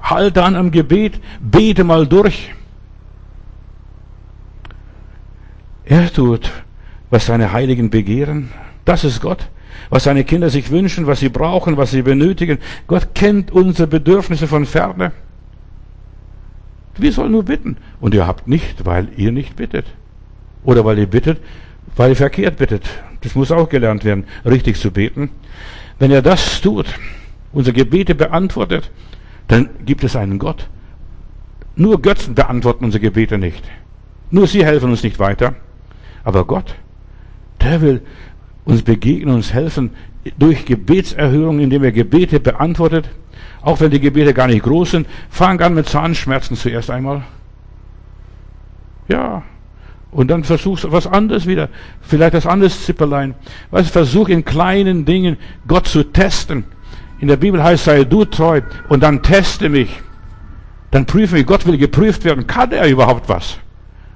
Halte 0.00 0.42
an 0.42 0.56
am 0.56 0.70
Gebet. 0.70 1.20
Bete 1.40 1.84
mal 1.84 2.06
durch. 2.06 2.54
Er 5.84 6.12
tut, 6.12 6.50
was 7.10 7.26
seine 7.26 7.52
Heiligen 7.52 7.90
begehren. 7.90 8.50
Das 8.84 9.04
ist 9.04 9.20
Gott 9.20 9.48
was 9.90 10.04
seine 10.04 10.24
Kinder 10.24 10.50
sich 10.50 10.70
wünschen, 10.70 11.06
was 11.06 11.20
sie 11.20 11.28
brauchen, 11.28 11.76
was 11.76 11.90
sie 11.90 12.02
benötigen. 12.02 12.58
Gott 12.86 13.14
kennt 13.14 13.50
unsere 13.50 13.86
Bedürfnisse 13.86 14.46
von 14.46 14.66
ferne. 14.66 15.12
Wir 16.96 17.12
sollen 17.12 17.32
nur 17.32 17.44
bitten. 17.44 17.76
Und 18.00 18.14
ihr 18.14 18.26
habt 18.26 18.48
nicht, 18.48 18.84
weil 18.84 19.08
ihr 19.16 19.32
nicht 19.32 19.56
bittet. 19.56 19.86
Oder 20.64 20.84
weil 20.84 20.98
ihr 20.98 21.06
bittet, 21.06 21.40
weil 21.96 22.10
ihr 22.10 22.16
verkehrt 22.16 22.56
bittet. 22.56 22.84
Das 23.22 23.34
muss 23.34 23.50
auch 23.50 23.68
gelernt 23.68 24.04
werden, 24.04 24.24
richtig 24.44 24.78
zu 24.78 24.90
beten. 24.90 25.30
Wenn 25.98 26.10
er 26.10 26.22
das 26.22 26.60
tut, 26.60 26.86
unsere 27.52 27.74
Gebete 27.74 28.14
beantwortet, 28.14 28.90
dann 29.48 29.68
gibt 29.84 30.04
es 30.04 30.16
einen 30.16 30.38
Gott. 30.38 30.68
Nur 31.76 32.00
Götzen 32.00 32.34
beantworten 32.34 32.84
unsere 32.84 33.02
Gebete 33.02 33.38
nicht. 33.38 33.64
Nur 34.30 34.46
sie 34.46 34.64
helfen 34.64 34.90
uns 34.90 35.02
nicht 35.02 35.18
weiter. 35.18 35.54
Aber 36.24 36.46
Gott, 36.46 36.74
der 37.60 37.80
will 37.80 38.02
uns 38.64 38.82
begegnen, 38.82 39.34
uns 39.34 39.52
helfen 39.52 39.90
durch 40.38 40.64
Gebetserhörung, 40.64 41.60
indem 41.60 41.84
er 41.84 41.92
Gebete 41.92 42.40
beantwortet. 42.40 43.08
Auch 43.60 43.80
wenn 43.80 43.90
die 43.90 44.00
Gebete 44.00 44.34
gar 44.34 44.46
nicht 44.46 44.62
groß 44.62 44.92
sind. 44.92 45.06
Fang 45.30 45.60
an 45.60 45.74
mit 45.74 45.88
Zahnschmerzen 45.88 46.56
zuerst 46.56 46.90
einmal. 46.90 47.22
Ja. 49.08 49.42
Und 50.10 50.30
dann 50.30 50.44
versuchst 50.44 50.84
du 50.84 50.92
was 50.92 51.06
anderes 51.06 51.46
wieder. 51.46 51.68
Vielleicht 52.00 52.34
das 52.34 52.46
anderes 52.46 52.84
Zipperlein. 52.84 53.34
Weißt 53.70 53.90
versuch 53.90 54.28
in 54.28 54.44
kleinen 54.44 55.04
Dingen 55.04 55.38
Gott 55.66 55.88
zu 55.88 56.04
testen. 56.04 56.64
In 57.20 57.28
der 57.28 57.36
Bibel 57.36 57.62
heißt, 57.62 57.84
sei 57.84 58.04
du 58.04 58.24
treu 58.24 58.60
und 58.88 59.02
dann 59.02 59.22
teste 59.22 59.68
mich. 59.68 60.00
Dann 60.90 61.06
prüfe 61.06 61.36
mich. 61.36 61.46
Gott 61.46 61.66
will 61.66 61.78
geprüft 61.78 62.24
werden. 62.24 62.46
Kann 62.46 62.72
er 62.72 62.88
überhaupt 62.88 63.28
was? 63.28 63.58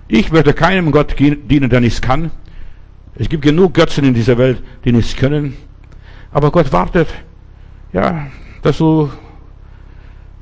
Ich 0.09 0.31
möchte 0.31 0.53
keinem 0.53 0.91
Gott 0.93 1.17
dienen, 1.19 1.71
der 1.71 1.81
nichts 1.81 2.03
kann. 2.03 2.31
Es 3.19 3.29
gibt 3.29 3.43
genug 3.43 3.75
Götzen 3.75 4.05
in 4.05 4.15
dieser 4.15 4.37
Welt, 4.37 4.63
die 4.85 4.93
nichts 4.93 5.17
können. 5.17 5.57
Aber 6.33 6.51
Gott 6.51 6.71
wartet, 6.73 7.09
ja, 7.93 8.27
dass 8.63 8.79
du 8.79 9.11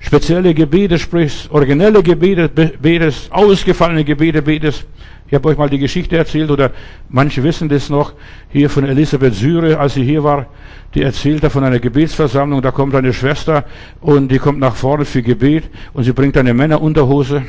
spezielle 0.01 0.55
Gebete 0.55 0.99
sprichst, 0.99 1.51
originelle 1.51 2.03
Gebete 2.03 2.49
betest, 2.49 3.31
ausgefallene 3.31 4.05
Gebete 4.05 4.43
betest. 4.43 4.87
Ich 5.27 5.35
habe 5.35 5.49
euch 5.49 5.57
mal 5.57 5.71
die 5.71 5.79
Geschichte 5.79 6.17
erzählt, 6.17 6.51
oder 6.51 6.73
manche 7.09 7.43
wissen 7.43 7.69
das 7.69 7.89
noch, 7.89 8.13
hier 8.51 8.69
von 8.69 8.85
Elisabeth 8.85 9.35
Syre, 9.35 9.79
als 9.79 9.95
sie 9.95 10.05
hier 10.05 10.23
war, 10.23 10.47
die 10.95 11.03
erzählte 11.03 11.51
von 11.51 11.65
einer 11.65 11.79
Gebetsversammlung, 11.79 12.61
da 12.61 12.71
kommt 12.71 12.95
eine 12.95 13.13
Schwester 13.13 13.65
und 14.01 14.29
die 14.29 14.39
kommt 14.39 14.59
nach 14.59 14.77
vorne 14.77 15.05
für 15.05 15.23
Gebet 15.23 15.65
und 15.93 16.05
sie 16.05 16.13
bringt 16.13 16.37
eine 16.37 16.53
Männerunterhose. 16.55 17.43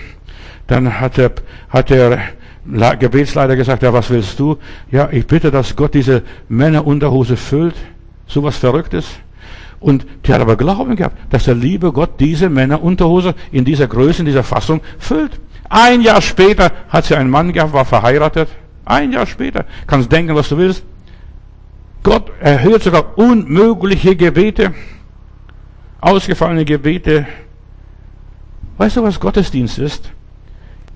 Dann 0.67 0.99
hat 0.99 1.17
der, 1.17 1.31
hat 1.69 1.89
der 1.89 2.19
Gebetsleiter 2.65 3.55
gesagt, 3.55 3.83
ja, 3.83 3.93
was 3.93 4.09
willst 4.09 4.39
du? 4.39 4.57
Ja, 4.91 5.09
ich 5.11 5.27
bitte, 5.27 5.51
dass 5.51 5.75
Gott 5.75 5.93
diese 5.93 6.23
Männerunterhose 6.49 7.37
füllt. 7.37 7.75
So 8.27 8.41
was 8.43 8.57
Verrücktes. 8.57 9.05
Und 9.79 10.05
die 10.25 10.33
hat 10.33 10.41
aber 10.41 10.55
Glauben 10.55 10.95
gehabt, 10.95 11.17
dass 11.31 11.43
der 11.43 11.53
liebe 11.53 11.91
Gott 11.91 12.19
diese 12.19 12.49
Männerunterhose 12.49 13.35
in 13.51 13.65
dieser 13.65 13.87
Größe, 13.87 14.21
in 14.21 14.25
dieser 14.25 14.43
Fassung 14.43 14.81
füllt. 14.97 15.39
Ein 15.69 16.01
Jahr 16.01 16.21
später 16.21 16.71
hat 16.89 17.05
sie 17.05 17.15
einen 17.15 17.29
Mann 17.29 17.53
gehabt, 17.53 17.73
war 17.73 17.85
verheiratet. 17.85 18.49
Ein 18.83 19.11
Jahr 19.11 19.27
später. 19.27 19.65
Kannst 19.85 20.11
denken, 20.11 20.35
was 20.35 20.49
du 20.49 20.57
willst. 20.57 20.83
Gott 22.03 22.31
erhört 22.39 22.83
sogar 22.83 23.17
unmögliche 23.17 24.15
Gebete. 24.15 24.73
Ausgefallene 26.01 26.65
Gebete. 26.65 27.27
Weißt 28.77 28.97
du, 28.97 29.03
was 29.03 29.19
Gottesdienst 29.19 29.79
ist? 29.79 30.11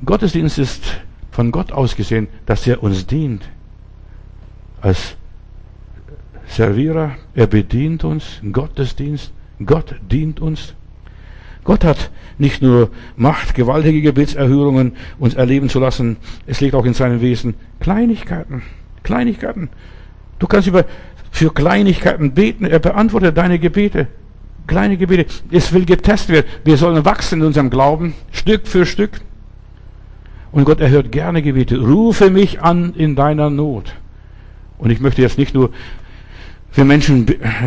Gottesdienst 0.06 0.60
ist 0.60 0.84
von 1.40 1.54
Gott 1.54 1.72
aus 1.72 1.96
gesehen, 1.96 2.28
dass 2.46 2.68
er 2.68 2.84
uns 2.84 3.08
dient. 3.08 3.48
Als 4.82 5.16
Servierer, 6.48 7.16
er 7.34 7.48
bedient 7.48 8.04
uns, 8.04 8.42
Gottesdienst, 8.52 9.32
Gott 9.66 9.96
dient 10.12 10.42
uns. 10.42 10.74
Gott 11.64 11.86
hat 11.86 12.12
nicht 12.38 12.62
nur 12.62 12.90
Macht, 13.16 13.56
gewaltige 13.56 14.02
Gebetserhörungen 14.02 14.98
uns 15.18 15.34
erleben 15.34 15.70
zu 15.70 15.80
lassen, 15.80 16.18
es 16.46 16.60
liegt 16.60 16.76
auch 16.76 16.84
in 16.84 16.94
seinem 16.94 17.22
Wesen 17.22 17.54
Kleinigkeiten. 17.80 18.62
Kleinigkeiten. 19.04 19.70
Du 20.40 20.48
kannst 20.48 20.68
über, 20.68 20.84
für 21.32 21.54
Kleinigkeiten 21.54 22.34
beten, 22.34 22.66
er 22.66 22.80
beantwortet 22.80 23.38
deine 23.38 23.60
Gebete. 23.60 24.08
Kleine 24.68 24.98
Gebete. 24.98 25.26
Es 25.52 25.72
will 25.72 25.86
getestet 25.86 26.36
werden. 26.36 26.48
Wir 26.66 26.76
sollen 26.76 27.06
wachsen 27.06 27.40
in 27.40 27.46
unserem 27.46 27.70
Glauben, 27.70 28.14
Stück 28.34 28.68
für 28.68 28.86
Stück. 28.86 29.22
Und 30.52 30.66
Gott 30.66 30.82
erhört 30.82 31.12
gerne 31.12 31.42
Gebete. 31.42 31.80
Rufe 31.80 32.30
mich 32.30 32.62
an 32.62 32.94
in 32.96 33.16
deiner 33.16 33.50
Not. 33.50 33.94
Und 34.78 34.90
ich 34.90 35.00
möchte 35.00 35.22
jetzt 35.22 35.38
nicht 35.38 35.54
nur 35.54 35.70
für 36.72 36.86
Menschen 36.86 37.26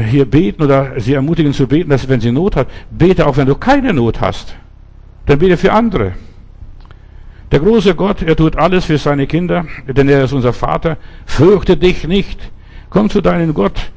hier 0.09 0.24
beten 0.24 0.62
oder 0.62 1.01
sie 1.01 1.14
ermutigen 1.14 1.53
zu 1.53 1.66
beten, 1.66 1.91
dass 1.91 2.09
wenn 2.09 2.20
sie 2.20 2.33
Not 2.33 2.57
hat, 2.57 2.68
bete 2.91 3.26
auch, 3.26 3.37
wenn 3.37 3.47
du 3.47 3.55
keine 3.55 3.93
Not 3.93 4.20
hast. 4.20 4.55
Dann 5.26 5.39
bete 5.39 5.57
für 5.57 5.72
andere. 5.72 6.12
Der 7.51 7.61
große 7.61 7.95
Gott, 7.95 8.22
er 8.22 8.35
tut 8.35 8.57
alles 8.57 8.87
für 8.87 8.97
seine 8.97 9.26
Kinder, 9.26 9.66
denn 9.87 10.09
er 10.09 10.24
ist 10.24 10.33
unser 10.33 10.53
Vater. 10.53 10.97
Fürchte 11.26 11.76
dich 11.76 12.09
nicht. 12.09 12.41
Komm 12.89 13.11
zu 13.11 13.20
deinem 13.20 13.53
Gott 13.53 13.91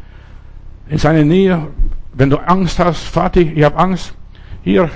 in 0.89 0.97
seine 0.97 1.23
Nähe. 1.23 1.67
Wenn 2.13 2.29
du 2.29 2.37
Angst 2.37 2.79
hast, 2.79 3.03
Vater, 3.03 3.41
ich 3.41 3.63
habe 3.63 3.77
Angst. 3.77 4.13
Hier 4.63 4.89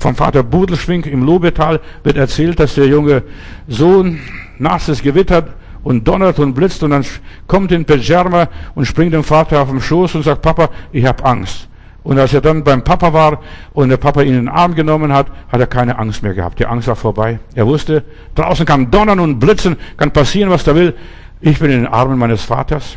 vom 0.00 0.16
Vater 0.16 0.42
Budelschwink 0.42 1.06
im 1.06 1.22
Lobetal 1.24 1.78
wird 2.02 2.16
erzählt, 2.16 2.58
dass 2.58 2.74
der 2.74 2.86
junge 2.86 3.22
Sohn 3.68 4.18
nasses 4.58 5.02
Gewitter 5.02 5.48
und 5.82 6.08
donnert 6.08 6.38
und 6.38 6.54
blitzt 6.54 6.82
und 6.82 6.90
dann 6.90 7.04
kommt 7.46 7.70
in 7.70 7.84
Pyjama 7.84 8.48
und 8.74 8.86
springt 8.86 9.12
dem 9.12 9.22
Vater 9.24 9.60
auf 9.60 9.68
den 9.68 9.80
Schoß 9.80 10.14
und 10.14 10.22
sagt, 10.22 10.40
Papa, 10.40 10.70
ich 10.90 11.04
habe 11.04 11.22
Angst. 11.24 11.68
Und 12.02 12.18
als 12.18 12.32
er 12.32 12.40
dann 12.40 12.64
beim 12.64 12.82
Papa 12.82 13.12
war 13.12 13.40
und 13.74 13.90
der 13.90 13.98
Papa 13.98 14.22
ihn 14.22 14.28
in 14.28 14.46
den 14.46 14.48
Arm 14.48 14.74
genommen 14.74 15.12
hat, 15.12 15.26
hat 15.52 15.60
er 15.60 15.66
keine 15.66 15.98
Angst 15.98 16.22
mehr 16.22 16.32
gehabt. 16.32 16.58
Die 16.58 16.64
Angst 16.64 16.88
war 16.88 16.96
vorbei. 16.96 17.38
Er 17.54 17.66
wusste, 17.66 18.02
draußen 18.34 18.64
kann 18.64 18.90
donnern 18.90 19.20
und 19.20 19.38
blitzen, 19.38 19.76
kann 19.98 20.10
passieren, 20.10 20.50
was 20.50 20.64
da 20.64 20.74
will. 20.74 20.94
Ich 21.42 21.58
bin 21.58 21.70
in 21.70 21.82
den 21.82 21.86
Armen 21.86 22.18
meines 22.18 22.42
Vaters. 22.42 22.96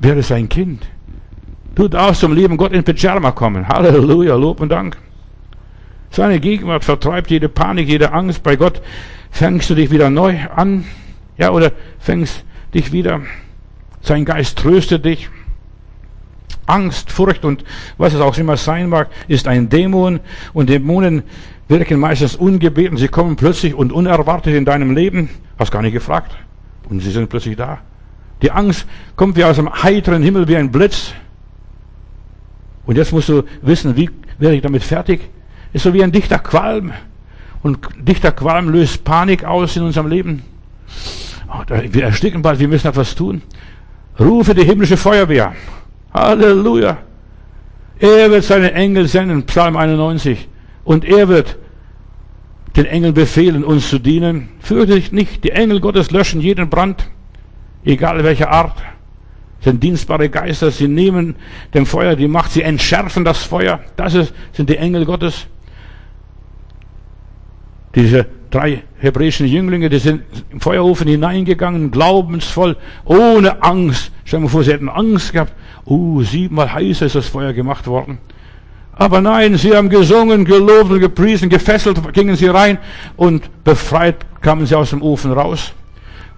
Wer 0.00 0.16
ist 0.16 0.28
sein 0.28 0.48
Kind? 0.48 0.86
Du 1.74 1.88
darfst 1.88 2.22
zum 2.22 2.32
lieben 2.32 2.56
Gott 2.56 2.72
in 2.72 2.84
Pyjama 2.84 3.32
kommen. 3.32 3.68
Halleluja, 3.68 4.34
Lob 4.34 4.60
und 4.62 4.70
Dank. 4.70 4.96
Seine 6.10 6.40
Gegenwart 6.40 6.84
vertreibt 6.84 7.30
jede 7.30 7.48
Panik, 7.48 7.88
jede 7.88 8.12
Angst. 8.12 8.42
Bei 8.42 8.56
Gott 8.56 8.82
fängst 9.30 9.70
du 9.70 9.74
dich 9.74 9.90
wieder 9.90 10.10
neu 10.10 10.36
an. 10.54 10.84
Ja, 11.36 11.50
oder 11.50 11.72
fängst 11.98 12.44
dich 12.74 12.92
wieder. 12.92 13.20
Sein 14.00 14.24
Geist 14.24 14.58
tröstet 14.58 15.04
dich. 15.04 15.28
Angst, 16.66 17.10
Furcht 17.10 17.44
und 17.44 17.64
was 17.96 18.12
es 18.12 18.20
auch 18.20 18.36
immer 18.36 18.56
sein 18.56 18.88
mag, 18.88 19.08
ist 19.26 19.48
ein 19.48 19.68
Dämon. 19.68 20.20
Und 20.52 20.68
Dämonen 20.68 21.22
wirken 21.68 21.98
meistens 21.98 22.36
ungebeten. 22.36 22.96
Sie 22.96 23.08
kommen 23.08 23.36
plötzlich 23.36 23.74
und 23.74 23.92
unerwartet 23.92 24.54
in 24.54 24.64
deinem 24.64 24.94
Leben. 24.94 25.30
Hast 25.58 25.72
gar 25.72 25.82
nicht 25.82 25.92
gefragt. 25.92 26.36
Und 26.88 27.00
sie 27.00 27.10
sind 27.10 27.28
plötzlich 27.28 27.56
da. 27.56 27.78
Die 28.42 28.50
Angst 28.50 28.86
kommt 29.16 29.36
wie 29.36 29.44
aus 29.44 29.56
dem 29.56 29.70
heiteren 29.82 30.22
Himmel 30.22 30.46
wie 30.48 30.56
ein 30.56 30.70
Blitz. 30.70 31.12
Und 32.86 32.96
jetzt 32.96 33.12
musst 33.12 33.28
du 33.28 33.42
wissen, 33.62 33.96
wie 33.96 34.10
werde 34.38 34.56
ich 34.56 34.62
damit 34.62 34.82
fertig? 34.82 35.28
Ist 35.72 35.82
so 35.82 35.92
wie 35.94 36.02
ein 36.02 36.12
dichter 36.12 36.38
Qualm. 36.38 36.92
Und 37.62 37.78
dichter 37.98 38.32
Qualm 38.32 38.70
löst 38.70 39.04
Panik 39.04 39.44
aus 39.44 39.76
in 39.76 39.82
unserem 39.82 40.08
Leben. 40.08 40.42
Oh, 41.48 41.62
wir 41.68 42.04
ersticken 42.04 42.42
bald, 42.42 42.58
wir 42.58 42.68
müssen 42.68 42.88
etwas 42.88 43.14
tun. 43.14 43.42
Rufe 44.18 44.54
die 44.54 44.64
himmlische 44.64 44.96
Feuerwehr. 44.96 45.54
Halleluja. 46.12 46.98
Er 47.98 48.30
wird 48.30 48.44
seine 48.44 48.72
Engel 48.72 49.08
senden, 49.08 49.44
Psalm 49.44 49.76
91. 49.76 50.48
Und 50.84 51.04
er 51.04 51.28
wird 51.28 51.56
den 52.76 52.86
Engeln 52.86 53.14
befehlen, 53.14 53.64
uns 53.64 53.88
zu 53.88 53.98
dienen. 53.98 54.50
Fürchte 54.60 54.94
dich 54.94 55.12
nicht, 55.12 55.42
die 55.42 55.50
Engel 55.50 55.80
Gottes 55.80 56.10
löschen 56.10 56.40
jeden 56.40 56.70
Brand, 56.70 57.10
egal 57.84 58.22
welcher 58.22 58.50
Art. 58.50 58.76
Sind 59.60 59.82
dienstbare 59.82 60.28
Geister, 60.28 60.70
sie 60.70 60.86
nehmen 60.86 61.34
dem 61.74 61.86
Feuer 61.86 62.14
die 62.14 62.28
Macht, 62.28 62.52
sie 62.52 62.62
entschärfen 62.62 63.24
das 63.24 63.42
Feuer. 63.42 63.80
Das 63.96 64.14
ist, 64.14 64.32
sind 64.52 64.70
die 64.70 64.76
Engel 64.76 65.04
Gottes. 65.04 65.46
Diese 67.98 68.26
drei 68.48 68.84
hebräischen 69.00 69.48
Jünglinge, 69.48 69.88
die 69.88 69.98
sind 69.98 70.22
im 70.52 70.60
Feuerofen 70.60 71.08
hineingegangen, 71.08 71.90
glaubensvoll, 71.90 72.76
ohne 73.04 73.60
Angst. 73.60 74.12
Stell 74.24 74.40
dir 74.40 74.48
vor, 74.48 74.62
sie 74.62 74.70
hätten 74.70 74.88
Angst 74.88 75.32
gehabt. 75.32 75.52
Oh, 75.84 76.22
siebenmal 76.22 76.72
heißer 76.72 77.06
ist 77.06 77.16
das 77.16 77.26
Feuer 77.26 77.52
gemacht 77.52 77.88
worden. 77.88 78.18
Aber 78.92 79.20
nein, 79.20 79.56
sie 79.56 79.74
haben 79.74 79.88
gesungen, 79.88 80.44
gelobt 80.44 80.92
und 80.92 81.00
gepriesen, 81.00 81.48
gefesselt 81.48 82.00
gingen 82.12 82.36
sie 82.36 82.46
rein 82.46 82.78
und 83.16 83.50
befreit 83.64 84.16
kamen 84.42 84.64
sie 84.64 84.76
aus 84.76 84.90
dem 84.90 85.02
Ofen 85.02 85.32
raus. 85.32 85.72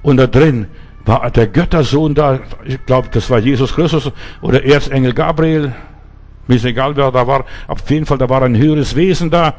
Und 0.01 0.17
da 0.17 0.27
drin 0.27 0.67
war 1.05 1.31
der 1.31 1.47
Göttersohn 1.47 2.15
da, 2.15 2.41
ich 2.65 2.87
glaube, 2.87 3.09
das 3.13 3.29
war 3.29 3.39
Jesus 3.39 3.75
Christus 3.75 4.11
oder 4.41 4.65
Erzengel 4.65 5.13
Gabriel, 5.13 5.75
mir 6.51 6.57
ist 6.57 6.65
egal, 6.65 6.97
wer 6.97 7.11
da 7.11 7.27
war. 7.27 7.47
Auf 7.69 7.89
jeden 7.89 8.05
Fall, 8.05 8.19
da 8.19 8.29
war 8.29 8.43
ein 8.43 8.57
höheres 8.57 8.95
Wesen 8.97 9.31
da. 9.31 9.55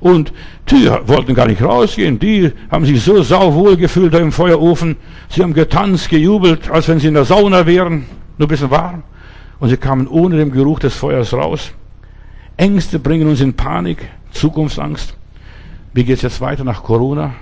Und 0.00 0.32
die 0.70 0.88
wollten 1.06 1.34
gar 1.34 1.46
nicht 1.46 1.60
rausgehen. 1.60 2.18
Die 2.18 2.52
haben 2.70 2.86
sich 2.86 3.02
so 3.02 3.22
sauwohl 3.22 3.76
gefühlt 3.76 4.14
da 4.14 4.18
im 4.18 4.32
Feuerofen. 4.32 4.96
Sie 5.28 5.42
haben 5.42 5.52
getanzt, 5.52 6.08
gejubelt, 6.08 6.70
als 6.70 6.88
wenn 6.88 7.00
sie 7.00 7.08
in 7.08 7.14
der 7.14 7.24
Sauna 7.24 7.66
wären. 7.66 8.06
Nur 8.38 8.46
ein 8.46 8.48
bisschen 8.48 8.70
warm. 8.70 9.02
Und 9.58 9.68
sie 9.70 9.76
kamen 9.76 10.06
ohne 10.06 10.36
den 10.36 10.52
Geruch 10.52 10.78
des 10.78 10.94
Feuers 10.94 11.34
raus. 11.34 11.72
Ängste 12.56 12.98
bringen 12.98 13.28
uns 13.28 13.40
in 13.40 13.54
Panik, 13.54 14.08
Zukunftsangst. 14.30 15.14
Wie 15.92 16.04
geht 16.04 16.16
es 16.16 16.22
jetzt 16.22 16.40
weiter 16.40 16.64
nach 16.64 16.82
Corona? 16.82 17.34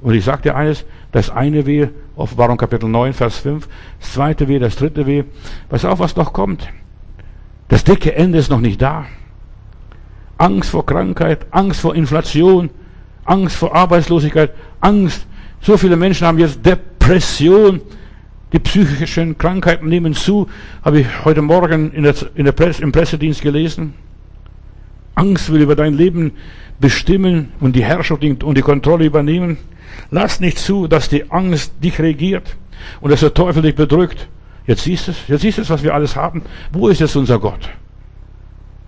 Und 0.00 0.14
ich 0.14 0.24
sage 0.24 0.42
dir 0.42 0.56
eines, 0.56 0.84
das 1.12 1.30
eine 1.30 1.66
Weh, 1.66 1.88
Offenbarung 2.14 2.58
Kapitel 2.58 2.88
9, 2.88 3.12
Vers 3.12 3.38
5, 3.38 3.68
das 3.98 4.12
zweite 4.12 4.46
Weh, 4.46 4.58
das 4.58 4.76
dritte 4.76 5.06
Weh, 5.06 5.24
pass 5.68 5.84
auf, 5.84 5.98
was 5.98 6.14
noch 6.14 6.32
kommt. 6.32 6.68
Das 7.68 7.84
dicke 7.84 8.14
Ende 8.14 8.38
ist 8.38 8.50
noch 8.50 8.60
nicht 8.60 8.80
da. 8.80 9.06
Angst 10.38 10.70
vor 10.70 10.86
Krankheit, 10.86 11.46
Angst 11.50 11.80
vor 11.80 11.94
Inflation, 11.94 12.70
Angst 13.24 13.56
vor 13.56 13.74
Arbeitslosigkeit, 13.74 14.52
Angst. 14.80 15.26
So 15.60 15.76
viele 15.76 15.96
Menschen 15.96 16.26
haben 16.26 16.38
jetzt 16.38 16.64
Depression. 16.64 17.80
Die 18.52 18.60
psychischen 18.60 19.36
Krankheiten 19.36 19.88
nehmen 19.88 20.14
zu, 20.14 20.46
habe 20.84 21.00
ich 21.00 21.24
heute 21.24 21.42
Morgen 21.42 21.90
in 21.92 22.04
der, 22.04 22.14
in 22.36 22.44
der 22.44 22.52
Presse, 22.52 22.80
im 22.82 22.92
Pressedienst 22.92 23.42
gelesen. 23.42 23.94
Angst 25.16 25.52
will 25.52 25.62
über 25.62 25.74
dein 25.74 25.94
Leben 25.94 26.32
bestimmen 26.78 27.52
und 27.58 27.74
die 27.74 27.84
Herrschaft 27.84 28.22
und 28.22 28.56
die 28.56 28.62
Kontrolle 28.62 29.04
übernehmen. 29.04 29.56
Lass 30.10 30.40
nicht 30.40 30.58
zu, 30.58 30.86
dass 30.86 31.08
die 31.08 31.30
Angst 31.30 31.72
dich 31.82 31.98
regiert 31.98 32.56
und 33.00 33.10
dass 33.10 33.20
der 33.20 33.34
Teufel 33.34 33.62
dich 33.62 33.74
bedrückt. 33.74 34.28
Jetzt 34.66 34.82
siehst 34.82 35.06
du 35.06 35.12
es, 35.12 35.18
jetzt 35.28 35.42
siehst 35.42 35.58
du 35.58 35.62
es, 35.62 35.70
was 35.70 35.82
wir 35.82 35.94
alles 35.94 36.16
haben. 36.16 36.42
Wo 36.72 36.88
ist 36.88 37.00
jetzt 37.00 37.16
unser 37.16 37.38
Gott? 37.38 37.68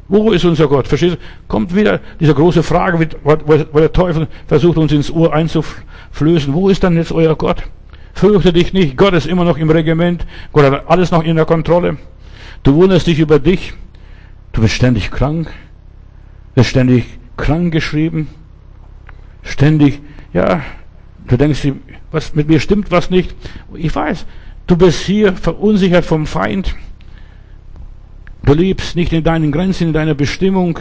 Wo 0.08 0.32
ist 0.32 0.44
unser 0.44 0.68
Gott? 0.68 0.88
Verstehst 0.88 1.16
du? 1.16 1.18
Kommt 1.46 1.74
wieder 1.74 2.00
diese 2.18 2.34
große 2.34 2.62
Frage, 2.62 3.08
wo 3.22 3.78
der 3.78 3.92
Teufel 3.92 4.26
versucht, 4.46 4.78
uns 4.78 4.92
ins 4.92 5.10
Ohr 5.10 5.34
einzuflößen. 5.34 6.52
Wo 6.54 6.68
ist 6.68 6.82
dann 6.82 6.96
jetzt 6.96 7.12
euer 7.12 7.36
Gott? 7.36 7.62
Fürchte 8.14 8.52
dich 8.52 8.72
nicht, 8.72 8.96
Gott 8.96 9.14
ist 9.14 9.26
immer 9.26 9.44
noch 9.44 9.58
im 9.58 9.70
Regiment, 9.70 10.26
Gott 10.52 10.64
hat 10.64 10.90
alles 10.90 11.12
noch 11.12 11.22
in 11.22 11.36
der 11.36 11.44
Kontrolle. 11.44 11.98
Du 12.64 12.74
wunderst 12.74 13.06
dich 13.06 13.20
über 13.20 13.38
dich, 13.38 13.74
du 14.50 14.62
bist 14.62 14.74
ständig 14.74 15.12
krank, 15.12 15.52
bist 16.56 16.70
ständig 16.70 17.04
krank 17.36 17.70
geschrieben, 17.70 18.26
ständig, 19.42 20.00
ja, 20.32 20.62
du 21.28 21.36
denkst, 21.36 21.68
was 22.10 22.34
mit 22.34 22.48
mir 22.48 22.58
stimmt 22.58 22.90
was 22.90 23.08
nicht. 23.10 23.36
Ich 23.74 23.94
weiß, 23.94 24.26
Du 24.68 24.76
bist 24.76 25.00
hier 25.00 25.32
verunsichert 25.32 26.04
vom 26.04 26.26
Feind. 26.26 26.76
Du 28.44 28.52
lebst 28.52 28.96
nicht 28.96 29.14
in 29.14 29.24
deinen 29.24 29.50
Grenzen, 29.50 29.88
in 29.88 29.92
deiner 29.94 30.14
Bestimmung, 30.14 30.78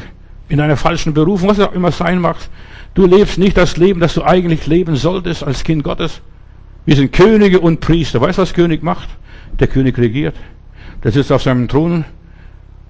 in 0.49 0.57
deiner 0.57 0.75
falschen 0.75 1.13
Berufung, 1.13 1.47
was 1.47 1.61
auch 1.61 1.71
immer 1.71 1.93
sein 1.93 2.19
mag. 2.19 2.35
Du 2.95 3.05
lebst 3.05 3.37
nicht 3.37 3.55
das 3.55 3.77
Leben, 3.77 4.01
das 4.01 4.15
du 4.15 4.23
eigentlich 4.23 4.67
leben 4.67 4.97
solltest 4.97 5.41
als 5.41 5.63
Kind 5.63 5.85
Gottes. 5.85 6.21
Wir 6.85 6.97
sind 6.97 7.13
Könige 7.13 7.61
und 7.61 7.79
Priester. 7.79 8.19
Weißt 8.19 8.37
du, 8.37 8.41
was 8.41 8.53
König 8.53 8.83
macht? 8.83 9.07
Der 9.57 9.67
König 9.67 9.97
regiert. 9.97 10.35
Der 11.05 11.13
sitzt 11.13 11.31
auf 11.31 11.43
seinem 11.43 11.69
Thron 11.69 12.03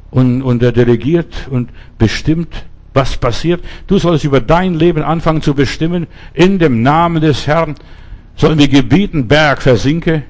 und, 0.09 0.41
und 0.41 0.63
er 0.63 0.71
delegiert 0.71 1.47
und 1.51 1.69
bestimmt, 1.99 2.65
was 2.95 3.17
passiert. 3.17 3.63
Du 3.85 3.99
sollst 3.99 4.25
über 4.25 4.41
dein 4.41 4.73
Leben 4.73 5.03
anfangen 5.03 5.43
zu 5.43 5.53
bestimmen. 5.53 6.07
In 6.33 6.57
dem 6.57 6.81
Namen 6.81 7.21
des 7.21 7.45
Herrn 7.45 7.75
sollen 8.35 8.57
wir 8.57 8.67
gebieten, 8.67 9.27
Berg 9.27 9.61
versinke, 9.61 10.23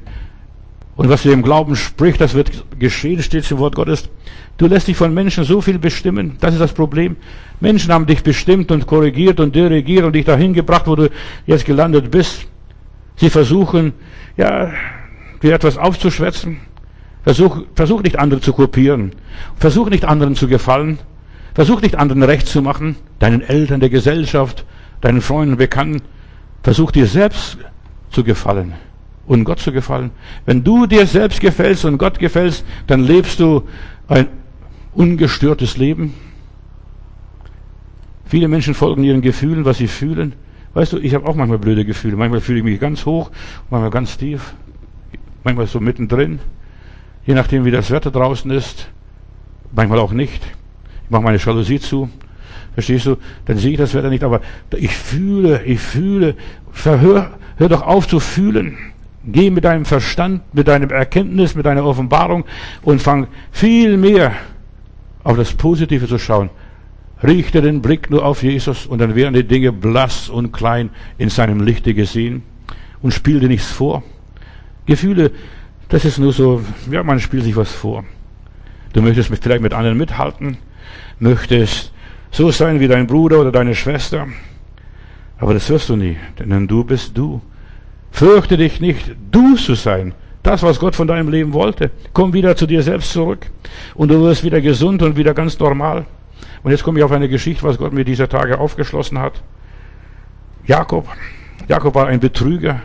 Und 0.97 1.09
was 1.09 1.21
du 1.21 1.31
im 1.31 1.43
Glauben 1.43 1.75
sprichst, 1.75 2.19
das 2.19 2.33
wird 2.33 2.65
geschehen, 2.79 3.21
steht 3.21 3.49
im 3.51 3.59
Wort 3.59 3.75
Gottes. 3.75 4.09
Du 4.57 4.65
lässt 4.65 4.87
dich 4.87 4.97
von 4.97 5.13
Menschen 5.13 5.43
so 5.43 5.61
viel 5.61 5.77
bestimmen. 5.77 6.37
Das 6.39 6.53
ist 6.55 6.59
das 6.59 6.73
Problem. 6.73 7.15
Menschen 7.59 7.93
haben 7.93 8.07
dich 8.07 8.23
bestimmt 8.23 8.71
und 8.71 8.87
korrigiert 8.87 9.39
und 9.39 9.55
dirigiert 9.55 10.05
und 10.05 10.13
dich 10.13 10.25
dahin 10.25 10.53
gebracht, 10.53 10.87
wo 10.87 10.95
du 10.95 11.09
jetzt 11.45 11.65
gelandet 11.65 12.09
bist. 12.09 12.47
Sie 13.15 13.29
versuchen, 13.29 13.93
ja, 14.37 14.71
dir 15.43 15.53
etwas 15.53 15.77
aufzuschwätzen. 15.77 16.61
Versuch, 17.23 17.59
versuch 17.75 18.01
nicht 18.01 18.17
andere 18.17 18.41
zu 18.41 18.51
kopieren. 18.53 19.11
Versuch 19.57 19.91
nicht 19.91 20.03
anderen 20.03 20.35
zu 20.35 20.47
gefallen. 20.47 20.97
Versuch 21.53 21.81
nicht 21.81 21.95
anderen 21.95 22.23
recht 22.23 22.47
zu 22.47 22.63
machen. 22.63 22.95
Deinen 23.19 23.41
Eltern, 23.41 23.81
der 23.81 23.91
Gesellschaft, 23.91 24.65
deinen 25.01 25.21
Freunden, 25.21 25.57
Bekannten. 25.57 26.01
Versuch 26.63 26.89
dir 26.89 27.05
selbst 27.05 27.59
zu 28.09 28.23
gefallen 28.23 28.73
und 29.27 29.43
Gott 29.43 29.59
zu 29.59 29.71
gefallen. 29.71 30.11
Wenn 30.45 30.63
du 30.63 30.87
dir 30.87 31.05
selbst 31.05 31.41
gefällst 31.41 31.85
und 31.85 31.97
Gott 31.97 32.17
gefällst, 32.17 32.65
dann 32.87 33.01
lebst 33.01 33.39
du 33.39 33.63
ein 34.07 34.27
ungestörtes 34.93 35.77
Leben. 35.77 36.13
Viele 38.25 38.47
Menschen 38.47 38.73
folgen 38.73 39.03
ihren 39.03 39.21
Gefühlen, 39.21 39.65
was 39.65 39.77
sie 39.77 39.87
fühlen. 39.87 40.33
Weißt 40.73 40.93
du, 40.93 40.97
ich 40.97 41.13
habe 41.13 41.27
auch 41.27 41.35
manchmal 41.35 41.59
blöde 41.59 41.85
Gefühle. 41.85 42.17
Manchmal 42.17 42.41
fühle 42.41 42.59
ich 42.59 42.63
mich 42.63 42.79
ganz 42.79 43.05
hoch, 43.05 43.31
manchmal 43.69 43.91
ganz 43.91 44.17
tief, 44.17 44.53
manchmal 45.43 45.67
so 45.67 45.79
mittendrin. 45.79 46.39
Je 47.25 47.33
nachdem, 47.33 47.65
wie 47.65 47.71
das 47.71 47.91
Wetter 47.91 48.11
draußen 48.11 48.49
ist. 48.51 48.89
Manchmal 49.73 49.99
auch 49.99 50.13
nicht. 50.13 50.41
Ich 51.03 51.09
mache 51.09 51.23
meine 51.23 51.37
Jalousie 51.37 51.79
zu. 51.79 52.09
Verstehst 52.73 53.05
du? 53.05 53.17
Dann 53.45 53.57
sehe 53.57 53.71
ich 53.71 53.77
das 53.77 53.93
Wetter 53.93 54.09
nicht, 54.09 54.23
aber 54.23 54.41
ich 54.71 54.95
fühle, 54.95 55.63
ich 55.63 55.79
fühle. 55.79 56.35
Verhör, 56.71 57.37
hör 57.57 57.69
doch 57.69 57.81
auf 57.81 58.07
zu 58.07 58.19
fühlen. 58.19 58.77
Geh 59.29 59.49
mit 59.49 59.65
deinem 59.65 59.83
Verstand, 59.83 60.41
mit 60.53 60.69
deinem 60.69 60.89
Erkenntnis, 60.89 61.53
mit 61.53 61.65
deiner 61.65 61.85
Offenbarung 61.85 62.45
und 62.81 63.01
fang 63.01 63.27
viel 63.51 63.97
mehr 63.97 64.31
auf 65.23 65.35
das 65.35 65.53
Positive 65.53 66.07
zu 66.07 66.17
schauen. 66.17 66.49
Richte 67.21 67.61
den 67.61 67.81
Blick 67.81 68.09
nur 68.09 68.23
auf 68.23 68.41
Jesus 68.41 68.85
und 68.85 68.99
dann 68.99 69.15
werden 69.15 69.33
die 69.33 69.43
Dinge 69.43 69.73
blass 69.73 70.29
und 70.29 70.53
klein 70.53 70.91
in 71.17 71.29
seinem 71.29 71.61
Lichte 71.61 71.93
gesehen 71.93 72.43
und 73.01 73.13
spiel 73.13 73.41
dir 73.41 73.49
nichts 73.49 73.69
vor. 73.69 74.03
Gefühle, 74.85 75.31
das 75.89 76.05
ist 76.05 76.19
nur 76.19 76.31
so, 76.31 76.63
ja, 76.89 77.03
man 77.03 77.19
spielt 77.19 77.43
sich 77.43 77.55
was 77.57 77.71
vor. 77.71 78.05
Du 78.93 79.01
möchtest 79.01 79.29
vielleicht 79.29 79.61
mit 79.61 79.73
anderen 79.73 79.97
mithalten, 79.97 80.57
möchtest 81.19 81.91
so 82.31 82.49
sein 82.51 82.79
wie 82.79 82.87
dein 82.87 83.07
Bruder 83.07 83.41
oder 83.41 83.51
deine 83.51 83.75
Schwester, 83.75 84.27
aber 85.37 85.53
das 85.53 85.69
wirst 85.69 85.89
du 85.89 85.97
nie, 85.97 86.15
denn 86.39 86.67
du 86.67 86.85
bist 86.85 87.17
du. 87.17 87.41
Fürchte 88.11 88.57
dich 88.57 88.79
nicht, 88.79 89.15
du 89.31 89.55
zu 89.55 89.75
sein. 89.75 90.13
Das, 90.43 90.63
was 90.63 90.79
Gott 90.79 90.95
von 90.95 91.07
deinem 91.07 91.29
Leben 91.29 91.53
wollte. 91.53 91.91
Komm 92.13 92.33
wieder 92.33 92.55
zu 92.55 92.67
dir 92.67 92.81
selbst 92.81 93.11
zurück 93.11 93.47
und 93.95 94.09
du 94.09 94.21
wirst 94.21 94.43
wieder 94.43 94.61
gesund 94.61 95.01
und 95.01 95.17
wieder 95.17 95.33
ganz 95.33 95.59
normal. 95.59 96.05
Und 96.63 96.71
jetzt 96.71 96.83
komme 96.83 96.99
ich 96.99 97.03
auf 97.03 97.11
eine 97.11 97.27
Geschichte, 97.27 97.63
was 97.63 97.77
Gott 97.77 97.93
mir 97.93 98.05
dieser 98.05 98.29
Tage 98.29 98.59
aufgeschlossen 98.59 99.19
hat. 99.19 99.41
Jakob. 100.65 101.07
Jakob 101.67 101.95
war 101.95 102.07
ein 102.07 102.19
Betrüger. 102.19 102.81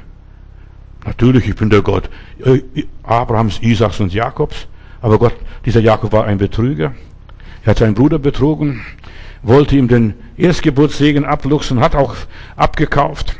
Natürlich, 1.05 1.49
ich 1.49 1.55
bin 1.55 1.71
der 1.71 1.83
Gott 1.83 2.11
äh, 2.45 2.63
Abrahams, 3.03 3.61
Isaaks 3.63 4.01
und 4.01 4.13
Jakobs. 4.13 4.67
Aber 5.01 5.19
Gott, 5.19 5.35
dieser 5.65 5.81
Jakob 5.81 6.13
war 6.13 6.25
ein 6.25 6.39
Betrüger. 6.39 6.95
Er 7.65 7.71
hat 7.71 7.79
seinen 7.79 7.95
Bruder 7.95 8.19
betrogen, 8.19 8.83
wollte 9.43 9.77
ihm 9.77 9.89
den 9.89 10.15
Erstgeburtssegen 10.37 11.25
abluchsen, 11.25 11.81
hat 11.81 11.95
auch 11.95 12.17
abgekauft 12.57 13.37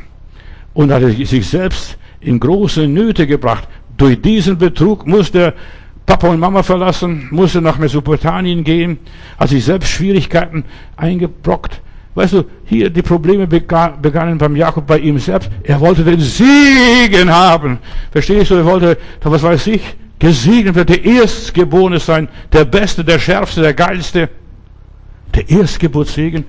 und 0.73 0.91
hat 0.91 1.03
sich 1.03 1.47
selbst 1.47 1.97
in 2.21 2.39
große 2.39 2.87
Nöte 2.87 3.27
gebracht. 3.27 3.67
Durch 3.97 4.21
diesen 4.21 4.57
Betrug 4.57 5.05
musste 5.05 5.53
Papa 6.05 6.27
und 6.27 6.39
Mama 6.39 6.63
verlassen, 6.63 7.27
musste 7.31 7.61
nach 7.61 7.77
Mesopotamien 7.77 8.63
gehen, 8.63 8.97
hat 9.37 9.49
sich 9.49 9.63
selbst 9.63 9.89
Schwierigkeiten 9.89 10.65
eingebrockt. 10.97 11.81
Weißt 12.15 12.33
du, 12.33 12.43
hier 12.65 12.89
die 12.89 13.01
Probleme 13.01 13.47
begannen 13.47 14.37
beim 14.37 14.55
Jakob 14.55 14.85
bei 14.85 14.99
ihm 14.99 15.17
selbst. 15.17 15.49
Er 15.63 15.79
wollte 15.79 16.03
den 16.03 16.19
Segen 16.19 17.31
haben. 17.31 17.79
Verstehst 18.11 18.51
du? 18.51 18.55
Er 18.55 18.65
wollte, 18.65 18.97
was 19.23 19.41
weiß 19.41 19.67
ich, 19.67 19.81
gesegnet 20.19 20.75
wird, 20.75 20.89
der 20.89 21.03
Erstgeborene 21.03 21.99
sein, 21.99 22.27
der 22.51 22.65
Beste, 22.65 23.03
der 23.03 23.17
Schärfste, 23.17 23.61
der 23.61 23.73
Geilste. 23.73 24.29
Der 25.33 25.49
Erstgeburtssegen. 25.49 26.45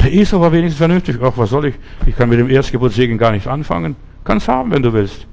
Der 0.00 0.12
Esau 0.12 0.40
war 0.40 0.52
wenigstens 0.52 0.78
vernünftig. 0.78 1.16
Ach, 1.22 1.32
was 1.36 1.50
soll 1.50 1.66
ich? 1.66 1.74
Ich 2.06 2.16
kann 2.16 2.28
mit 2.28 2.38
dem 2.38 2.50
Erstgeburtssegen 2.50 3.18
gar 3.18 3.32
nichts 3.32 3.48
anfangen. 3.48 3.96
Kannst 4.24 4.48
haben, 4.48 4.70
wenn 4.70 4.82
du 4.82 4.92
willst. 4.92 5.26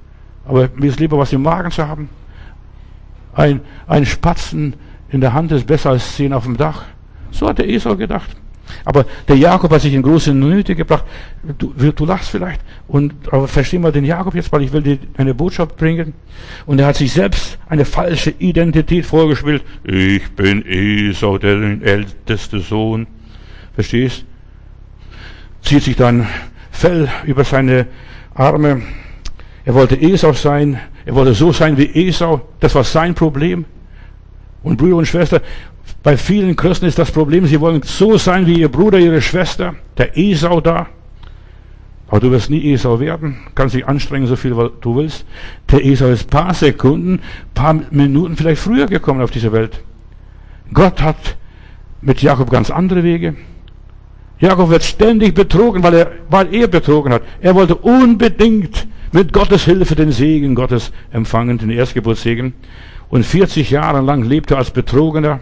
Aber 0.45 0.70
mir 0.76 0.88
ist 0.88 0.99
lieber, 0.99 1.18
was 1.18 1.34
im 1.34 1.41
Magen 1.41 1.72
zu 1.72 1.88
haben. 1.88 2.09
Ein, 3.34 3.61
ein 3.88 4.05
Spatzen 4.05 4.76
in 5.09 5.22
der 5.22 5.34
Hand 5.34 5.51
ist 5.51 5.66
besser 5.66 5.91
als 5.91 6.16
zehn 6.16 6.34
auf 6.34 6.43
dem 6.43 6.57
Dach. 6.57 6.84
So 7.32 7.47
hat 7.47 7.57
der 7.57 7.70
Esau 7.70 7.95
gedacht. 7.95 8.36
Aber 8.86 9.05
der 9.28 9.36
Jakob 9.36 9.72
hat 9.72 9.82
sich 9.82 9.93
in 9.93 10.01
große 10.01 10.34
Nöte 10.34 10.76
gebracht. 10.76 11.05
Du, 11.57 11.74
du 11.74 12.05
lachst 12.05 12.30
vielleicht. 12.30 12.61
Und, 12.88 13.14
aber 13.32 13.47
versteh 13.47 13.78
mal 13.78 13.91
den 13.91 14.05
Jakob 14.05 14.36
jetzt, 14.36 14.51
weil 14.51 14.64
ich 14.64 14.72
will 14.72 14.82
dir 14.82 14.97
eine 15.18 15.34
Botschaft 15.34 15.78
bringen. 15.78 16.14
Und 16.66 16.80
er 16.80 16.88
hat 16.88 16.95
sich 16.95 17.11
selbst 17.11 17.57
eine 17.68 17.86
falsche 17.86 18.32
Identität 18.32 19.05
vorgespielt. 19.05 19.64
Ich 19.84 20.32
bin 20.32 20.66
Esau, 20.66 21.38
der 21.38 21.82
älteste 21.82 22.59
Sohn. 22.59 23.07
Verstehst? 23.76 24.26
Zieht 25.64 25.84
sich 25.84 25.95
dann 25.95 26.28
Fell 26.72 27.09
über 27.26 27.43
seine 27.43 27.88
Arme. 28.34 28.82
Er 29.66 29.74
wollte 29.74 29.99
Esau 29.99 30.34
sein. 30.34 30.80
Er 31.05 31.16
wollte 31.16 31.34
so 31.34 31.51
sein 31.51 31.78
wie 31.78 32.07
Esau. 32.07 32.41
Das 32.59 32.76
war 32.76 32.84
sein 32.84 33.16
Problem. 33.16 33.66
Und 34.64 34.78
Brüder 34.78 34.97
und 34.97 35.05
Schwester, 35.05 35.41
bei 36.01 36.18
vielen 36.18 36.55
Christen 36.55 36.86
ist 36.86 36.99
das 36.99 37.11
Problem, 37.11 37.45
sie 37.45 37.59
wollen 37.59 37.82
so 37.84 38.18
sein 38.18 38.45
wie 38.45 38.59
ihr 38.59 38.70
Bruder, 38.70 38.99
ihre 38.99 39.22
Schwester, 39.22 39.76
der 39.97 40.18
Esau 40.18 40.61
da. 40.61 40.88
Aber 42.07 42.20
du 42.20 42.32
wirst 42.32 42.49
nie 42.49 42.74
Esau 42.74 42.99
werden, 42.99 43.38
kannst 43.55 43.76
dich 43.76 43.88
anstrengen, 43.88 44.28
so 44.28 44.36
viel 44.36 44.51
du 44.51 44.95
willst. 44.95 45.26
Der 45.72 45.84
Esau 45.84 46.07
ist 46.07 46.30
paar 46.30 46.53
Sekunden, 46.53 47.22
paar 47.53 47.74
Minuten 47.91 48.36
vielleicht 48.36 48.61
früher 48.61 48.86
gekommen 48.86 49.22
auf 49.22 49.32
diese 49.32 49.51
Welt. 49.51 49.82
Gott 50.74 51.01
hat 51.01 51.38
mit 52.01 52.22
Jakob 52.22 52.49
ganz 52.49 52.70
andere 52.70 53.03
Wege. 53.03 53.36
Jakob 54.40 54.70
wird 54.70 54.84
ständig 54.84 55.34
betrogen, 55.36 55.84
weil 55.84 55.94
er, 55.94 56.12
weil 56.30 56.54
er 56.54 56.68
betrogen 56.68 57.14
hat. 57.14 57.22
Er 57.42 57.56
wollte 57.56 57.76
unbedingt 57.76 58.88
mit 59.12 59.32
Gottes 59.32 59.66
Hilfe 59.66 59.96
den 59.96 60.12
Segen 60.12 60.56
Gottes 60.56 60.92
empfangen, 61.12 61.58
den 61.58 61.70
Erstgeburtssegen. 61.70 62.54
Und 63.10 63.26
40 63.26 63.70
Jahre 63.70 64.02
lang 64.02 64.24
lebte 64.24 64.56
er 64.56 64.58
als 64.58 64.72
Betrogener, 64.72 65.40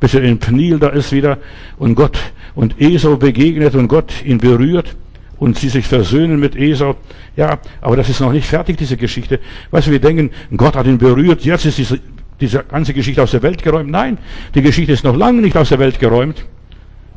bis 0.00 0.14
er 0.14 0.22
in 0.22 0.38
Pnil 0.38 0.78
da 0.78 0.88
ist 0.88 1.12
wieder 1.12 1.38
und 1.78 1.96
Gott 1.96 2.16
und 2.54 2.80
Esau 2.80 3.16
begegnet 3.16 3.74
und 3.74 3.88
Gott 3.88 4.24
ihn 4.24 4.38
berührt 4.38 4.96
und 5.38 5.58
sie 5.58 5.68
sich 5.68 5.86
versöhnen 5.86 6.38
mit 6.38 6.54
Esau. 6.56 6.96
Ja, 7.36 7.58
aber 7.80 7.96
das 7.96 8.08
ist 8.08 8.20
noch 8.20 8.32
nicht 8.32 8.46
fertig, 8.46 8.76
diese 8.76 8.96
Geschichte. 8.96 9.40
Weißt 9.72 9.88
du, 9.88 9.90
wir 9.90 10.00
denken, 10.00 10.30
Gott 10.56 10.76
hat 10.76 10.86
ihn 10.86 10.98
berührt, 10.98 11.44
jetzt 11.44 11.66
ist 11.66 11.78
diese, 11.78 11.98
diese 12.40 12.62
ganze 12.64 12.94
Geschichte 12.94 13.22
aus 13.22 13.32
der 13.32 13.42
Welt 13.42 13.62
geräumt. 13.62 13.90
Nein, 13.90 14.18
die 14.54 14.62
Geschichte 14.62 14.92
ist 14.92 15.04
noch 15.04 15.16
lange 15.16 15.40
nicht 15.40 15.56
aus 15.56 15.70
der 15.70 15.80
Welt 15.80 15.98
geräumt. 15.98 16.44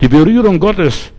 Die 0.01 0.07
Berührung 0.07 0.59
Gottes 0.59 1.11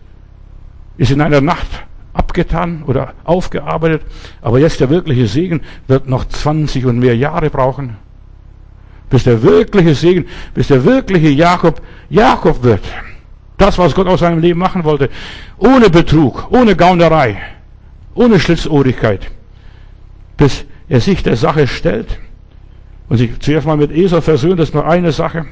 ist 0.97 1.11
in 1.11 1.21
einer 1.21 1.41
Nacht 1.41 1.67
abgetan 2.13 2.83
oder 2.85 3.13
aufgearbeitet, 3.23 4.03
aber 4.41 4.59
jetzt 4.59 4.79
der 4.79 4.89
wirkliche 4.89 5.25
Segen 5.25 5.61
wird 5.87 6.07
noch 6.07 6.25
20 6.25 6.85
und 6.85 6.99
mehr 6.99 7.15
Jahre 7.15 7.49
brauchen, 7.49 7.95
bis 9.09 9.23
der 9.23 9.41
wirkliche 9.41 9.95
Segen, 9.95 10.25
bis 10.53 10.67
der 10.67 10.83
wirkliche 10.83 11.29
Jakob 11.29 11.81
Jakob 12.09 12.61
wird. 12.63 12.83
Das, 13.57 13.77
was 13.77 13.95
Gott 13.95 14.07
aus 14.07 14.19
seinem 14.19 14.39
Leben 14.39 14.59
machen 14.59 14.83
wollte, 14.83 15.09
ohne 15.57 15.89
Betrug, 15.89 16.51
ohne 16.51 16.75
Gaunerei, 16.75 17.37
ohne 18.15 18.39
Schlitzohrigkeit, 18.39 19.31
bis 20.35 20.65
er 20.89 20.99
sich 20.99 21.23
der 21.23 21.37
Sache 21.37 21.67
stellt 21.67 22.19
und 23.07 23.17
sich 23.17 23.39
zuerst 23.39 23.65
mal 23.65 23.77
mit 23.77 23.91
Esau 23.91 24.21
versöhnt, 24.21 24.59
das 24.59 24.69
ist 24.69 24.75
nur 24.75 24.85
eine 24.85 25.11
Sache, 25.11 25.45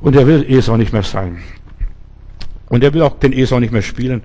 und 0.00 0.14
er 0.14 0.26
will 0.26 0.44
Esau 0.48 0.76
nicht 0.76 0.92
mehr 0.92 1.02
sein. 1.02 1.38
Und 2.68 2.84
er 2.84 2.92
will 2.92 3.02
auch 3.02 3.18
den 3.18 3.32
Esau 3.32 3.60
nicht 3.60 3.72
mehr 3.72 3.82
spielen. 3.82 4.22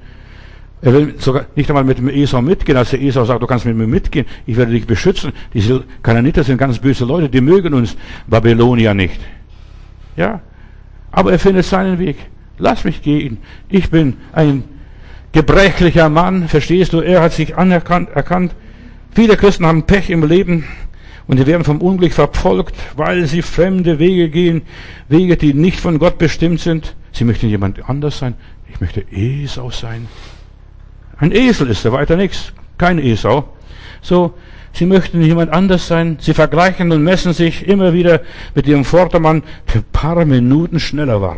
Er 0.81 0.93
will 0.93 1.15
sogar 1.17 1.45
nicht 1.55 1.69
einmal 1.69 1.85
mit 1.85 1.97
dem 1.97 2.09
Esau 2.09 2.41
mitgehen, 2.41 2.77
als 2.77 2.89
der 2.89 3.01
Esau 3.01 3.23
sagt, 3.23 3.41
du 3.41 3.47
kannst 3.47 3.65
mit 3.65 3.75
mir 3.75 3.87
mitgehen, 3.87 4.25
ich 4.45 4.57
werde 4.57 4.73
dich 4.73 4.85
beschützen. 4.85 5.31
Diese 5.53 5.85
Kananiter 6.01 6.43
sind 6.43 6.57
ganz 6.57 6.79
böse 6.79 7.05
Leute, 7.05 7.29
die 7.29 7.39
mögen 7.39 7.73
uns 7.73 7.95
Babylonier 8.27 8.93
nicht. 8.93 9.19
Ja? 10.17 10.41
Aber 11.11 11.31
er 11.31 11.39
findet 11.39 11.65
seinen 11.65 11.99
Weg. 11.99 12.17
Lass 12.57 12.83
mich 12.83 13.01
gehen. 13.01 13.37
Ich 13.69 13.89
bin 13.89 14.17
ein 14.33 14.65
gebrechlicher 15.31 16.09
Mann, 16.09 16.49
verstehst 16.49 16.91
du? 16.91 16.99
Er 16.99 17.21
hat 17.21 17.31
sich 17.31 17.55
anerkannt, 17.55 18.09
erkannt. 18.09 18.53
Viele 19.11 19.37
Christen 19.37 19.65
haben 19.65 19.83
Pech 19.83 20.09
im 20.09 20.23
Leben 20.25 20.65
und 21.27 21.37
sie 21.37 21.47
werden 21.47 21.63
vom 21.63 21.81
Unglück 21.81 22.13
verfolgt, 22.13 22.75
weil 22.95 23.25
sie 23.25 23.41
fremde 23.41 23.99
Wege 23.99 24.29
gehen, 24.29 24.63
Wege, 25.07 25.37
die 25.37 25.53
nicht 25.53 25.79
von 25.79 25.99
Gott 25.99 26.17
bestimmt 26.17 26.59
sind. 26.59 26.95
Sie 27.11 27.23
möchten 27.23 27.47
jemand 27.47 27.89
anders 27.89 28.19
sein. 28.19 28.35
Ich 28.71 28.81
möchte 28.81 29.05
Esau 29.11 29.69
sein. 29.69 30.07
Ein 31.17 31.31
Esel 31.31 31.69
ist 31.69 31.85
er, 31.85 31.91
weiter 31.91 32.15
nichts. 32.15 32.51
Kein 32.77 32.99
Esau. 32.99 33.49
So, 34.01 34.33
Sie 34.73 34.87
möchten 34.87 35.21
jemand 35.21 35.53
anders 35.53 35.87
sein. 35.87 36.17
Sie 36.19 36.33
vergleichen 36.33 36.91
und 36.91 37.03
messen 37.03 37.33
sich 37.33 37.67
immer 37.67 37.93
wieder 37.93 38.21
mit 38.55 38.67
ihrem 38.67 38.83
Vordermann, 38.83 39.43
der 39.71 39.81
ein 39.81 39.85
paar 39.93 40.25
Minuten 40.25 40.79
schneller 40.79 41.21
war. 41.21 41.37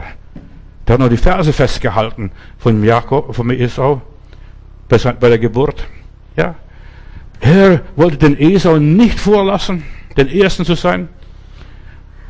Der 0.87 0.93
hat 0.93 0.99
noch 1.01 1.09
die 1.09 1.17
Ferse 1.17 1.51
festgehalten 1.51 2.31
von 2.57 2.81
Jakob, 2.83 3.35
von 3.35 3.49
Esau, 3.49 4.01
bei 4.87 4.97
der 4.97 5.39
Geburt. 5.39 5.85
Ja. 6.37 6.55
Er 7.39 7.81
wollte 7.95 8.17
den 8.17 8.37
Esau 8.39 8.77
nicht 8.77 9.19
vorlassen, 9.19 9.83
den 10.17 10.27
Ersten 10.27 10.65
zu 10.65 10.75
sein. 10.75 11.09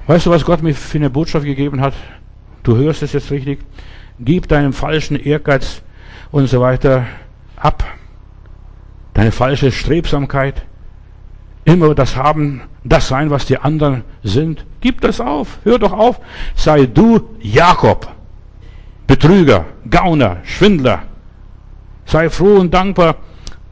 Weißt 0.07 0.25
du, 0.25 0.29
was 0.29 0.45
Gott 0.45 0.61
mir 0.61 0.73
für 0.73 0.97
eine 0.97 1.09
Botschaft 1.09 1.45
gegeben 1.45 1.81
hat? 1.81 1.93
Du 2.63 2.75
hörst 2.77 3.03
es 3.03 3.13
jetzt 3.13 3.31
richtig. 3.31 3.59
Gib 4.19 4.47
deinem 4.47 4.73
falschen 4.73 5.15
Ehrgeiz 5.15 5.81
und 6.31 6.47
so 6.47 6.61
weiter 6.61 7.05
ab. 7.55 7.83
Deine 9.13 9.31
falsche 9.31 9.71
Strebsamkeit. 9.71 10.65
Immer 11.63 11.95
das 11.95 12.15
haben, 12.15 12.61
das 12.83 13.07
sein, 13.07 13.31
was 13.31 13.45
die 13.45 13.57
anderen 13.57 14.03
sind. 14.23 14.65
Gib 14.81 15.01
das 15.01 15.19
auf. 15.19 15.59
Hör 15.63 15.79
doch 15.79 15.93
auf. 15.93 16.19
Sei 16.55 16.85
du 16.85 17.35
Jakob. 17.39 18.07
Betrüger, 19.07 19.65
Gauner, 19.89 20.37
Schwindler. 20.43 21.03
Sei 22.05 22.29
froh 22.29 22.57
und 22.57 22.73
dankbar, 22.73 23.15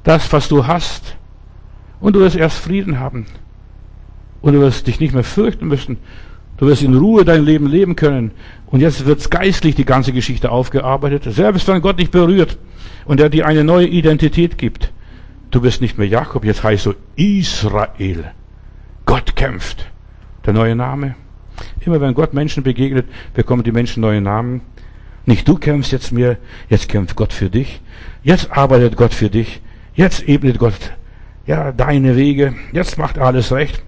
das, 0.03 0.31
was 0.33 0.47
du 0.47 0.65
hast. 0.65 1.15
Und 2.03 2.17
du 2.17 2.19
wirst 2.19 2.35
erst 2.35 2.57
Frieden 2.57 2.99
haben. 2.99 3.27
Und 4.41 4.55
du 4.55 4.59
wirst 4.59 4.87
dich 4.87 4.99
nicht 4.99 5.13
mehr 5.13 5.23
fürchten 5.23 5.69
müssen. 5.69 5.99
Du 6.57 6.67
wirst 6.67 6.83
in 6.83 6.97
Ruhe 6.97 7.23
dein 7.23 7.45
Leben 7.45 7.65
leben 7.65 7.95
können. 7.95 8.31
Und 8.65 8.81
jetzt 8.81 9.05
wird 9.05 9.31
geistlich 9.31 9.75
die 9.75 9.85
ganze 9.85 10.11
Geschichte 10.11 10.51
aufgearbeitet. 10.51 11.23
Selbst 11.33 11.65
wenn 11.69 11.81
Gott 11.81 12.01
dich 12.01 12.11
berührt 12.11 12.57
und 13.05 13.21
er 13.21 13.29
dir 13.29 13.47
eine 13.47 13.63
neue 13.63 13.87
Identität 13.87 14.57
gibt. 14.57 14.91
Du 15.49 15.61
bist 15.61 15.79
nicht 15.79 15.97
mehr 15.97 16.05
Jakob, 16.05 16.43
jetzt 16.43 16.61
heißt 16.61 16.87
du 16.87 16.93
Israel. 17.15 18.31
Gott 19.05 19.37
kämpft. 19.37 19.89
Der 20.45 20.51
neue 20.51 20.75
Name. 20.75 21.15
Immer 21.85 22.01
wenn 22.01 22.15
Gott 22.15 22.33
Menschen 22.33 22.63
begegnet, 22.63 23.05
bekommen 23.33 23.63
die 23.63 23.71
Menschen 23.71 24.01
neue 24.01 24.19
Namen. 24.19 24.59
Nicht 25.25 25.47
du 25.47 25.55
kämpfst 25.55 25.93
jetzt 25.93 26.11
mehr, 26.11 26.35
jetzt 26.67 26.89
kämpft 26.89 27.15
Gott 27.15 27.31
für 27.31 27.49
dich. 27.49 27.79
Jetzt 28.23 28.51
arbeitet 28.51 28.97
Gott 28.97 29.13
für 29.13 29.29
dich. 29.29 29.61
Jetzt 29.95 30.27
ebnet 30.27 30.59
Gott 30.59 30.91
ja 31.45 31.71
deine 31.71 32.15
Wege. 32.15 32.55
Jetzt 32.71 32.97
macht 32.97 33.17
alles 33.17 33.51
recht. 33.51 33.81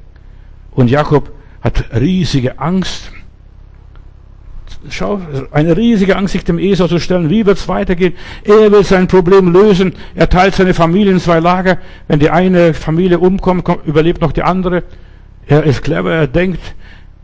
Und 0.71 0.89
Jakob 0.89 1.31
hat 1.61 1.85
riesige 1.99 2.59
Angst. 2.59 3.11
Schau, 4.89 5.19
eine 5.51 5.75
riesige 5.75 6.15
Angst, 6.15 6.33
sich 6.33 6.43
dem 6.43 6.59
Esau 6.59 6.87
zu 6.87 6.99
stellen. 6.99 7.29
Wie 7.29 7.45
wird 7.45 7.57
es 7.57 7.67
weitergehen? 7.67 8.13
Er 8.43 8.71
will 8.71 8.83
sein 8.83 9.07
Problem 9.07 9.51
lösen. 9.51 9.93
Er 10.13 10.29
teilt 10.29 10.55
seine 10.55 10.73
Familie 10.73 11.13
in 11.13 11.19
zwei 11.19 11.39
Lager. 11.39 11.79
Wenn 12.07 12.19
die 12.19 12.29
eine 12.29 12.73
Familie 12.73 13.19
umkommt, 13.19 13.67
überlebt 13.85 14.21
noch 14.21 14.31
die 14.31 14.43
andere. 14.43 14.83
Er 15.47 15.63
ist 15.63 15.81
clever. 15.81 16.13
Er 16.13 16.27
denkt, 16.27 16.59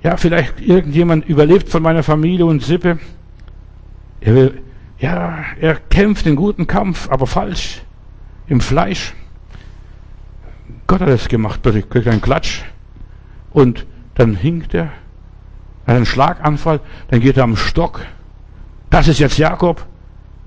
ja, 0.02 0.18
vielleicht 0.18 0.60
irgendjemand 0.60 1.28
überlebt 1.28 1.70
von 1.70 1.84
meiner 1.84 2.02
Familie 2.02 2.46
und 2.46 2.64
Sippe. 2.64 2.98
Er 4.22 4.36
will, 4.36 4.62
ja, 4.98 5.44
er 5.60 5.76
kämpft 5.76 6.26
den 6.26 6.36
guten 6.36 6.66
Kampf, 6.66 7.10
aber 7.12 7.28
falsch. 7.28 7.82
Im 8.48 8.62
Fleisch. 8.62 9.14
Gott 10.92 11.00
hat 11.00 11.08
es 11.08 11.30
gemacht. 11.30 11.62
Plötzlich 11.64 11.90
kriegt 11.90 12.06
einen 12.10 12.20
Klatsch. 12.20 12.64
Und 13.52 13.86
dann 14.16 14.36
hinkt 14.36 14.74
er, 14.74 14.88
hat 15.88 15.96
einen 15.96 16.06
Schlaganfall, 16.06 16.82
dann 17.08 17.22
geht 17.22 17.38
er 17.38 17.46
am 17.46 17.56
Stock. 17.56 18.02
Das 18.90 19.08
ist 19.08 19.20
jetzt 19.20 19.38
Jakob, 19.38 19.86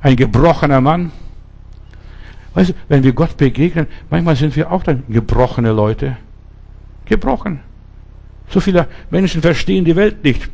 ein 0.03 0.17
gebrochener 0.17 0.83
Mann. 0.83 1.13
Weißt 2.53 2.69
du, 2.69 2.75
wenn 2.89 3.03
wir 3.03 3.15
Gott 3.15 3.39
begegnen, 3.39 3.87
manchmal 4.11 4.37
sind 4.37 4.55
wir 4.55 4.71
auch 4.71 4.83
dann 4.83 5.05
gebrochene 5.09 5.73
Leute. 5.73 6.19
Gebrochen. 7.07 7.61
So 8.51 8.61
viele 8.61 8.87
Menschen 9.09 9.41
verstehen 9.41 9.87
die 9.87 9.97
Welt 9.97 10.25
nicht. 10.25 10.51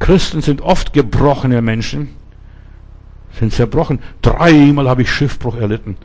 Christen 0.00 0.42
sind 0.42 0.60
oft 0.60 0.92
gebrochene 0.92 1.62
Menschen. 1.62 2.10
Sind 3.38 3.54
zerbrochen. 3.54 4.00
Dreimal 4.20 4.86
habe 4.86 5.00
ich 5.00 5.10
Schiffbruch 5.10 5.56
erlitten. 5.56 5.96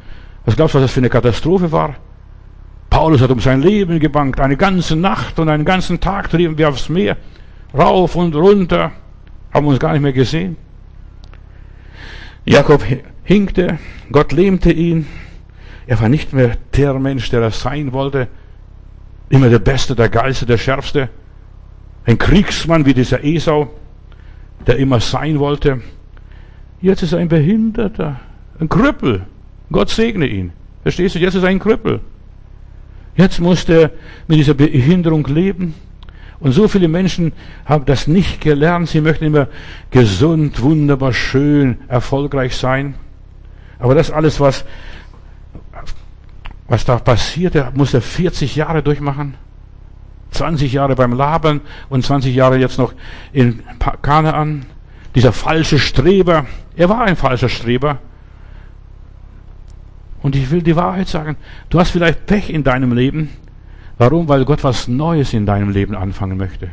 Was 0.46 0.56
glaubst 0.56 0.74
du, 0.74 0.78
was 0.78 0.86
das 0.86 0.94
für 0.94 1.02
eine 1.02 1.10
Katastrophe 1.10 1.74
war? 1.74 1.96
Paulus 3.06 3.22
hat 3.22 3.30
um 3.30 3.40
sein 3.40 3.62
Leben 3.62 4.00
gebankt. 4.00 4.40
Eine 4.40 4.58
ganze 4.58 4.96
Nacht 4.96 5.38
und 5.38 5.48
einen 5.48 5.64
ganzen 5.64 6.00
Tag 6.00 6.32
trieben 6.32 6.58
wir 6.58 6.70
aufs 6.70 6.90
Meer. 6.90 7.18
Rauf 7.72 8.16
und 8.16 8.34
runter. 8.34 8.94
Haben 9.54 9.68
uns 9.68 9.80
gar 9.80 9.94
nicht 9.94 10.02
mehr 10.02 10.12
gesehen. 10.12 10.58
Jakob 12.46 12.84
hinkte. 13.24 13.78
Gott 14.12 14.32
lähmte 14.32 14.72
ihn. 14.72 15.06
Er 15.86 16.02
war 16.02 16.10
nicht 16.10 16.34
mehr 16.34 16.58
der 16.76 16.96
Mensch, 16.96 17.30
der 17.30 17.44
er 17.44 17.52
sein 17.52 17.94
wollte. 17.94 18.28
Immer 19.30 19.50
der 19.50 19.60
Beste, 19.60 19.94
der 19.94 20.10
Geilste, 20.10 20.48
der 20.48 20.58
Schärfste. 20.58 21.10
Ein 22.08 22.18
Kriegsmann 22.18 22.88
wie 22.88 22.96
dieser 22.96 23.24
Esau, 23.24 23.70
der 24.66 24.78
immer 24.78 25.00
sein 25.00 25.38
wollte. 25.38 25.80
Jetzt 26.82 27.04
ist 27.04 27.14
er 27.14 27.20
ein 27.20 27.30
Behinderter, 27.30 28.20
ein 28.60 28.68
Krüppel. 28.68 29.28
Gott 29.72 29.92
segne 29.92 30.26
ihn. 30.26 30.54
Verstehst 30.82 31.14
du? 31.14 31.20
Jetzt 31.20 31.36
ist 31.36 31.44
er 31.44 31.50
ein 31.50 31.60
Krüppel. 31.60 32.02
Jetzt 33.16 33.40
musste 33.40 33.74
er 33.74 33.92
mit 34.28 34.40
dieser 34.40 34.54
Behinderung 34.54 35.26
leben. 35.28 35.74
Und 36.40 36.52
so 36.52 36.68
viele 36.68 36.88
Menschen 36.88 37.32
haben 37.66 37.86
das 37.86 38.08
nicht 38.08 38.42
gelernt. 38.42 38.90
Sie 38.90 39.02
möchten 39.02 39.26
immer 39.26 39.48
gesund, 39.90 40.62
wunderbar, 40.62 41.14
schön, 41.14 41.78
erfolgreich 41.88 42.56
sein. 42.58 42.96
Aber 43.80 43.96
das 43.96 44.12
alles, 44.12 44.40
was, 44.40 44.66
was 46.68 46.84
da 46.84 46.98
passiert, 46.98 47.56
er 47.56 47.72
musste 47.74 48.02
40 48.02 48.56
Jahre 48.56 48.84
durchmachen. 48.84 49.36
20 50.32 50.74
Jahre 50.74 50.96
beim 50.96 51.14
Labern 51.14 51.62
und 51.88 52.04
20 52.04 52.36
Jahre 52.36 52.58
jetzt 52.58 52.78
noch 52.78 52.94
in 53.32 53.62
Kanaan. 54.02 54.66
Dieser 55.16 55.32
falsche 55.32 55.80
Streber. 55.80 56.46
Er 56.76 56.90
war 56.90 57.06
ein 57.06 57.16
falscher 57.16 57.48
Streber. 57.48 58.00
Und 60.26 60.36
ich 60.36 60.50
will 60.50 60.64
die 60.64 60.76
Wahrheit 60.76 61.08
sagen, 61.08 61.38
du 61.70 61.80
hast 61.80 61.92
vielleicht 61.92 62.26
Pech 62.26 62.50
in 62.50 62.64
deinem 62.64 62.94
Leben. 62.94 63.30
Warum? 64.00 64.28
Weil 64.28 64.44
Gott 64.44 64.64
was 64.64 64.88
Neues 64.88 65.34
in 65.34 65.46
deinem 65.46 65.70
Leben 65.70 65.94
anfangen 65.94 66.36
möchte. 66.36 66.70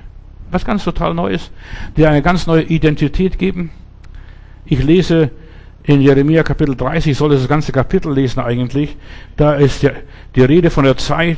Was 0.50 0.64
ganz 0.64 0.84
total 0.84 1.12
Neues. 1.12 1.50
Dir 1.94 2.08
eine 2.08 2.22
ganz 2.22 2.46
neue 2.46 2.62
Identität 2.62 3.38
geben. 3.38 3.70
Ich 4.64 4.82
lese 4.82 5.32
in 5.82 6.00
Jeremia 6.00 6.44
Kapitel 6.44 6.74
30, 6.76 7.12
ich 7.12 7.18
soll 7.18 7.28
das 7.28 7.46
ganze 7.46 7.72
Kapitel 7.72 8.14
lesen 8.14 8.40
eigentlich. 8.40 8.96
Da 9.36 9.52
ist 9.52 9.86
die 10.34 10.40
Rede 10.40 10.70
von 10.70 10.84
der 10.84 10.96
Zeit 10.96 11.36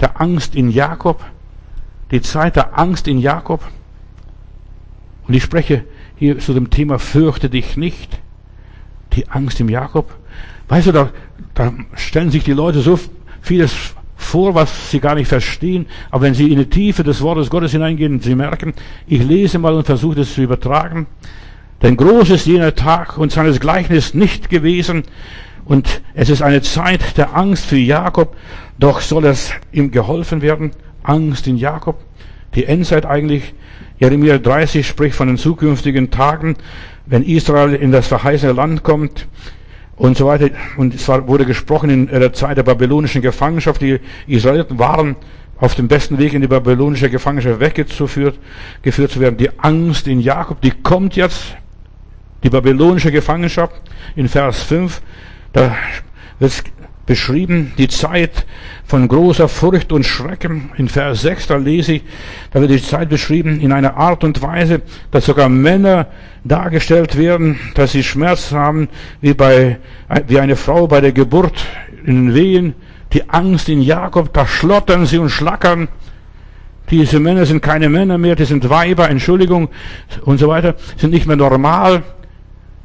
der 0.00 0.20
Angst 0.20 0.56
in 0.56 0.70
Jakob. 0.70 1.24
Die 2.10 2.20
Zeit 2.20 2.56
der 2.56 2.76
Angst 2.76 3.06
in 3.06 3.18
Jakob. 3.18 3.62
Und 5.28 5.34
ich 5.34 5.44
spreche 5.44 5.84
hier 6.16 6.40
zu 6.40 6.52
dem 6.52 6.70
Thema 6.70 6.98
Fürchte 6.98 7.48
dich 7.48 7.76
nicht. 7.76 8.18
Die 9.12 9.28
Angst 9.28 9.60
im 9.60 9.68
Jakob. 9.68 10.16
Weißt 10.68 10.88
du, 10.88 10.92
da, 10.92 11.10
da 11.54 11.72
stellen 11.94 12.30
sich 12.30 12.44
die 12.44 12.52
Leute 12.52 12.80
so 12.80 12.98
vieles 13.40 13.94
vor, 14.16 14.54
was 14.54 14.90
sie 14.90 15.00
gar 15.00 15.14
nicht 15.14 15.28
verstehen. 15.28 15.86
Aber 16.10 16.22
wenn 16.22 16.34
sie 16.34 16.50
in 16.50 16.58
die 16.58 16.70
Tiefe 16.70 17.04
des 17.04 17.20
Wortes 17.20 17.50
Gottes 17.50 17.72
hineingehen, 17.72 18.20
sie 18.20 18.34
merken, 18.34 18.74
ich 19.06 19.22
lese 19.22 19.58
mal 19.58 19.74
und 19.74 19.86
versuche 19.86 20.16
das 20.16 20.34
zu 20.34 20.42
übertragen. 20.42 21.06
Denn 21.82 21.96
groß 21.96 22.30
ist 22.30 22.46
jener 22.46 22.74
Tag 22.74 23.18
und 23.18 23.32
seines 23.32 23.60
Gleichnis 23.60 24.14
nicht 24.14 24.48
gewesen. 24.48 25.04
Und 25.64 26.02
es 26.14 26.30
ist 26.30 26.42
eine 26.42 26.62
Zeit 26.62 27.16
der 27.16 27.36
Angst 27.36 27.66
für 27.66 27.76
Jakob. 27.76 28.36
Doch 28.78 29.00
soll 29.00 29.26
es 29.26 29.52
ihm 29.72 29.90
geholfen 29.90 30.42
werden. 30.42 30.72
Angst 31.02 31.46
in 31.46 31.56
Jakob. 31.56 32.00
Die 32.54 32.64
Endzeit 32.64 33.06
eigentlich. 33.06 33.54
Jeremia 33.98 34.38
30 34.38 34.86
spricht 34.86 35.14
von 35.14 35.28
den 35.28 35.38
zukünftigen 35.38 36.10
Tagen, 36.10 36.56
wenn 37.06 37.22
Israel 37.22 37.74
in 37.74 37.92
das 37.92 38.08
verheißene 38.08 38.52
Land 38.52 38.82
kommt 38.82 39.28
und 39.96 40.16
so 40.16 40.26
weiter. 40.26 40.50
Und 40.76 40.94
es 40.94 41.08
wurde 41.08 41.44
gesprochen 41.44 41.90
in 41.90 42.06
der 42.06 42.32
Zeit 42.32 42.56
der 42.56 42.62
babylonischen 42.62 43.22
Gefangenschaft. 43.22 43.80
Die 43.80 44.00
Israeliten 44.26 44.78
waren 44.78 45.16
auf 45.58 45.74
dem 45.74 45.88
besten 45.88 46.18
Weg 46.18 46.34
in 46.34 46.40
die 46.40 46.48
babylonische 46.48 47.08
Gefangenschaft 47.10 47.60
weggeführt 47.60 48.38
geführt 48.82 49.10
zu 49.12 49.20
werden. 49.20 49.36
Die 49.36 49.58
Angst 49.58 50.08
in 50.08 50.20
Jakob, 50.20 50.60
die 50.60 50.70
kommt 50.70 51.16
jetzt. 51.16 51.56
Die 52.42 52.50
babylonische 52.50 53.10
Gefangenschaft 53.10 53.74
in 54.16 54.28
Vers 54.28 54.62
5. 54.64 55.00
Da 55.52 55.74
wird 56.38 56.62
beschrieben, 57.06 57.72
die 57.78 57.88
Zeit 57.88 58.46
von 58.86 59.08
großer 59.08 59.48
Furcht 59.48 59.92
und 59.92 60.04
Schrecken. 60.04 60.70
In 60.76 60.88
Vers 60.88 61.22
6, 61.22 61.48
da 61.48 61.56
lese 61.56 61.94
ich, 61.94 62.02
da 62.52 62.60
wird 62.60 62.70
die 62.70 62.82
Zeit 62.82 63.08
beschrieben 63.08 63.60
in 63.60 63.72
einer 63.72 63.96
Art 63.96 64.24
und 64.24 64.42
Weise, 64.42 64.82
dass 65.10 65.26
sogar 65.26 65.48
Männer 65.48 66.06
dargestellt 66.44 67.16
werden, 67.18 67.58
dass 67.74 67.92
sie 67.92 68.02
Schmerz 68.02 68.52
haben, 68.52 68.88
wie 69.20 69.34
bei, 69.34 69.78
wie 70.26 70.38
eine 70.38 70.56
Frau 70.56 70.86
bei 70.86 71.00
der 71.00 71.12
Geburt 71.12 71.64
in 72.04 72.34
Wehen. 72.34 72.74
Die 73.12 73.28
Angst 73.30 73.68
in 73.68 73.80
Jakob, 73.80 74.32
da 74.32 74.46
schlottern 74.46 75.06
sie 75.06 75.18
und 75.18 75.30
schlackern. 75.30 75.88
Diese 76.90 77.18
Männer 77.18 77.46
sind 77.46 77.62
keine 77.62 77.88
Männer 77.88 78.18
mehr, 78.18 78.36
die 78.36 78.44
sind 78.44 78.68
Weiber, 78.68 79.08
Entschuldigung, 79.08 79.68
und 80.24 80.38
so 80.38 80.48
weiter, 80.48 80.74
sind 80.96 81.10
nicht 81.10 81.26
mehr 81.26 81.36
normal, 81.36 82.02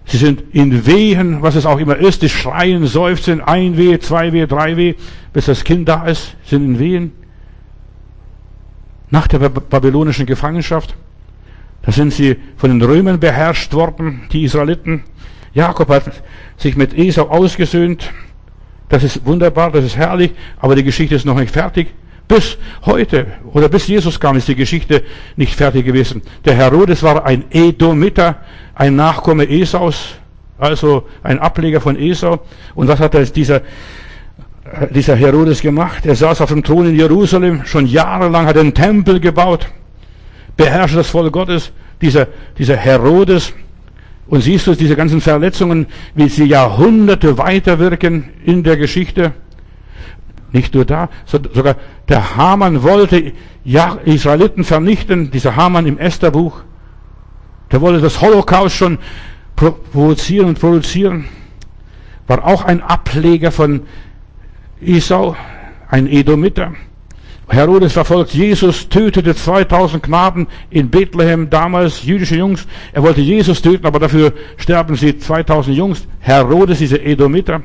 Sie 0.10 0.18
sind 0.18 0.43
in 0.53 0.88
Wehen, 0.88 1.43
was 1.43 1.53
es 1.53 1.68
auch 1.68 1.78
immer 1.78 1.95
ist. 1.95 2.24
Die 2.24 2.30
schreien, 2.30 2.88
seufzen, 2.88 3.41
ein 3.41 3.78
Weh, 3.78 3.99
zwei 3.99 4.34
Weh, 4.34 4.47
drei 4.47 4.76
Weh, 4.76 4.95
bis 5.34 5.45
das 5.45 5.64
Kind 5.64 5.88
da 5.88 6.05
ist, 6.07 6.36
sind 6.43 6.66
in 6.66 6.80
Wehen. 6.80 7.12
Nach 9.12 9.28
der 9.28 9.38
babylonischen 9.38 10.26
Gefangenschaft, 10.26 10.95
da 11.84 11.91
sind 11.91 12.12
sie 12.12 12.38
von 12.57 12.72
den 12.72 12.82
Römern 12.82 13.20
beherrscht 13.20 13.72
worden, 13.74 14.22
die 14.32 14.43
Israeliten. 14.43 15.03
Jakob 15.53 15.89
hat 15.89 16.24
sich 16.57 16.76
mit 16.76 16.97
Esau 16.97 17.30
ausgesöhnt. 17.30 18.12
Das 18.89 19.03
ist 19.03 19.28
wunderbar, 19.28 19.72
das 19.72 19.86
ist 19.86 19.95
herrlich, 19.95 20.32
aber 20.57 20.76
die 20.76 20.84
Geschichte 20.84 21.14
ist 21.14 21.26
noch 21.26 21.39
nicht 21.39 21.51
fertig. 21.51 21.88
Bis 22.30 22.60
heute 22.86 23.26
oder 23.54 23.70
bis 23.70 23.88
Jesus 23.88 24.20
kam, 24.20 24.38
ist 24.38 24.48
die 24.48 24.56
Geschichte 24.56 25.02
nicht 25.36 25.56
fertig 25.56 25.84
gewesen. 25.84 26.22
Der 26.46 26.54
Herodes 26.54 27.02
war 27.02 27.26
ein 27.26 27.46
Edomiter, 27.50 28.36
ein 28.76 28.96
Nachkomme 28.96 29.50
Esaus, 29.50 30.14
also 30.60 31.08
ein 31.24 31.40
Ableger 31.40 31.82
von 31.82 31.98
Esau. 31.98 32.40
Und 32.76 32.88
was 32.88 33.00
hat 33.00 33.36
dieser, 33.36 33.62
dieser 34.92 35.16
Herodes 35.16 35.60
gemacht? 35.60 36.06
Er 36.06 36.16
saß 36.16 36.42
auf 36.42 36.50
dem 36.50 36.64
Thron 36.64 36.90
in 36.90 36.96
Jerusalem, 36.96 37.66
schon 37.66 37.88
jahrelang 37.88 38.46
hat 38.46 38.58
er 38.58 38.62
einen 38.62 38.76
Tempel 38.76 39.20
gebaut, 39.20 39.68
beherrschte 40.56 40.98
das 40.98 41.10
Volk 41.10 41.34
Gottes. 41.34 41.72
Dieser, 42.00 42.28
dieser 42.60 42.78
Herodes, 42.78 43.54
und 44.28 44.42
siehst 44.42 44.68
du 44.68 44.76
diese 44.76 44.96
ganzen 44.96 45.20
Verletzungen, 45.20 45.88
wie 46.14 46.30
sie 46.30 46.46
Jahrhunderte 46.46 47.40
weiterwirken 47.40 48.30
in 48.46 48.62
der 48.62 48.78
Geschichte? 48.78 49.34
Nicht 50.52 50.74
nur 50.74 50.86
da, 50.86 51.10
sogar 51.26 51.76
der 52.08 52.36
Haman 52.36 52.82
wollte 52.84 53.34
Israeliten 54.06 54.64
vernichten, 54.64 55.30
dieser 55.32 55.56
Haman 55.56 55.86
im 55.86 55.97
Estherbuch. 55.97 56.62
Der 57.72 57.82
wollte 57.82 58.02
das 58.02 58.20
Holocaust 58.22 58.76
schon 58.76 58.97
provozieren 59.56 60.47
und 60.47 60.60
produzieren. 60.60 61.26
War 62.26 62.45
auch 62.45 62.64
ein 62.64 62.82
Ableger 62.82 63.52
von 63.52 63.82
Esau, 64.82 65.36
ein 65.89 66.08
Edomiter. 66.08 66.74
Herodes 67.47 67.93
verfolgt 67.93 68.34
Jesus, 68.34 68.89
tötete 68.89 69.36
2000 69.36 70.04
Knaben 70.04 70.47
in 70.70 70.89
Bethlehem, 70.89 71.50
damals 71.50 72.04
jüdische 72.04 72.36
Jungs. 72.36 72.68
Er 72.93 73.02
wollte 73.02 73.22
Jesus 73.22 73.62
töten, 73.62 73.88
aber 73.88 73.97
dafür 74.00 74.34
sterben 74.58 74.95
sie 74.95 75.18
2000 75.18 75.76
Jungs. 75.76 76.08
Herodes, 76.20 76.78
dieser 76.78 77.04
Edomiter. 77.04 77.62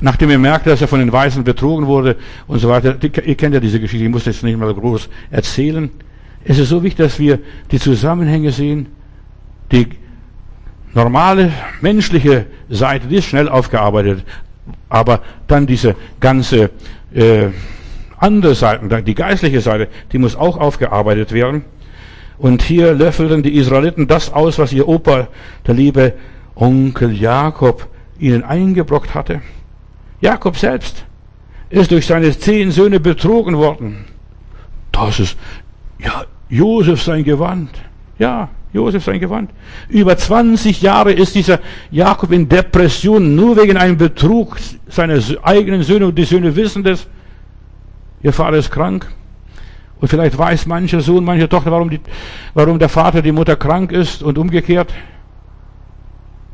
Nachdem 0.00 0.30
er 0.30 0.38
merkte, 0.38 0.70
dass 0.70 0.80
er 0.80 0.88
von 0.88 1.00
den 1.00 1.12
Weisen 1.12 1.44
betrogen 1.44 1.86
wurde 1.86 2.16
und 2.46 2.58
so 2.58 2.68
weiter. 2.68 2.96
Ihr 3.02 3.34
kennt 3.34 3.54
ja 3.54 3.60
diese 3.60 3.80
Geschichte, 3.80 4.04
ich 4.04 4.10
muss 4.10 4.26
jetzt 4.26 4.42
nicht 4.42 4.58
mal 4.58 4.72
groß 4.72 5.08
erzählen. 5.30 5.90
Es 6.44 6.58
ist 6.58 6.68
so 6.68 6.82
wichtig, 6.82 7.06
dass 7.06 7.18
wir 7.18 7.38
die 7.70 7.78
Zusammenhänge 7.78 8.52
sehen. 8.52 8.86
Die 9.72 9.88
normale 10.94 11.52
menschliche 11.80 12.46
Seite, 12.68 13.08
die 13.08 13.16
ist 13.16 13.26
schnell 13.26 13.48
aufgearbeitet. 13.48 14.24
Aber 14.88 15.20
dann 15.46 15.66
diese 15.66 15.96
ganze 16.20 16.70
äh, 17.14 17.48
andere 18.18 18.54
Seite, 18.54 19.02
die 19.02 19.14
geistliche 19.14 19.60
Seite, 19.60 19.88
die 20.12 20.18
muss 20.18 20.36
auch 20.36 20.58
aufgearbeitet 20.58 21.32
werden. 21.32 21.64
Und 22.38 22.62
hier 22.62 22.94
löffelten 22.94 23.42
die 23.42 23.56
Israeliten 23.56 24.06
das 24.06 24.32
aus, 24.32 24.58
was 24.58 24.72
ihr 24.72 24.86
Opa, 24.86 25.28
der 25.66 25.74
liebe 25.74 26.14
Onkel 26.54 27.12
Jakob, 27.12 27.88
ihnen 28.18 28.44
eingebrockt 28.44 29.14
hatte. 29.14 29.40
Jakob 30.20 30.56
selbst 30.56 31.04
ist 31.70 31.90
durch 31.90 32.06
seine 32.06 32.36
zehn 32.36 32.70
Söhne 32.70 33.00
betrogen 33.00 33.56
worden. 33.56 34.06
Das 34.90 35.20
ist, 35.20 35.36
ja, 35.98 36.24
Josef 36.48 37.02
sein 37.02 37.24
Gewand. 37.24 37.70
Ja, 38.18 38.48
Josef 38.72 39.04
sein 39.04 39.20
Gewand. 39.20 39.50
Über 39.88 40.16
20 40.16 40.82
Jahre 40.82 41.12
ist 41.12 41.34
dieser 41.34 41.60
Jakob 41.90 42.32
in 42.32 42.48
Depression, 42.48 43.36
nur 43.36 43.56
wegen 43.56 43.76
einem 43.76 43.96
Betrug 43.96 44.56
seiner 44.88 45.20
eigenen 45.42 45.82
Söhne 45.82 46.06
und 46.06 46.16
die 46.16 46.24
Söhne 46.24 46.54
wissen 46.54 46.82
das. 46.82 47.06
Ihr 48.22 48.32
Vater 48.32 48.56
ist 48.56 48.70
krank. 48.70 49.06
Und 50.00 50.08
vielleicht 50.08 50.36
weiß 50.36 50.66
mancher 50.66 51.00
Sohn, 51.00 51.24
manche 51.24 51.48
Tochter, 51.48 51.72
warum, 51.72 51.90
die, 51.90 52.00
warum 52.54 52.78
der 52.78 52.88
Vater, 52.88 53.22
die 53.22 53.32
Mutter 53.32 53.56
krank 53.56 53.92
ist 53.92 54.22
und 54.22 54.38
umgekehrt. 54.38 54.92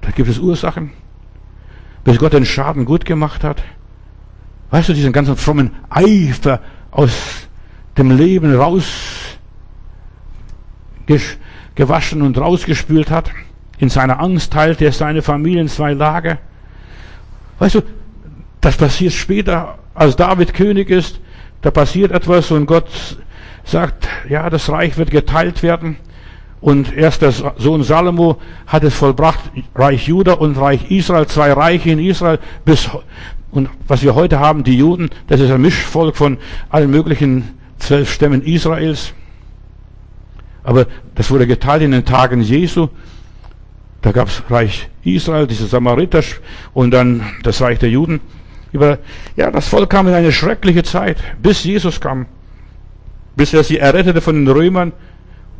Da 0.00 0.10
gibt 0.10 0.28
es 0.28 0.38
Ursachen. 0.38 0.92
Bis 2.04 2.18
Gott 2.18 2.34
den 2.34 2.44
Schaden 2.44 2.84
gut 2.84 3.04
gemacht 3.04 3.42
hat. 3.42 3.62
Weißt 4.70 4.88
du, 4.88 4.92
diesen 4.92 5.12
ganzen 5.12 5.36
frommen 5.36 5.70
Eifer 5.88 6.60
aus 6.90 7.48
dem 7.96 8.10
Leben 8.10 8.54
raus 8.54 8.84
gewaschen 11.74 12.22
und 12.22 12.38
rausgespült 12.38 13.10
hat. 13.10 13.30
In 13.78 13.88
seiner 13.88 14.20
Angst 14.20 14.52
teilte 14.52 14.84
er 14.84 14.92
seine 14.92 15.22
Familie 15.22 15.60
in 15.62 15.68
zwei 15.68 15.92
Lager. 15.92 16.38
Weißt 17.58 17.76
du, 17.76 17.82
das 18.60 18.76
passiert 18.76 19.12
später, 19.12 19.78
als 19.94 20.16
David 20.16 20.54
König 20.54 20.90
ist. 20.90 21.20
Da 21.62 21.70
passiert 21.70 22.12
etwas 22.12 22.50
und 22.50 22.66
Gott 22.66 22.88
sagt, 23.64 24.08
ja, 24.28 24.50
das 24.50 24.68
Reich 24.68 24.96
wird 24.96 25.10
geteilt 25.10 25.62
werden. 25.62 25.96
Und 26.64 26.96
erst 26.96 27.20
der 27.20 27.30
Sohn 27.30 27.82
Salomo 27.82 28.38
hat 28.66 28.84
es 28.84 28.94
vollbracht, 28.94 29.38
Reich 29.74 30.08
Juda 30.08 30.32
und 30.32 30.56
Reich 30.56 30.90
Israel, 30.90 31.26
zwei 31.26 31.52
Reiche 31.52 31.90
in 31.90 31.98
Israel, 31.98 32.38
bis, 32.64 32.88
und 33.50 33.68
was 33.86 34.02
wir 34.02 34.14
heute 34.14 34.40
haben, 34.40 34.64
die 34.64 34.78
Juden, 34.78 35.10
das 35.26 35.40
ist 35.40 35.50
ein 35.50 35.60
Mischvolk 35.60 36.16
von 36.16 36.38
allen 36.70 36.90
möglichen 36.90 37.50
zwölf 37.78 38.10
Stämmen 38.10 38.40
Israels. 38.40 39.12
Aber 40.62 40.86
das 41.14 41.30
wurde 41.30 41.46
geteilt 41.46 41.82
in 41.82 41.90
den 41.90 42.06
Tagen 42.06 42.40
Jesu. 42.40 42.88
Da 44.00 44.12
gab 44.12 44.28
es 44.28 44.42
Reich 44.48 44.88
Israel, 45.02 45.46
diese 45.46 45.66
Samariter 45.66 46.22
und 46.72 46.92
dann 46.92 47.26
das 47.42 47.60
Reich 47.60 47.78
der 47.78 47.90
Juden. 47.90 48.22
ja, 49.36 49.50
das 49.50 49.68
Volk 49.68 49.90
kam 49.90 50.08
in 50.08 50.14
eine 50.14 50.32
schreckliche 50.32 50.82
Zeit, 50.82 51.18
bis 51.42 51.62
Jesus 51.62 52.00
kam. 52.00 52.24
Bis 53.36 53.52
er 53.52 53.64
sie 53.64 53.76
errettete 53.76 54.22
von 54.22 54.34
den 54.34 54.48
Römern. 54.48 54.92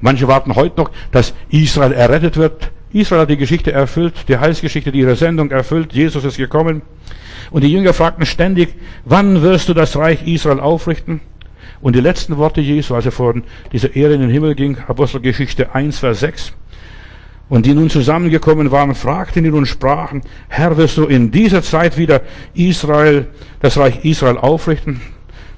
Manche 0.05 0.29
warten 0.29 0.55
heute 0.55 0.83
noch, 0.83 0.91
dass 1.13 1.33
Israel 1.49 1.93
errettet 1.93 2.37
wird. 2.37 2.71
Israel 2.93 3.23
hat 3.23 3.31
die 3.31 3.39
Geschichte 3.39 3.73
erfüllt, 3.73 4.13
die 4.29 4.37
Heilsgeschichte, 4.37 4.93
die 4.93 4.99
ihre 4.99 5.17
Sendung 5.17 5.51
erfüllt. 5.51 5.95
Jesus 5.95 6.25
ist 6.25 6.37
gekommen. 6.37 6.83
Und 7.51 7.65
die 7.65 7.73
Jünger 7.73 7.95
fragten 7.95 8.27
ständig, 8.27 8.75
wann 9.07 9.41
wirst 9.41 9.71
du 9.71 9.73
das 9.73 9.97
Reich 9.97 10.27
Israel 10.27 10.61
aufrichten? 10.61 11.23
Und 11.81 11.97
die 11.97 12.03
letzten 12.03 12.37
Worte 12.37 12.61
Jesu, 12.61 12.95
als 12.95 13.07
er 13.07 13.13
vor 13.13 13.35
dieser 13.73 13.97
Ehre 13.97 14.13
in 14.13 14.21
den 14.21 14.29
Himmel 14.29 14.55
ging, 14.55 14.77
Apostelgeschichte 14.87 15.75
1, 15.75 16.01
Vers 16.01 16.21
6, 16.21 16.53
und 17.49 17.65
die 17.65 17.73
nun 17.73 17.89
zusammengekommen 17.89 18.71
waren, 18.71 18.95
fragten 18.95 19.47
ihn 19.47 19.55
und 19.55 19.65
sprachen, 19.65 20.21
Herr, 20.49 20.77
wirst 20.77 20.99
du 20.99 21.07
in 21.07 21.31
dieser 21.31 21.63
Zeit 21.63 21.97
wieder 21.97 22.21
Israel, 22.53 23.29
das 23.61 23.79
Reich 23.79 24.05
Israel 24.05 24.37
aufrichten? 24.37 25.01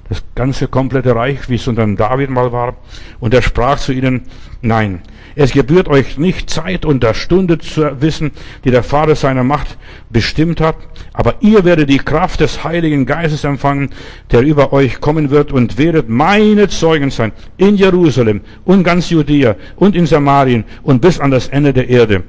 Das 0.09 0.23
ganze 0.35 0.67
komplette 0.67 1.15
Reich, 1.15 1.49
wie 1.49 1.55
es 1.55 1.67
unter 1.67 1.85
David 1.85 2.29
mal 2.29 2.51
war. 2.51 2.75
Und 3.19 3.33
er 3.33 3.41
sprach 3.41 3.77
zu 3.77 3.91
ihnen, 3.91 4.23
nein, 4.61 5.01
es 5.39 5.51
gebührt 5.51 5.87
euch 5.87 6.17
nicht 6.17 6.49
Zeit 6.49 6.83
und 6.83 7.03
der 7.03 7.13
Stunde 7.13 7.59
zu 7.59 8.01
wissen, 8.01 8.31
die 8.63 8.71
der 8.71 8.81
Vater 8.81 9.13
seiner 9.13 9.43
Macht 9.43 9.77
bestimmt 10.09 10.59
hat, 10.59 10.77
aber 11.13 11.35
ihr 11.41 11.63
werdet 11.63 11.91
die 11.91 11.99
Kraft 11.99 12.39
des 12.39 12.63
Heiligen 12.63 13.05
Geistes 13.05 13.43
empfangen, 13.43 13.91
der 14.31 14.41
über 14.41 14.73
euch 14.73 14.99
kommen 14.99 15.29
wird 15.29 15.51
und 15.51 15.77
werdet 15.77 16.09
meine 16.09 16.69
Zeugen 16.69 17.11
sein 17.11 17.33
in 17.57 17.75
Jerusalem 17.75 18.41
und 18.65 18.83
ganz 18.83 19.11
Judäa 19.11 19.55
und 19.75 19.95
in 19.95 20.07
Samarien 20.07 20.63
und 20.81 21.01
bis 21.01 21.19
an 21.19 21.29
das 21.29 21.49
Ende 21.49 21.71
der 21.71 21.87
Erde. 21.87 22.23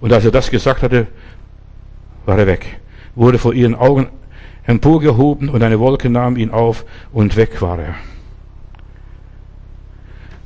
Und 0.00 0.12
als 0.12 0.24
er 0.24 0.32
das 0.32 0.50
gesagt 0.50 0.82
hatte, 0.82 1.06
war 2.26 2.40
er 2.40 2.48
weg, 2.48 2.80
wurde 3.14 3.38
vor 3.38 3.54
ihren 3.54 3.76
Augen 3.76 4.08
emporgehoben 4.68 5.48
und 5.48 5.62
eine 5.62 5.80
Wolke 5.80 6.10
nahm 6.10 6.36
ihn 6.36 6.50
auf 6.50 6.84
und 7.10 7.36
weg 7.36 7.62
war 7.62 7.78
er. 7.78 7.94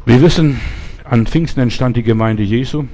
Wir 0.07 0.23
wissen, 0.23 0.61
an 1.05 1.27
Pfingsten 1.27 1.61
entstand 1.61 1.97
die 1.97 2.05
Gemeinde 2.05 2.45
Jesu. 2.45 2.85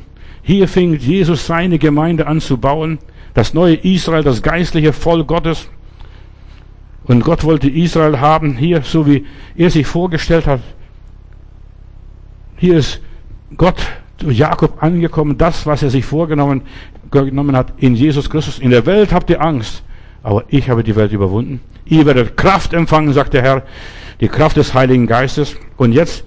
Hier 0.42 0.66
fing 0.66 0.94
Jesus 0.94 1.46
seine 1.46 1.78
Gemeinde 1.78 2.26
an 2.26 2.40
zu 2.40 2.56
bauen. 2.56 2.98
Das 3.34 3.52
neue 3.52 3.74
Israel, 3.74 4.24
das 4.24 4.42
geistliche 4.42 4.94
Volk 4.94 5.28
Gottes. 5.28 5.68
Und 7.04 7.22
Gott 7.22 7.44
wollte 7.44 7.68
Israel 7.68 8.20
haben, 8.20 8.56
hier, 8.56 8.82
so 8.82 9.06
wie 9.06 9.26
er 9.54 9.70
sich 9.70 9.86
vorgestellt 9.86 10.46
hat. 10.46 10.62
Hier 12.56 12.78
ist 12.78 13.02
Gott 13.54 13.76
durch 14.16 14.38
Jakob 14.38 14.82
angekommen, 14.82 15.36
das, 15.36 15.66
was 15.66 15.82
er 15.82 15.90
sich 15.90 16.06
vorgenommen 16.06 16.62
genommen 17.10 17.54
hat 17.54 17.74
in 17.76 17.94
Jesus 17.94 18.30
Christus. 18.30 18.58
In 18.58 18.70
der 18.70 18.86
Welt 18.86 19.12
habt 19.12 19.28
ihr 19.30 19.42
Angst, 19.42 19.82
aber 20.22 20.44
ich 20.48 20.68
habe 20.68 20.82
die 20.82 20.96
Welt 20.96 21.12
überwunden. 21.12 21.60
Ihr 21.84 22.04
werdet 22.06 22.36
Kraft 22.36 22.74
empfangen, 22.74 23.12
sagt 23.12 23.34
der 23.34 23.42
Herr, 23.42 23.62
die 24.20 24.28
Kraft 24.28 24.56
des 24.56 24.74
Heiligen 24.74 25.06
Geistes. 25.06 25.56
Und 25.76 25.92
jetzt 25.92 26.24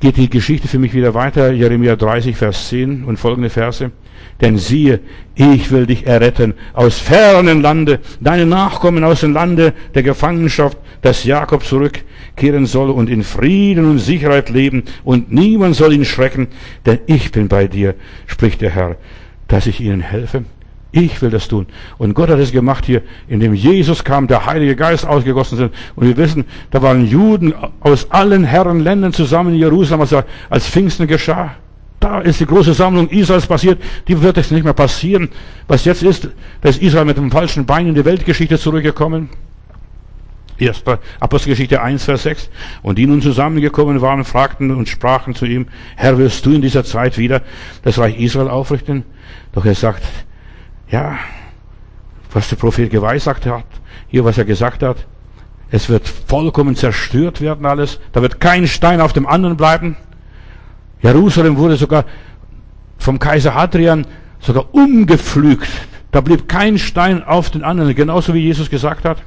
geht 0.00 0.16
die 0.16 0.30
Geschichte 0.30 0.68
für 0.68 0.78
mich 0.78 0.94
wieder 0.94 1.14
weiter. 1.14 1.52
Jeremia 1.52 1.96
30, 1.96 2.36
Vers 2.36 2.68
10 2.68 3.04
und 3.04 3.18
folgende 3.18 3.50
Verse. 3.50 3.90
Denn 4.40 4.56
siehe, 4.56 5.00
ich 5.34 5.70
will 5.70 5.86
dich 5.86 6.06
erretten 6.06 6.54
aus 6.72 6.98
fernen 6.98 7.60
Lande, 7.60 8.00
deine 8.20 8.46
Nachkommen 8.46 9.04
aus 9.04 9.20
dem 9.20 9.34
Lande 9.34 9.74
der 9.94 10.02
Gefangenschaft, 10.02 10.78
dass 11.02 11.24
Jakob 11.24 11.64
zurückkehren 11.64 12.66
soll 12.66 12.90
und 12.90 13.10
in 13.10 13.22
Frieden 13.22 13.84
und 13.84 13.98
Sicherheit 13.98 14.48
leben 14.48 14.84
und 15.04 15.30
niemand 15.30 15.76
soll 15.76 15.92
ihn 15.92 16.04
schrecken, 16.04 16.48
denn 16.86 17.00
ich 17.06 17.32
bin 17.32 17.48
bei 17.48 17.66
dir, 17.66 17.94
spricht 18.26 18.62
der 18.62 18.70
Herr, 18.70 18.96
dass 19.48 19.66
ich 19.66 19.80
ihnen 19.80 20.00
helfe. 20.00 20.44
Ich 20.92 21.22
will 21.22 21.30
das 21.30 21.46
tun. 21.46 21.66
Und 21.98 22.14
Gott 22.14 22.30
hat 22.30 22.40
es 22.40 22.50
gemacht 22.50 22.84
hier, 22.84 23.02
indem 23.28 23.54
Jesus 23.54 24.02
kam, 24.02 24.26
der 24.26 24.46
Heilige 24.46 24.74
Geist 24.74 25.06
ausgegossen 25.06 25.56
sind. 25.56 25.72
Und 25.94 26.08
wir 26.08 26.16
wissen, 26.16 26.44
da 26.72 26.82
waren 26.82 27.06
Juden 27.06 27.54
aus 27.80 28.10
allen 28.10 28.42
Herrenländern 28.44 29.12
zusammen 29.12 29.54
in 29.54 29.60
Jerusalem, 29.60 30.06
als, 30.50 30.66
Pfingsten 30.68 31.06
geschah. 31.06 31.54
Da 32.00 32.20
ist 32.20 32.40
die 32.40 32.46
große 32.46 32.74
Sammlung 32.74 33.08
Israels 33.10 33.46
passiert. 33.46 33.80
Die 34.08 34.20
wird 34.20 34.36
jetzt 34.36 34.50
nicht 34.50 34.64
mehr 34.64 34.72
passieren. 34.72 35.28
Was 35.68 35.84
jetzt 35.84 36.02
ist, 36.02 36.28
da 36.60 36.68
ist 36.68 36.82
Israel 36.82 37.04
mit 37.04 37.18
dem 37.18 37.30
falschen 37.30 37.66
Bein 37.66 37.86
in 37.86 37.94
die 37.94 38.04
Weltgeschichte 38.04 38.58
zurückgekommen. 38.58 39.28
1. 40.60 40.82
Apostelgeschichte 41.20 41.80
1, 41.80 42.04
Vers 42.04 42.24
6. 42.24 42.50
Und 42.82 42.98
die 42.98 43.06
nun 43.06 43.22
zusammengekommen 43.22 44.00
waren, 44.00 44.24
fragten 44.24 44.70
und 44.72 44.88
sprachen 44.88 45.34
zu 45.34 45.46
ihm, 45.46 45.66
Herr, 45.96 46.18
wirst 46.18 46.44
du 46.46 46.52
in 46.52 46.62
dieser 46.62 46.84
Zeit 46.84 47.16
wieder 47.16 47.42
das 47.82 47.98
Reich 47.98 48.18
Israel 48.18 48.48
aufrichten? 48.48 49.04
Doch 49.52 49.64
er 49.64 49.74
sagt, 49.74 50.02
ja, 50.90 51.18
was 52.32 52.48
der 52.48 52.56
Prophet 52.56 52.90
geweissagt 52.90 53.46
hat, 53.46 53.64
hier 54.08 54.24
was 54.24 54.38
er 54.38 54.44
gesagt 54.44 54.82
hat, 54.82 55.06
es 55.70 55.88
wird 55.88 56.08
vollkommen 56.08 56.74
zerstört 56.74 57.40
werden 57.40 57.64
alles, 57.64 58.00
da 58.12 58.22
wird 58.22 58.40
kein 58.40 58.66
Stein 58.66 59.00
auf 59.00 59.12
dem 59.12 59.26
anderen 59.26 59.56
bleiben. 59.56 59.96
Jerusalem 61.02 61.56
wurde 61.56 61.76
sogar 61.76 62.04
vom 62.98 63.18
Kaiser 63.18 63.54
Hadrian 63.54 64.06
sogar 64.40 64.74
umgepflügt. 64.74 65.70
Da 66.10 66.20
blieb 66.20 66.48
kein 66.48 66.76
Stein 66.78 67.22
auf 67.22 67.50
den 67.50 67.62
anderen, 67.62 67.94
genauso 67.94 68.34
wie 68.34 68.40
Jesus 68.40 68.68
gesagt 68.68 69.04
hat. 69.04 69.22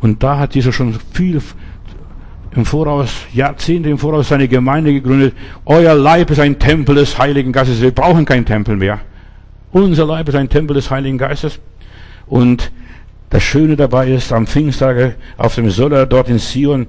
Und 0.00 0.22
da 0.22 0.38
hat 0.38 0.54
Jesus 0.54 0.74
schon 0.74 0.98
viel 1.12 1.42
im 2.52 2.64
Voraus, 2.64 3.12
Jahrzehnte 3.32 3.90
im 3.90 3.98
Voraus 3.98 4.28
seine 4.28 4.48
Gemeinde 4.48 4.92
gegründet. 4.92 5.34
Euer 5.66 5.94
Leib 5.94 6.30
ist 6.30 6.40
ein 6.40 6.58
Tempel 6.58 6.94
des 6.94 7.18
Heiligen 7.18 7.52
Geistes. 7.52 7.82
Wir 7.82 7.92
brauchen 7.92 8.24
keinen 8.24 8.46
Tempel 8.46 8.76
mehr. 8.76 9.00
Unser 9.72 10.04
Leib 10.04 10.28
ist 10.28 10.34
ein 10.34 10.48
Tempel 10.48 10.74
des 10.74 10.90
Heiligen 10.90 11.18
Geistes. 11.18 11.60
Und 12.26 12.72
das 13.30 13.42
Schöne 13.44 13.76
dabei 13.76 14.08
ist, 14.08 14.32
am 14.32 14.46
Pfingsttage 14.48 15.14
auf 15.36 15.54
dem 15.54 15.70
Soller 15.70 16.06
dort 16.06 16.28
in 16.28 16.40
Sion, 16.40 16.88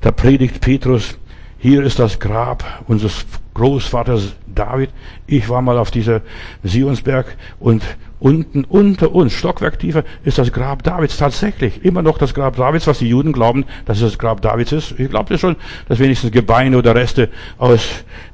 da 0.00 0.10
predigt 0.10 0.60
Petrus, 0.60 1.18
hier 1.58 1.82
ist 1.82 1.98
das 1.98 2.18
Grab 2.18 2.64
unseres 2.88 3.26
Großvaters 3.54 4.34
David. 4.46 4.90
Ich 5.26 5.48
war 5.48 5.60
mal 5.60 5.76
auf 5.76 5.90
dieser 5.90 6.22
Sionsberg 6.62 7.36
und 7.60 7.82
unten 8.18 8.64
unter 8.64 9.14
uns, 9.14 9.34
Stockwerk 9.34 9.78
tiefer, 9.78 10.02
ist 10.24 10.38
das 10.38 10.52
Grab 10.52 10.82
Davids 10.82 11.18
tatsächlich. 11.18 11.84
Immer 11.84 12.02
noch 12.02 12.16
das 12.16 12.32
Grab 12.32 12.56
Davids, 12.56 12.86
was 12.86 12.98
die 12.98 13.08
Juden 13.08 13.32
glauben, 13.32 13.66
dass 13.84 13.98
es 13.98 14.12
das 14.12 14.18
Grab 14.18 14.40
Davids 14.40 14.72
ist. 14.72 14.98
Ich 14.98 15.10
glaube 15.10 15.36
schon, 15.36 15.56
dass 15.88 15.98
wenigstens 15.98 16.32
Gebeine 16.32 16.78
oder 16.78 16.94
Reste 16.94 17.28
aus 17.58 17.86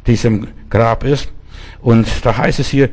diesem 0.06 0.46
Grab 0.70 1.02
ist. 1.02 1.32
Und 1.80 2.06
da 2.24 2.36
heißt 2.36 2.60
es 2.60 2.68
hier, 2.68 2.90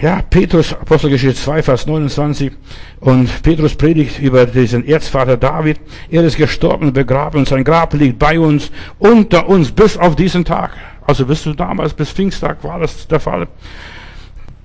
ja, 0.00 0.22
Petrus, 0.22 0.72
Apostelgeschichte 0.72 1.40
2, 1.40 1.62
Vers 1.62 1.86
29. 1.86 2.52
Und 3.00 3.42
Petrus 3.42 3.74
predigt 3.74 4.18
über 4.18 4.46
diesen 4.46 4.86
Erzvater 4.86 5.36
David. 5.36 5.78
Er 6.10 6.24
ist 6.24 6.36
gestorben 6.36 6.88
und 6.88 6.92
begraben 6.94 7.44
sein 7.44 7.64
Grab 7.64 7.92
liegt 7.94 8.18
bei 8.18 8.38
uns, 8.38 8.70
unter 8.98 9.48
uns, 9.48 9.72
bis 9.72 9.96
auf 9.96 10.16
diesen 10.16 10.44
Tag. 10.44 10.72
Also 11.06 11.26
bis 11.26 11.42
zu 11.42 11.54
damals, 11.54 11.92
bis 11.92 12.10
Pfingsttag 12.10 12.62
war 12.62 12.78
das 12.78 13.08
der 13.08 13.20
Fall. 13.20 13.48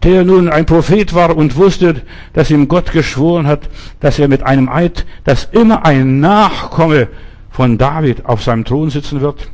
Der 0.03 0.24
nun 0.24 0.49
ein 0.49 0.66
Prophet 0.66 1.13
war 1.13 1.36
und 1.36 1.55
wusste, 1.55 2.01
dass 2.34 2.51
ihm 2.51 2.68
Gott 2.68 2.91
geschworen 2.91 3.47
hat, 3.47 3.70
dass 3.99 4.20
er 4.20 4.28
mit 4.28 4.43
einem 4.43 4.70
Eid, 4.70 5.05
dass 5.24 5.45
immer 5.51 5.86
ein 5.86 6.20
Nachkomme 6.20 7.07
von 7.49 7.78
David 7.78 8.26
auf 8.26 8.43
seinem 8.43 8.66
Thron 8.66 8.89
sitzen 8.89 9.22
wird. 9.22 9.49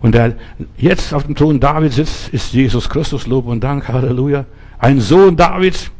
Und 0.00 0.14
der 0.14 0.34
jetzt 0.76 1.14
auf 1.14 1.24
dem 1.24 1.36
Thron 1.36 1.60
David 1.60 1.92
sitzt, 1.92 2.30
ist 2.30 2.52
Jesus 2.52 2.90
Christus, 2.90 3.26
Lob 3.26 3.46
und 3.46 3.62
Dank, 3.62 3.86
Halleluja 3.86 4.46
ein 4.82 5.00
Sohn 5.00 5.36
Davids. 5.36 5.90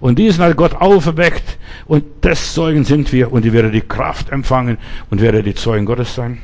Und 0.00 0.18
diesen 0.18 0.42
hat 0.42 0.56
Gott 0.56 0.74
auferweckt. 0.74 1.58
Und 1.86 2.24
des 2.24 2.54
Zeugen 2.54 2.82
sind 2.82 3.12
wir. 3.12 3.30
Und 3.30 3.44
die 3.44 3.52
werden 3.52 3.70
die 3.70 3.82
Kraft 3.82 4.30
empfangen 4.30 4.78
und 5.10 5.20
werden 5.20 5.44
die 5.44 5.54
Zeugen 5.54 5.86
Gottes 5.86 6.14
sein. 6.14 6.38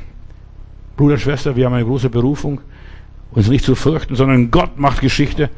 Bruder, 0.95 1.17
Schwester, 1.17 1.55
wir 1.55 1.65
haben 1.65 1.73
eine 1.73 1.83
große 1.83 2.09
Berufung. 2.09 2.61
Uns 3.31 3.49
nicht 3.49 3.65
zu 3.65 3.75
fürchten, 3.75 4.15
sondern 4.15 4.51
Gott 4.51 4.77
macht 4.77 5.01
Geschichte. 5.01 5.49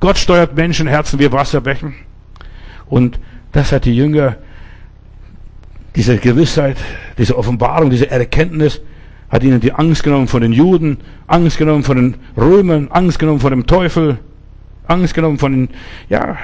Gott 0.00 0.18
steuert 0.18 0.54
Menschenherzen 0.54 1.18
wie 1.18 1.32
Wasserbächen. 1.32 1.94
Und 2.86 3.18
das 3.52 3.72
hat 3.72 3.84
die 3.84 3.96
Jünger, 3.96 4.36
diese 5.96 6.18
Gewissheit, 6.18 6.76
diese 7.18 7.36
Offenbarung, 7.36 7.90
diese 7.90 8.10
Erkenntnis, 8.10 8.80
hat 9.30 9.42
ihnen 9.42 9.60
die 9.60 9.72
Angst 9.72 10.04
genommen 10.04 10.28
von 10.28 10.42
den 10.42 10.52
Juden, 10.52 10.98
Angst 11.26 11.56
genommen 11.56 11.84
von 11.84 11.96
den 11.96 12.14
Römern, 12.36 12.88
Angst 12.90 13.18
genommen 13.18 13.40
von 13.40 13.50
dem 13.50 13.66
Teufel, 13.66 14.18
Angst 14.92 15.14
genommen 15.14 15.38
von 15.38 15.52
den, 15.52 15.68
ja, 16.08 16.36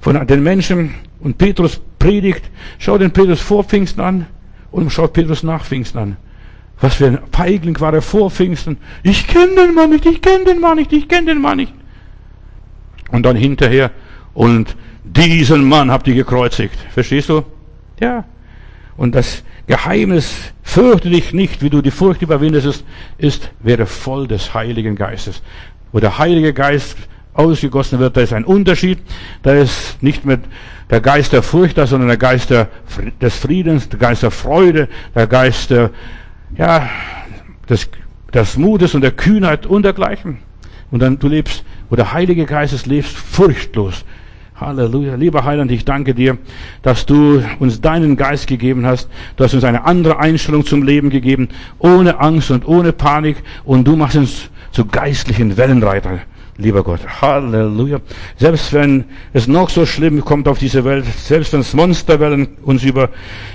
von 0.00 0.26
den 0.26 0.42
Menschen. 0.42 0.94
Und 1.20 1.38
Petrus 1.38 1.80
predigt. 1.98 2.50
Schau 2.78 2.98
den 2.98 3.12
Petrus 3.12 3.40
vor 3.40 3.64
Pfingsten 3.64 4.00
an 4.00 4.26
und 4.70 4.90
schau 4.90 5.06
Petrus 5.06 5.42
nach 5.42 5.64
Pfingsten 5.64 5.98
an. 5.98 6.16
Was 6.80 6.94
für 6.96 7.06
ein 7.06 7.18
Feigling 7.32 7.78
war 7.80 7.94
er 7.94 8.02
vor 8.02 8.30
Pfingsten. 8.30 8.76
Ich 9.02 9.26
kenne 9.26 9.54
den 9.54 9.74
Mann 9.74 9.90
nicht, 9.90 10.04
ich 10.04 10.20
kenne 10.20 10.44
den 10.44 10.60
Mann 10.60 10.76
nicht, 10.76 10.92
ich 10.92 11.08
kenne 11.08 11.28
den 11.28 11.40
Mann 11.40 11.58
nicht. 11.58 11.72
Und 13.10 13.24
dann 13.24 13.36
hinterher, 13.36 13.90
und 14.34 14.76
diesen 15.04 15.64
Mann 15.68 15.90
habt 15.90 16.08
ihr 16.08 16.14
gekreuzigt. 16.14 16.76
Verstehst 16.92 17.28
du? 17.28 17.44
Ja. 18.00 18.24
Und 18.96 19.14
das 19.14 19.44
Geheimnis, 19.66 20.34
fürchte 20.62 21.08
dich 21.10 21.32
nicht, 21.32 21.62
wie 21.62 21.70
du 21.70 21.80
die 21.80 21.90
Furcht 21.90 22.22
überwindest, 22.22 22.84
ist, 23.18 23.50
werde 23.60 23.86
voll 23.86 24.26
des 24.26 24.52
Heiligen 24.52 24.96
Geistes. 24.96 25.42
Wo 25.92 26.00
der 26.00 26.18
Heilige 26.18 26.52
Geist 26.52 26.96
ausgegossen 27.34 27.98
wird, 27.98 28.16
da 28.16 28.22
ist 28.22 28.32
ein 28.32 28.44
Unterschied. 28.44 28.98
Da 29.42 29.52
ist 29.52 30.02
nicht 30.02 30.24
mehr 30.24 30.38
der 30.90 31.00
Geist 31.00 31.32
der 31.32 31.42
Furcht 31.42 31.76
sondern 31.76 32.08
der 32.08 32.16
Geist 32.16 32.50
des 32.50 33.36
Friedens, 33.36 33.88
der 33.88 33.98
Geist 33.98 34.22
der 34.22 34.30
Freude, 34.30 34.88
der 35.14 35.26
Geist 35.26 35.70
der, 35.70 35.90
ja, 36.56 36.88
des, 37.68 37.88
des 38.32 38.56
Mutes 38.56 38.94
und 38.94 39.00
der 39.00 39.10
Kühnheit 39.10 39.66
und 39.66 39.82
dergleichen. 39.82 40.38
Und 40.90 41.00
dann 41.00 41.18
du 41.18 41.28
lebst, 41.28 41.64
wo 41.90 41.96
der 41.96 42.12
Heilige 42.12 42.46
Geist 42.46 42.72
ist, 42.72 42.86
lebst 42.86 43.16
furchtlos. 43.16 44.04
Halleluja. 44.56 45.16
Lieber 45.16 45.44
Heiland, 45.44 45.72
ich 45.72 45.84
danke 45.84 46.14
dir, 46.14 46.38
dass 46.82 47.06
du 47.06 47.42
uns 47.58 47.80
deinen 47.80 48.16
Geist 48.16 48.46
gegeben 48.46 48.86
hast. 48.86 49.08
Du 49.34 49.42
hast 49.42 49.54
uns 49.54 49.64
eine 49.64 49.84
andere 49.84 50.20
Einstellung 50.20 50.64
zum 50.64 50.84
Leben 50.84 51.10
gegeben, 51.10 51.48
ohne 51.80 52.20
Angst 52.20 52.52
und 52.52 52.64
ohne 52.68 52.92
Panik. 52.92 53.42
Und 53.64 53.88
du 53.88 53.96
machst 53.96 54.16
uns 54.16 54.50
zu 54.70 54.84
geistlichen 54.84 55.56
Wellenreiter 55.56 56.20
lieber 56.56 56.82
Gott. 56.84 57.00
Halleluja. 57.20 58.00
Selbst 58.36 58.72
wenn 58.72 59.04
es 59.32 59.48
noch 59.48 59.70
so 59.70 59.86
schlimm 59.86 60.24
kommt 60.24 60.48
auf 60.48 60.58
diese 60.58 60.84
Welt, 60.84 61.04
selbst 61.04 61.52
wenn 61.52 61.64
Monsterwellen 61.74 62.48
uns 62.62 62.82
über, 62.82 63.10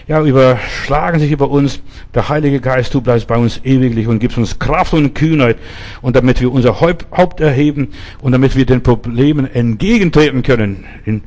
ja, 0.08 0.22
überschlagen 0.24 1.20
sich 1.20 1.32
über 1.32 1.50
uns, 1.50 1.82
der 2.14 2.30
Heilige 2.30 2.60
Geist, 2.60 2.94
du 2.94 3.02
bleibst 3.02 3.28
bei 3.28 3.38
uns 3.38 3.62
ewiglich 3.64 4.08
und 4.08 4.20
gibst 4.20 4.38
uns 4.38 4.60
Kraft 4.60 4.94
und 4.94 5.14
Kühnheit 5.16 5.58
und 6.02 6.16
damit 6.16 6.42
wir 6.42 6.52
unser 6.52 6.80
Haupt 6.82 7.40
erheben 7.40 7.90
und 8.22 8.32
damit 8.32 8.56
wir 8.56 8.66
den 8.66 8.84
Problemen 8.84 9.50
entgegentreten 9.52 10.44
können 10.44 10.86
in 11.06 11.22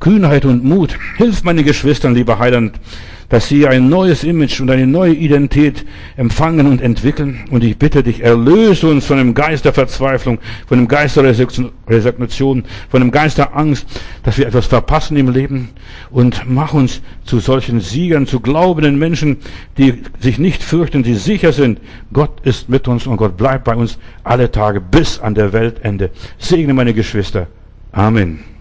Kühnheit 0.00 0.44
und 0.44 0.64
Mut. 0.64 0.98
Hilf 1.16 1.44
meine 1.44 1.64
Geschwistern, 1.64 2.14
lieber 2.14 2.38
Heiland, 2.38 2.78
dass 3.28 3.48
sie 3.48 3.66
ein 3.66 3.88
neues 3.88 4.22
Image 4.22 4.60
und 4.60 4.70
eine 4.70 4.86
neue 4.86 5.14
Identität 5.14 5.84
empfangen 6.16 6.66
und 6.66 6.80
entwickeln. 6.80 7.44
Und 7.50 7.64
ich 7.64 7.78
bitte 7.78 8.02
dich, 8.02 8.22
erlöse 8.22 8.86
uns 8.86 9.06
von 9.06 9.18
dem 9.18 9.34
Geist 9.34 9.64
der 9.64 9.72
Verzweiflung, 9.72 10.38
von 10.66 10.78
dem 10.78 10.88
Geist 10.88 11.16
der 11.16 11.24
Resignation, 11.88 12.64
von 12.90 13.00
dem 13.00 13.10
Geist 13.10 13.38
der 13.38 13.56
Angst, 13.56 13.86
dass 14.22 14.38
wir 14.38 14.46
etwas 14.46 14.66
verpassen 14.66 15.16
im 15.16 15.30
Leben 15.30 15.70
und 16.10 16.42
mach 16.46 16.74
uns 16.74 17.00
zu 17.24 17.40
solchen 17.40 17.80
Siegern, 17.80 18.26
zu 18.26 18.40
glaubenden 18.40 18.98
Menschen, 18.98 19.38
die 19.78 20.02
sich 20.20 20.38
nicht 20.38 20.62
fürchten, 20.62 21.02
die 21.02 21.14
sicher 21.14 21.52
sind. 21.52 21.80
Gott 22.12 22.40
ist 22.44 22.68
mit 22.68 22.86
uns 22.88 23.06
und 23.06 23.16
Gott 23.16 23.36
bleibt 23.36 23.64
bei 23.64 23.74
uns 23.74 23.98
alle 24.22 24.50
Tage 24.50 24.80
bis 24.80 25.18
an 25.18 25.34
der 25.34 25.52
Weltende. 25.52 26.10
Segne 26.38 26.74
meine 26.74 26.94
Geschwister. 26.94 27.48
Amen. 27.90 28.53